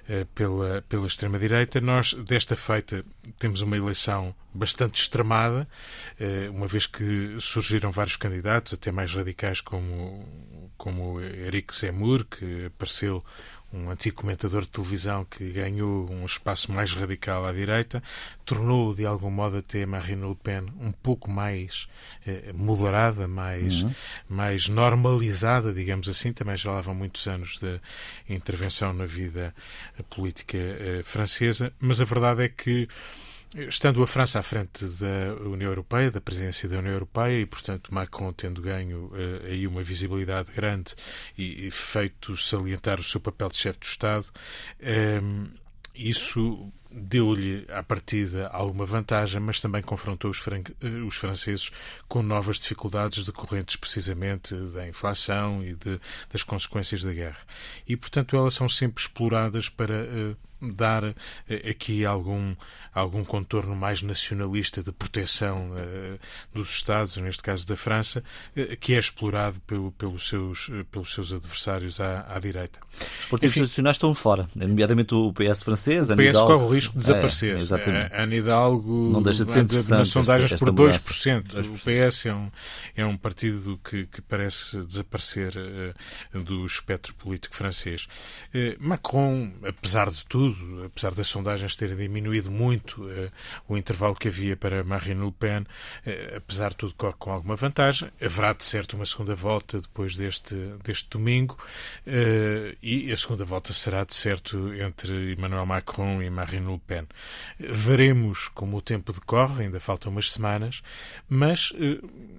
eh, 0.07 0.25
pela, 0.35 0.81
pela 0.87 1.07
extrema-direita. 1.07 1.81
Nós, 1.81 2.13
desta 2.13 2.55
feita, 2.55 3.03
temos 3.39 3.61
uma 3.61 3.77
eleição 3.77 4.35
bastante 4.53 5.01
extremada, 5.01 5.67
eh, 6.19 6.49
uma 6.49 6.67
vez 6.67 6.85
que 6.85 7.37
surgiram 7.39 7.91
vários 7.91 8.15
candidatos, 8.15 8.73
até 8.73 8.91
mais 8.91 9.13
radicais, 9.13 9.61
como, 9.61 10.27
como 10.77 11.19
Eric 11.19 11.75
Zemmour, 11.75 12.25
que 12.25 12.65
apareceu 12.65 13.23
um 13.73 13.89
antigo 13.89 14.17
comentador 14.17 14.63
de 14.63 14.69
televisão 14.69 15.25
que 15.25 15.49
ganhou 15.51 16.09
um 16.11 16.25
espaço 16.25 16.71
mais 16.71 16.93
radical 16.93 17.45
à 17.45 17.53
direita, 17.53 18.03
tornou 18.45 18.93
de 18.93 19.05
algum 19.05 19.29
modo 19.29 19.57
até 19.57 19.85
Marine 19.85 20.27
Le 20.27 20.35
Pen 20.35 20.65
um 20.79 20.91
pouco 20.91 21.29
mais 21.29 21.87
eh, 22.25 22.51
moderada, 22.53 23.27
mais, 23.27 23.81
uhum. 23.81 23.93
mais 24.29 24.67
normalizada, 24.67 25.73
digamos 25.73 26.09
assim. 26.09 26.33
Também 26.33 26.57
já 26.57 26.71
lá 26.71 26.81
vão 26.81 26.93
muitos 26.93 27.27
anos 27.27 27.57
de 27.59 27.79
intervenção 28.29 28.93
na 28.93 29.05
vida 29.05 29.55
política 30.09 30.57
eh, 30.57 31.01
francesa, 31.03 31.71
mas 31.79 32.01
a 32.01 32.05
verdade 32.05 32.43
é 32.43 32.49
que 32.49 32.87
Estando 33.53 34.01
a 34.01 34.07
França 34.07 34.39
à 34.39 34.43
frente 34.43 34.85
da 34.85 35.35
União 35.43 35.69
Europeia, 35.69 36.09
da 36.09 36.21
presidência 36.21 36.69
da 36.69 36.79
União 36.79 36.93
Europeia, 36.93 37.41
e, 37.41 37.45
portanto, 37.45 37.93
Macron 37.93 38.31
tendo 38.31 38.61
ganho 38.61 39.07
uh, 39.07 39.45
aí 39.45 39.67
uma 39.67 39.83
visibilidade 39.83 40.49
grande 40.53 40.95
e, 41.37 41.67
e, 41.67 41.71
feito 41.71 42.37
salientar 42.37 42.97
o 42.97 43.03
seu 43.03 43.19
papel 43.19 43.49
de 43.49 43.57
chefe 43.57 43.79
de 43.79 43.87
Estado, 43.87 44.27
um, 44.81 44.85
ehm, 44.85 45.47
isso 45.93 46.71
deu-lhe, 46.89 47.65
à 47.69 47.83
partida, 47.83 48.47
alguma 48.47 48.85
vantagem, 48.85 49.41
mas 49.41 49.59
também 49.59 49.81
confrontou 49.81 50.31
os, 50.31 50.37
fran 50.37 50.63
eh, 50.81 50.87
os, 51.05 51.15
franceses 51.15 51.71
com 52.07 52.21
novas 52.21 52.59
dificuldades 52.59 53.25
decorrentes 53.25 53.75
precisamente 53.75 54.55
da 54.55 54.87
inflação 54.87 55.63
e 55.63 55.73
de, 55.75 55.99
das 56.31 56.43
consequências 56.43 57.03
da 57.03 57.13
guerra. 57.13 57.39
E, 57.87 57.95
portanto, 57.97 58.35
elas 58.35 58.53
são 58.53 58.69
sempre 58.69 59.01
exploradas 59.01 59.67
para. 59.67 60.03
Uh, 60.03 60.50
dar 60.61 61.03
uh, 61.03 61.15
aqui 61.69 62.05
algum, 62.05 62.55
algum 62.93 63.23
contorno 63.23 63.75
mais 63.75 64.01
nacionalista 64.01 64.83
de 64.83 64.91
proteção 64.91 65.71
uh, 65.71 66.19
dos 66.53 66.69
Estados, 66.69 67.17
neste 67.17 67.41
caso 67.41 67.67
da 67.67 67.75
França, 67.75 68.23
que 68.79 68.93
é 68.93 68.99
explorado 68.99 69.59
pelo, 69.61 69.91
pelos, 69.93 70.27
seus, 70.27 70.69
pelos 70.91 71.13
seus 71.13 71.33
adversários 71.33 71.99
à, 71.99 72.25
à 72.29 72.39
direita. 72.39 72.79
Os 73.21 73.25
partidos 73.27 73.55
tradicionais 73.55 73.95
estão 73.95 74.13
fora, 74.13 74.47
nomeadamente 74.55 75.13
o 75.13 75.33
PS 75.33 75.63
francês. 75.63 76.09
O 76.09 76.15
PS 76.15 76.39
corre 76.39 76.63
o 76.63 76.69
risco 76.69 76.93
de 76.93 76.99
desaparecer. 76.99 77.57
É, 77.57 77.61
exatamente. 77.61 78.13
A 78.13 78.23
Ana 78.23 78.35
Hidalgo 78.35 79.09
não 79.11 79.21
deixa 79.21 79.45
de 79.45 79.51
ser 79.51 79.89
nas 79.89 80.09
sondagens 80.09 80.53
por 80.53 80.71
2%. 80.71 81.43
2%. 81.43 81.67
O 81.67 82.09
PS 82.09 82.25
é 82.25 82.33
um, 82.33 82.51
é 82.95 83.05
um 83.05 83.17
partido 83.17 83.79
que, 83.83 84.05
que 84.05 84.21
parece 84.21 84.77
desaparecer 84.83 85.53
do 86.33 86.65
espectro 86.65 87.13
político 87.15 87.55
francês. 87.55 88.07
Macron, 88.79 89.51
apesar 89.63 90.09
de 90.09 90.25
tudo, 90.25 90.50
apesar 90.85 91.13
das 91.13 91.27
sondagens 91.27 91.75
terem 91.75 91.95
diminuído 91.95 92.51
muito 92.51 93.03
uh, 93.03 93.31
o 93.67 93.77
intervalo 93.77 94.15
que 94.15 94.27
havia 94.27 94.55
para 94.55 94.83
Marine 94.83 95.25
Le 95.25 95.31
Pen, 95.31 95.65
apesar 96.35 96.71
de 96.71 96.77
tudo 96.77 96.93
com, 96.95 97.11
com, 97.13 97.31
alguma 97.31 97.55
vantagem, 97.55 98.09
haverá 98.21 98.53
de 98.53 98.63
certo 98.63 98.95
uma 98.95 99.05
segunda 99.05 99.35
volta 99.35 99.79
depois 99.79 100.15
deste, 100.15 100.55
deste 100.83 101.09
domingo 101.09 101.57
e 102.81 103.11
a 103.11 103.17
segunda 103.17 103.45
volta 103.45 103.73
será 103.73 104.03
de 104.03 104.15
certo 104.15 104.73
entre 104.73 105.33
Emmanuel 105.33 105.65
Macron 105.65 106.21
e 106.21 106.29
Marine 106.29 106.71
Le 106.71 106.79
Pen. 106.79 107.07
Veremos 107.59 108.47
como 108.49 108.77
o 108.77 108.81
tempo 108.81 109.13
decorre, 109.13 109.63
ainda 109.63 109.79
faltam 109.79 110.11
umas 110.11 110.31
semanas, 110.31 110.81
mas 111.29 111.73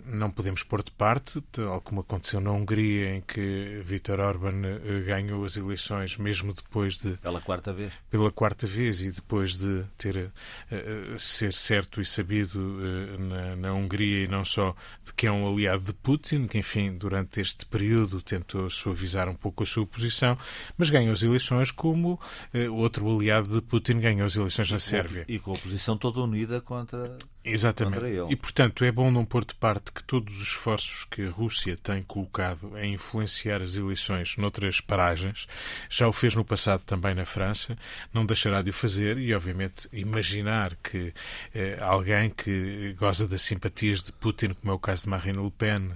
não 0.04 0.30
podemos 0.30 0.62
pôr 0.62 0.82
de 0.82 0.90
parte, 0.90 1.40
tal 1.52 1.80
como 1.80 2.00
aconteceu 2.00 2.40
na 2.40 2.50
Hungria, 2.50 3.16
em 3.16 3.20
que 3.20 3.80
Viktor 3.84 4.20
Orban 4.20 4.62
eh, 4.64 5.00
ganhou 5.00 5.44
as 5.44 5.56
eleições, 5.56 6.16
mesmo 6.16 6.52
depois 6.52 6.98
de. 6.98 7.16
Pela 7.18 7.40
quarta 7.40 7.72
vez. 7.72 7.92
Pela 8.11 8.30
quarta 8.30 8.66
vez 8.66 9.00
e 9.00 9.11
depois 9.11 9.57
de 9.57 9.84
ter 9.96 10.16
uh, 10.16 11.18
ser 11.18 11.53
certo 11.53 12.00
e 12.00 12.05
sabido 12.05 12.59
uh, 12.59 13.18
na, 13.18 13.57
na, 13.57 13.72
Hungria 13.72 14.24
e 14.24 14.28
não 14.28 14.44
só 14.44 14.76
de 15.03 15.14
que 15.14 15.26
é 15.26 15.32
um 15.32 15.50
aliado 15.50 15.84
de 15.84 15.94
Putin, 15.94 16.46
que, 16.46 16.59
enfim, 16.59 16.94
durante 16.96 17.40
este 17.40 17.64
período 17.64 18.20
tentou 18.20 18.68
suavizar 18.68 19.30
um 19.30 19.34
pouco 19.34 19.62
a 19.62 19.66
sua 19.66 19.86
posição, 19.86 20.36
mas 20.76 20.90
ganhou 20.90 21.12
as 21.12 21.22
eleições 21.22 21.70
como 21.70 22.20
uh, 22.55 22.74
outro 22.74 23.11
aliado 23.11 23.48
de 23.48 23.62
Putin 23.62 23.98
ganhou 23.98 24.26
as 24.26 24.36
eleições 24.36 24.70
na 24.70 24.78
Sérvia. 24.78 25.24
E 25.26 25.38
com 25.38 25.53
a 25.53 25.55
oposição 25.55 25.96
toda 25.96 26.20
unida 26.20 26.61
contra. 26.61 27.16
Exatamente. 27.45 28.05
E, 28.30 28.36
portanto, 28.36 28.84
é 28.84 28.93
bom 28.93 29.11
não 29.11 29.24
pôr 29.24 29.45
de 29.45 29.55
parte 29.55 29.90
que 29.90 30.03
todos 30.05 30.36
os 30.36 30.43
esforços 30.43 31.05
que 31.05 31.26
a 31.26 31.30
Rússia 31.30 31.76
tem 31.82 32.03
colocado 32.03 32.78
em 32.78 32.95
influenciar 32.95 33.61
as 33.61 33.74
eleições 33.74 34.36
noutras 34.36 34.80
paragens, 34.80 35.49
já 35.88 36.07
o 36.07 36.12
fez 36.12 36.34
no 36.34 36.45
passado 36.45 36.82
também 36.84 37.14
na 37.14 37.24
França, 37.24 37.76
não 38.12 38.24
deixará 38.24 38.62
de 38.62 38.70
o 38.70 38.72
fazer 38.72 39.18
e, 39.18 39.34
obviamente, 39.34 39.88
imaginar 39.93 40.76
que 40.82 41.12
eh, 41.55 41.78
alguém 41.80 42.30
que 42.30 42.95
goza 42.99 43.26
das 43.26 43.43
simpatias 43.43 44.03
de 44.03 44.12
Putin, 44.12 44.55
como 44.55 44.72
é 44.72 44.74
o 44.74 44.78
caso 44.78 45.05
de 45.05 45.09
Marine 45.09 45.43
Le 45.43 45.51
Pen, 45.51 45.90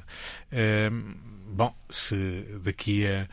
eh, 0.51 0.91
Bom, 1.49 1.75
se 1.89 2.45
daqui 2.63 3.07
a, 3.07 3.29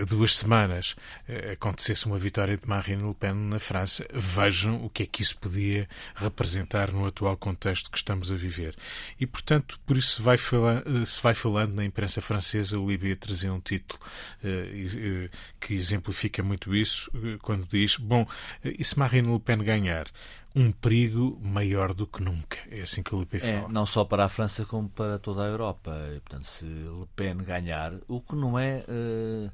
a, 0.00 0.04
duas 0.04 0.36
semanas 0.36 0.94
eh, 1.28 1.52
acontecesse 1.52 2.06
uma 2.06 2.16
vitória 2.16 2.56
de 2.56 2.66
Marine 2.66 3.02
Le 3.02 3.14
Pen 3.14 3.34
na 3.34 3.58
França, 3.58 4.06
vejam 4.14 4.84
o 4.84 4.88
que 4.88 5.02
é 5.02 5.06
que 5.06 5.20
isso 5.20 5.36
podia 5.38 5.88
representar 6.14 6.92
no 6.92 7.04
atual 7.04 7.36
contexto 7.36 7.90
que 7.90 7.98
estamos 7.98 8.30
a 8.30 8.36
viver. 8.36 8.76
E, 9.18 9.26
portanto, 9.26 9.80
por 9.84 9.96
isso 9.96 10.16
se 10.16 10.22
vai, 10.22 10.38
fala, 10.38 10.84
eh, 10.86 11.04
se 11.04 11.20
vai 11.20 11.34
falando 11.34 11.74
na 11.74 11.84
imprensa 11.84 12.20
francesa, 12.20 12.78
o 12.78 12.88
Líbia 12.88 13.16
trazia 13.16 13.52
um 13.52 13.60
título 13.60 14.00
uh, 14.44 15.30
que 15.60 15.74
exemplifica 15.74 16.42
muito 16.42 16.74
isso, 16.74 17.10
quando 17.42 17.66
diz: 17.66 17.96
Bom, 17.96 18.26
e 18.64 18.84
se 18.84 18.98
Marine 18.98 19.32
Le 19.32 19.40
Pen 19.40 19.58
ganhar? 19.58 20.06
Um 20.54 20.70
perigo 20.70 21.38
maior 21.42 21.92
do 21.92 22.06
que 22.06 22.22
nunca. 22.22 22.58
É 22.70 22.82
assim 22.82 23.02
que 23.02 23.14
o 23.14 23.20
Le 23.20 23.26
Pen 23.26 23.40
é, 23.42 23.60
fala. 23.60 23.72
Não 23.72 23.86
só 23.86 24.04
para 24.04 24.24
a 24.24 24.28
França, 24.28 24.64
como 24.64 24.88
para 24.88 25.18
toda 25.18 25.42
a 25.42 25.46
Europa. 25.46 25.92
E, 26.14 26.20
portanto, 26.20 26.46
se 26.46 26.64
Le 26.64 27.06
Pen 27.16 27.38
ganhar, 27.38 27.94
o 28.06 28.20
que 28.20 28.34
não 28.34 28.58
é. 28.58 28.84
Uh 28.88 29.50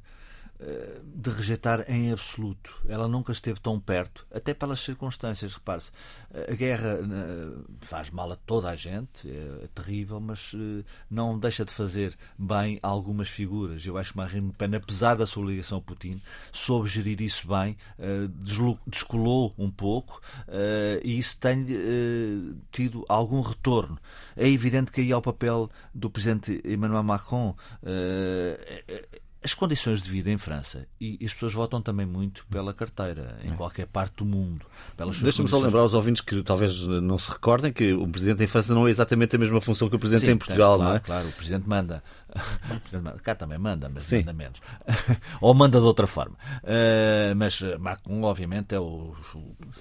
de 1.03 1.31
rejeitar 1.31 1.85
em 1.91 2.13
absoluto. 2.13 2.75
Ela 2.87 3.09
nunca 3.09 3.33
esteve 3.33 3.59
tão 3.61 3.81
perto, 3.81 4.27
até 4.33 4.53
pelas 4.53 4.81
circunstâncias. 4.81 5.55
Repare-se, 5.55 5.91
a 6.33 6.55
guerra 6.55 6.99
eh, 7.01 7.59
faz 7.81 8.11
mal 8.11 8.31
a 8.31 8.37
toda 8.37 8.69
a 8.69 8.77
gente, 8.77 9.29
é 9.29 9.69
terrível, 9.75 10.21
mas 10.21 10.53
eh, 10.55 10.85
não 11.11 11.39
deixa 11.39 11.65
de 11.65 11.73
fazer 11.73 12.17
bem 12.39 12.79
a 12.83 12.89
algumas 12.89 13.29
figuras. 13.29 13.85
Eu 13.87 13.97
acho 13.97 14.13
que 14.13 14.19
Marine 14.19 14.49
Le 14.49 14.53
Pen, 14.53 14.75
apesar 14.75 15.17
da 15.17 15.27
sua 15.27 15.47
ligação 15.47 15.79
a 15.79 15.81
Putin, 15.81 16.21
soube 16.53 16.89
gerir 16.89 17.21
isso 17.23 17.49
bem, 17.49 17.77
eh, 17.99 18.29
descolou 18.87 19.55
um 19.59 19.71
pouco 19.71 20.21
e 21.03 21.19
isso 21.19 21.39
tem 21.39 21.67
tido 22.71 23.05
algum 23.09 23.41
retorno. 23.41 23.99
É 24.37 24.49
evidente 24.49 24.93
que 24.93 25.01
aí 25.01 25.13
há 25.13 25.19
o 25.19 25.23
papel 25.23 25.71
do 25.95 26.11
presidente 26.11 26.61
Emmanuel 26.65 27.03
Macron 27.03 27.57
as 29.43 29.55
condições 29.55 30.03
de 30.03 30.11
vida 30.11 30.31
em 30.31 30.37
França, 30.37 30.87
e, 31.01 31.19
as 31.25 31.33
pessoas 31.33 31.53
votam 31.53 31.81
também 31.81 32.05
muito 32.05 32.47
pela 32.51 32.75
carteira, 32.75 33.39
em 33.43 33.53
é. 33.53 33.57
qualquer 33.57 33.87
parte 33.87 34.17
do 34.17 34.25
mundo. 34.25 34.67
Deixa-me 35.23 35.49
só 35.49 35.59
lembrar 35.59 35.81
aos 35.81 35.95
ouvintes 35.95 36.21
que 36.21 36.43
talvez 36.43 36.87
não 36.87 37.19
se 37.19 37.31
recordem 37.31 37.73
que 37.73 37.93
o 37.95 38.07
Presidente 38.07 38.45
em 38.45 38.47
França 38.47 38.75
não 38.75 38.87
é 38.87 38.91
exatamente 38.91 39.37
a 39.37 39.39
mesma 39.39 39.61
função 39.61 39.89
que 39.89 39.97
o 39.97 39.99
Presidente 39.99 40.27
Sim, 40.27 40.33
em 40.33 40.37
Portugal, 40.37 40.77
claro, 40.77 40.91
não 40.91 40.97
é? 40.97 41.01
Claro, 41.01 41.29
o 41.29 41.33
Presidente 41.33 41.67
manda. 41.67 42.03
Cá 43.23 43.35
também 43.35 43.59
manda, 43.59 43.89
mas 43.89 44.05
Sim. 44.05 44.19
manda 44.19 44.33
menos. 44.33 44.61
Ou 45.41 45.55
manda 45.55 45.79
de 45.79 45.85
outra 45.85 46.07
forma. 46.07 46.37
Uh, 46.63 47.35
mas 47.37 47.61
Macron, 47.79 48.23
obviamente, 48.23 48.75
é 48.75 48.81
o. 48.81 49.15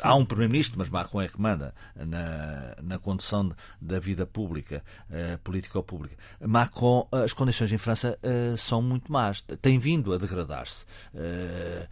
Há 0.02 0.16
um 0.16 0.26
Primeiro-Ministro, 0.26 0.78
mas 0.78 0.89
Macron 0.89 1.22
é 1.22 1.28
que 1.28 1.39
manda 1.39 1.74
na, 1.95 2.76
na 2.82 2.97
condução 2.97 3.52
da 3.82 4.00
vida 4.00 4.26
pública, 4.26 4.84
uh, 5.10 5.38
política 5.39 5.78
ou 5.78 5.84
pública. 5.84 6.16
Macron, 6.41 7.08
as 7.12 7.34
condições 7.34 7.72
em 7.72 7.78
França 7.78 8.18
uh, 8.24 8.58
são 8.58 8.82
muito 8.82 9.12
más 9.12 9.41
tem 9.62 9.78
vindo 9.80 10.14
a 10.14 10.18
degradar-se. 10.18 10.86
Uh, 11.14 11.88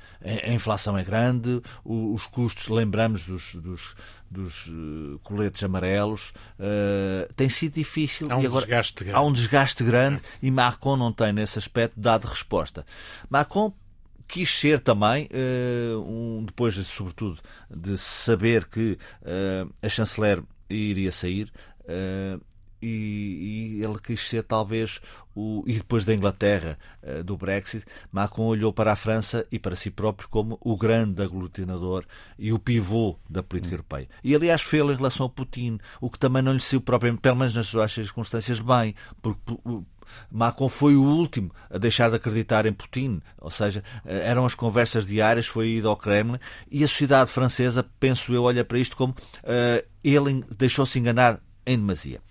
a 0.47 0.51
inflação 0.51 0.97
é 0.97 1.03
grande, 1.03 1.61
os 1.83 2.25
custos, 2.27 2.67
lembramos 2.67 3.25
dos, 3.25 3.55
dos, 3.55 3.95
dos 4.29 4.67
uh, 4.67 5.19
coletes 5.23 5.63
amarelos, 5.63 6.33
uh, 6.59 7.31
tem 7.35 7.49
sido 7.49 7.73
difícil. 7.73 8.27
Há 8.31 8.37
um 8.37 8.43
e 8.43 8.45
agora, 8.45 8.65
desgaste 8.65 9.03
grande. 9.03 9.17
Há 9.17 9.21
um 9.21 9.31
desgaste 9.31 9.83
grande 9.83 10.21
e 10.41 10.51
Macron 10.51 10.97
não 10.97 11.11
tem, 11.11 11.33
nesse 11.33 11.57
aspecto, 11.57 11.99
dado 11.99 12.25
resposta. 12.25 12.85
Macron 13.29 13.73
quis 14.27 14.49
ser 14.49 14.79
também, 14.79 15.29
uh, 15.31 15.99
um, 16.01 16.43
depois, 16.45 16.75
sobretudo, 16.87 17.39
de 17.69 17.97
saber 17.97 18.67
que 18.67 18.97
a 19.81 19.89
chanceler 19.89 20.43
iria 20.69 21.11
sair, 21.11 21.51
e, 22.81 23.79
e, 23.79 23.83
ele 23.83 23.99
quis 23.99 24.27
ser 24.27 24.43
talvez 24.43 24.99
o, 25.35 25.63
e 25.65 25.73
depois 25.73 26.05
da 26.05 26.13
Inglaterra 26.13 26.77
uh, 27.03 27.23
do 27.23 27.37
Brexit 27.37 27.85
Macron 28.11 28.45
olhou 28.45 28.73
para 28.73 28.91
a 28.91 28.95
França 28.95 29.45
e 29.51 29.59
para 29.59 29.75
si 29.75 29.89
próprio 29.89 30.27
como 30.29 30.57
o 30.61 30.77
grande 30.77 31.21
aglutinador 31.21 32.05
e 32.37 32.51
o 32.53 32.59
pivô 32.59 33.17
da 33.29 33.43
política 33.43 33.73
hum. 33.73 33.77
europeia 33.77 34.09
e 34.23 34.35
aliás 34.35 34.61
fez 34.61 34.83
em 34.83 34.95
relação 34.95 35.25
a 35.25 35.29
Putin 35.29 35.79
o 36.01 36.09
que 36.09 36.19
também 36.19 36.41
não 36.41 36.53
lhe 36.53 36.61
saiu 36.61 36.81
propriamente 36.81 37.21
pelo 37.21 37.37
menos 37.37 37.55
nas 37.55 37.67
suas 37.67 37.91
circunstâncias 37.91 38.59
bem 38.59 38.95
porque 39.21 39.41
Macron 40.31 40.69
foi 40.69 40.95
o 40.95 41.03
último 41.03 41.51
a 41.69 41.77
deixar 41.77 42.09
de 42.09 42.15
acreditar 42.15 42.65
em 42.65 42.73
Putin, 42.73 43.21
ou 43.37 43.51
seja, 43.51 43.83
eh, 44.05 44.29
eram 44.29 44.45
as 44.45 44.55
conversas 44.55 45.07
diárias, 45.07 45.45
foi 45.45 45.69
ido 45.69 45.89
ao 45.89 45.97
Kremlin 45.97 46.39
e 46.71 46.83
a 46.83 46.87
sociedade 46.87 47.29
francesa, 47.29 47.85
penso 47.99 48.33
eu, 48.33 48.43
olha 48.43 48.63
para 48.63 48.79
isto 48.79 48.95
como 48.95 49.13
uh, 49.13 49.85
ele 50.03 50.43
deixou-se 50.57 50.97
enganar 50.97 51.39
em 51.65 51.77
demasia. 51.77 52.21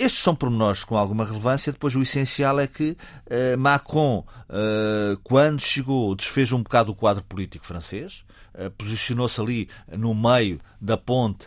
Estes 0.00 0.22
são 0.22 0.34
pormenores 0.34 0.82
com 0.82 0.96
alguma 0.96 1.26
relevância. 1.26 1.70
Depois, 1.70 1.94
o 1.94 2.00
essencial 2.00 2.58
é 2.58 2.66
que 2.66 2.92
uh, 3.26 3.58
Macron, 3.58 4.24
uh, 4.48 5.14
quando 5.22 5.60
chegou, 5.60 6.14
desfez 6.14 6.50
um 6.52 6.62
bocado 6.62 6.90
o 6.90 6.94
quadro 6.94 7.22
político 7.22 7.66
francês, 7.66 8.24
uh, 8.54 8.70
posicionou-se 8.70 9.38
ali 9.38 9.68
no 9.92 10.14
meio 10.14 10.58
da 10.80 10.96
ponte, 10.96 11.46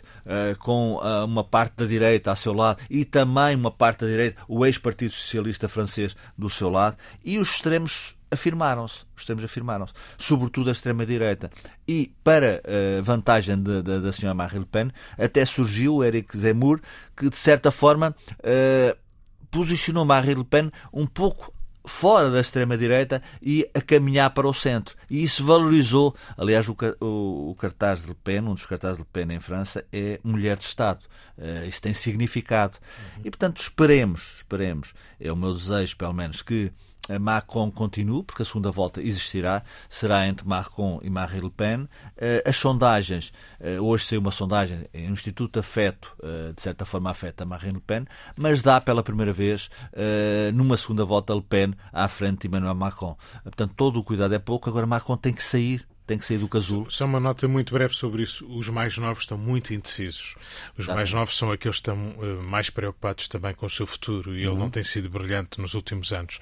com 0.60 1.00
uma 1.26 1.42
parte 1.42 1.74
da 1.78 1.84
direita 1.84 2.30
ao 2.30 2.36
seu 2.36 2.52
lado 2.52 2.80
e 2.88 3.04
também 3.04 3.56
uma 3.56 3.72
parte 3.72 4.04
da 4.04 4.06
direita, 4.06 4.40
o 4.46 4.64
ex-Partido 4.64 5.10
Socialista 5.10 5.66
francês, 5.66 6.14
do 6.38 6.48
seu 6.48 6.70
lado, 6.70 6.96
e 7.24 7.36
os 7.40 7.48
extremos 7.50 8.13
afirmaram-se, 8.30 9.04
os 9.14 9.22
extremos 9.22 9.44
afirmaram-se, 9.44 9.92
sobretudo 10.18 10.68
a 10.68 10.72
extrema-direita. 10.72 11.50
E, 11.86 12.12
para 12.22 12.62
uh, 12.64 13.02
vantagem 13.02 13.56
de, 13.62 13.82
de, 13.82 14.00
da 14.00 14.12
senhora 14.12 14.34
Marine 14.34 14.60
Le 14.60 14.66
Pen, 14.66 14.90
até 15.18 15.44
surgiu 15.44 15.96
o 15.96 16.04
Eric 16.04 16.36
Zemmour, 16.36 16.80
que, 17.16 17.28
de 17.28 17.36
certa 17.36 17.70
forma, 17.70 18.14
uh, 18.40 18.96
posicionou 19.50 20.04
Marine 20.04 20.34
Le 20.34 20.44
Pen 20.44 20.70
um 20.92 21.06
pouco 21.06 21.52
fora 21.86 22.30
da 22.30 22.40
extrema-direita 22.40 23.22
e 23.42 23.68
a 23.74 23.80
caminhar 23.80 24.30
para 24.30 24.48
o 24.48 24.54
centro. 24.54 24.96
E 25.08 25.22
isso 25.22 25.44
valorizou. 25.44 26.14
Aliás, 26.36 26.68
o, 26.68 26.76
o, 27.00 27.50
o, 27.50 27.54
cartaz 27.56 28.02
de 28.02 28.08
Le 28.08 28.14
Pen, 28.14 28.40
um 28.40 28.54
dos 28.54 28.66
cartazes 28.66 28.96
de 28.96 29.02
Le 29.02 29.08
Pen 29.12 29.36
em 29.36 29.40
França, 29.40 29.84
é 29.92 30.18
mulher 30.24 30.56
de 30.56 30.64
Estado. 30.64 31.04
Uh, 31.36 31.68
isso 31.68 31.82
tem 31.82 31.92
significado. 31.92 32.76
Uhum. 33.16 33.22
E, 33.24 33.30
portanto, 33.30 33.60
esperemos, 33.60 34.34
esperemos. 34.36 34.94
É 35.20 35.30
o 35.30 35.36
meu 35.36 35.52
desejo, 35.52 35.96
pelo 35.96 36.14
menos, 36.14 36.42
que 36.42 36.72
Macron 37.20 37.70
continue, 37.70 38.22
porque 38.22 38.42
a 38.42 38.44
segunda 38.44 38.70
volta 38.70 39.02
existirá, 39.02 39.62
será 39.88 40.26
entre 40.26 40.46
Macron 40.46 41.00
e 41.02 41.10
Marine 41.10 41.42
Le 41.42 41.50
Pen. 41.50 41.88
As 42.46 42.56
sondagens, 42.56 43.32
hoje 43.80 44.06
saiu 44.06 44.20
uma 44.20 44.30
sondagem, 44.30 44.86
o 44.94 44.98
Instituto 44.98 45.58
Afeto, 45.58 46.16
de 46.54 46.62
certa 46.62 46.84
forma 46.84 47.10
afeta 47.10 47.44
Marine 47.44 47.74
Le 47.74 47.80
Pen, 47.80 48.06
mas 48.36 48.62
dá 48.62 48.80
pela 48.80 49.02
primeira 49.02 49.32
vez, 49.32 49.68
numa 50.54 50.76
segunda 50.76 51.04
volta, 51.04 51.34
Le 51.34 51.42
Pen 51.42 51.74
à 51.92 52.08
frente 52.08 52.42
de 52.42 52.46
Emmanuel 52.48 52.74
Macron. 52.74 53.16
Portanto, 53.42 53.74
todo 53.76 54.00
o 54.00 54.04
cuidado 54.04 54.34
é 54.34 54.38
pouco, 54.38 54.68
agora 54.68 54.86
Macron 54.86 55.16
tem 55.16 55.32
que 55.32 55.42
sair 55.42 55.86
tem 56.06 56.18
que 56.18 56.24
sair 56.24 56.38
do 56.38 56.48
casulo. 56.48 56.90
Só 56.90 57.04
uma 57.04 57.18
nota 57.18 57.48
muito 57.48 57.72
breve 57.72 57.94
sobre 57.94 58.22
isso. 58.22 58.46
Os 58.46 58.68
mais 58.68 58.96
novos 58.98 59.22
estão 59.22 59.38
muito 59.38 59.72
indecisos. 59.72 60.34
Os 60.76 60.86
tá 60.86 60.94
mais 60.94 61.10
bem. 61.10 61.18
novos 61.18 61.36
são 61.36 61.50
aqueles 61.50 61.76
que 61.76 61.90
estão 61.90 61.96
uh, 61.96 62.42
mais 62.42 62.68
preocupados 62.68 63.26
também 63.26 63.54
com 63.54 63.66
o 63.66 63.70
seu 63.70 63.86
futuro 63.86 64.34
e 64.34 64.40
ele 64.40 64.48
uhum. 64.48 64.58
não 64.58 64.70
tem 64.70 64.84
sido 64.84 65.08
brilhante 65.08 65.60
nos 65.60 65.74
últimos 65.74 66.12
anos. 66.12 66.38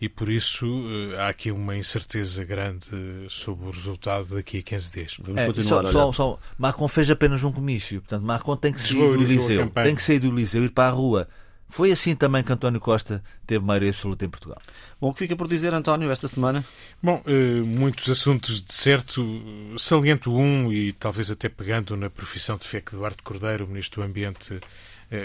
E 0.00 0.08
por 0.08 0.30
isso 0.30 0.66
uh, 0.66 1.18
há 1.18 1.28
aqui 1.28 1.50
uma 1.50 1.76
incerteza 1.76 2.44
grande 2.44 2.88
sobre 3.28 3.66
o 3.66 3.70
resultado 3.70 4.34
daqui 4.34 4.58
a 4.58 4.62
15 4.62 4.92
dias. 4.92 5.16
Vamos 5.20 5.40
é, 5.40 5.46
continuar. 5.46 5.84
Só, 5.86 5.92
só, 5.92 6.12
só, 6.12 6.38
Macron 6.56 6.88
fez 6.88 7.10
apenas 7.10 7.44
um 7.44 7.52
comício. 7.52 8.00
Portanto, 8.00 8.24
Macron 8.24 8.56
tem 8.56 8.72
que 8.72 8.80
sair 8.80 8.98
do 8.98 9.22
Eliseu. 9.22 9.70
Tem 9.70 9.94
que 9.94 10.02
sair 10.02 10.18
do 10.18 10.28
Eliseu, 10.28 10.64
ir 10.64 10.70
para 10.70 10.88
a 10.88 10.92
rua 10.92 11.28
foi 11.72 11.90
assim 11.90 12.14
também 12.14 12.44
que 12.44 12.52
António 12.52 12.78
Costa 12.78 13.24
teve 13.46 13.64
maioria 13.64 13.88
absoluta 13.88 14.26
em 14.26 14.28
Portugal. 14.28 14.60
Bom, 15.00 15.08
o 15.08 15.14
que 15.14 15.20
fica 15.20 15.34
por 15.34 15.48
dizer, 15.48 15.72
António, 15.72 16.10
esta 16.10 16.28
semana? 16.28 16.62
Bom, 17.02 17.22
eh, 17.26 17.62
muitos 17.62 18.10
assuntos 18.10 18.62
de 18.62 18.74
certo. 18.74 19.40
Saliento 19.78 20.30
um 20.36 20.70
e 20.70 20.92
talvez 20.92 21.30
até 21.30 21.48
pegando 21.48 21.96
na 21.96 22.10
profissão 22.10 22.58
de 22.58 22.68
fé 22.68 22.82
que 22.82 22.94
Eduardo 22.94 23.22
Cordeiro, 23.22 23.64
o 23.64 23.68
Ministro 23.68 24.02
do 24.02 24.06
Ambiente, 24.06 24.60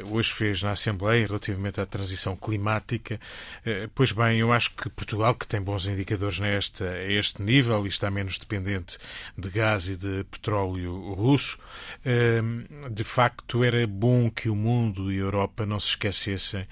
hoje 0.09 0.31
fez 0.31 0.61
na 0.63 0.71
Assembleia 0.71 1.25
relativamente 1.25 1.79
à 1.79 1.85
transição 1.85 2.35
climática. 2.35 3.19
Eh, 3.65 3.89
pois 3.95 4.11
bem, 4.11 4.39
eu 4.39 4.51
acho 4.51 4.71
que 4.71 4.89
Portugal, 4.89 5.33
que 5.35 5.47
tem 5.47 5.61
bons 5.61 5.87
indicadores 5.87 6.39
nesta, 6.39 6.85
a 6.85 7.11
este 7.11 7.41
nível 7.41 7.85
e 7.85 7.89
está 7.89 8.11
menos 8.11 8.37
dependente 8.37 8.97
de 9.37 9.49
gás 9.49 9.87
e 9.87 9.95
de 9.95 10.23
petróleo 10.25 11.13
russo, 11.13 11.57
eh, 12.03 12.41
de 12.89 13.03
facto 13.03 13.63
era 13.63 13.85
bom 13.87 14.29
que 14.29 14.49
o 14.49 14.55
mundo 14.55 15.11
e 15.11 15.17
a 15.17 15.19
Europa 15.19 15.65
não 15.65 15.79
se 15.79 15.89
esquecessem 15.89 16.67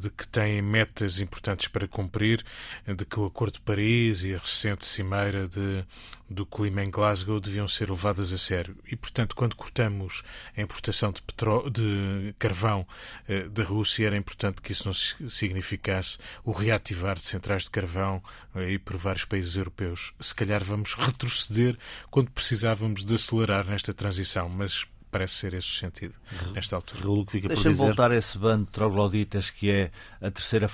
de 0.00 0.10
que 0.10 0.26
têm 0.26 0.62
metas 0.62 1.20
importantes 1.20 1.68
para 1.68 1.88
cumprir, 1.88 2.44
de 2.86 3.04
que 3.04 3.18
o 3.18 3.26
Acordo 3.26 3.54
de 3.54 3.60
Paris 3.60 4.24
e 4.24 4.34
a 4.34 4.38
recente 4.38 4.86
cimeira 4.86 5.48
de, 5.48 5.84
do 6.28 6.44
clima 6.44 6.82
em 6.82 6.90
Glasgow 6.90 7.40
deviam 7.40 7.68
ser 7.68 7.90
levadas 7.90 8.32
a 8.32 8.38
sério. 8.38 8.76
E, 8.90 8.96
portanto, 8.96 9.36
quando 9.36 9.54
cortamos 9.54 10.22
a 10.56 10.60
importação 10.60 11.12
de, 11.12 11.22
petróleo, 11.22 11.70
de 11.70 12.34
carvão 12.38 12.86
eh, 13.28 13.48
da 13.48 13.62
Rússia, 13.62 14.06
era 14.06 14.16
importante 14.16 14.60
que 14.60 14.72
isso 14.72 14.86
não 14.86 15.30
significasse 15.30 16.18
o 16.44 16.50
reativar 16.50 17.16
de 17.16 17.26
centrais 17.26 17.64
de 17.64 17.70
carvão 17.70 18.22
aí 18.54 18.78
por 18.78 18.96
vários 18.96 19.24
países 19.24 19.56
europeus. 19.56 20.12
Se 20.20 20.34
calhar 20.34 20.62
vamos 20.64 20.94
retroceder 20.98 21.78
quando 22.10 22.30
precisávamos 22.30 23.04
de 23.04 23.14
acelerar 23.14 23.66
nesta 23.66 23.94
transição, 23.94 24.48
mas 24.48 24.86
parece 25.10 25.34
ser 25.34 25.54
esse 25.54 25.68
o 25.68 25.78
sentido 25.78 26.14
nesta 26.52 26.76
altura. 26.76 27.24
Deixa-me 27.48 27.74
voltar 27.74 28.10
a 28.10 28.16
esse 28.16 28.36
bando 28.38 28.66
de 28.66 28.70
trogloditas 28.70 29.50
que 29.50 29.70
é 29.70 29.90
a 30.20 30.30
terceira 30.30 30.68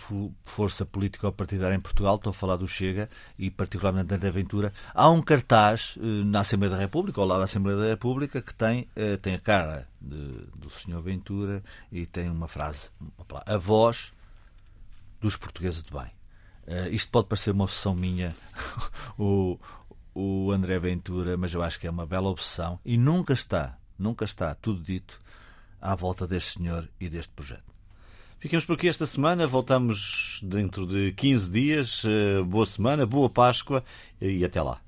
força 0.44 0.84
político-partidária 0.84 1.74
em 1.74 1.80
Portugal, 1.80 2.16
estou 2.16 2.30
a 2.30 2.34
falar 2.34 2.56
do 2.56 2.66
Chega 2.66 3.08
e 3.38 3.50
particularmente 3.50 4.16
da 4.16 4.28
Aventura. 4.28 4.72
Há 4.94 5.08
um 5.10 5.22
cartaz 5.22 5.96
eh, 5.98 6.24
na 6.24 6.40
Assembleia 6.40 6.74
da 6.74 6.80
República, 6.80 7.20
ao 7.20 7.26
lado 7.26 7.38
da 7.38 7.44
Assembleia 7.44 7.78
da 7.78 7.86
República, 7.86 8.40
que 8.42 8.54
tem, 8.54 8.88
eh, 8.96 9.16
tem 9.16 9.34
a 9.34 9.38
cara 9.38 9.88
de, 10.00 10.46
do 10.56 10.68
Sr. 10.68 11.00
Ventura 11.02 11.62
e 11.90 12.06
tem 12.06 12.28
uma 12.30 12.48
frase, 12.48 12.90
a 13.46 13.56
voz 13.56 14.12
dos 15.20 15.36
portugueses 15.36 15.82
de 15.82 15.92
bem. 15.92 16.10
Uh, 16.64 16.88
isto 16.90 17.10
pode 17.10 17.26
parecer 17.26 17.50
uma 17.50 17.64
obsessão 17.64 17.94
minha, 17.94 18.36
o, 19.18 19.58
o 20.14 20.52
André 20.52 20.78
Ventura, 20.78 21.36
mas 21.36 21.52
eu 21.54 21.62
acho 21.62 21.78
que 21.78 21.86
é 21.86 21.90
uma 21.90 22.06
bela 22.06 22.28
obsessão 22.28 22.78
e 22.84 22.96
nunca 22.96 23.32
está 23.32 23.78
nunca 23.98 24.24
está 24.24 24.54
tudo 24.54 24.80
dito 24.80 25.20
à 25.80 25.94
volta 25.94 26.26
deste 26.26 26.58
senhor 26.58 26.88
e 27.00 27.08
deste 27.08 27.32
projeto. 27.32 27.72
Ficamos 28.38 28.64
por 28.64 28.74
aqui 28.74 28.88
esta 28.88 29.06
semana, 29.06 29.46
voltamos 29.46 30.40
dentro 30.42 30.84
de 30.84 31.12
15 31.12 31.52
dias. 31.52 32.02
Eh, 32.04 32.42
boa 32.42 32.66
semana, 32.66 33.06
boa 33.06 33.30
Páscoa 33.30 33.84
e 34.20 34.44
até 34.44 34.60
lá. 34.60 34.80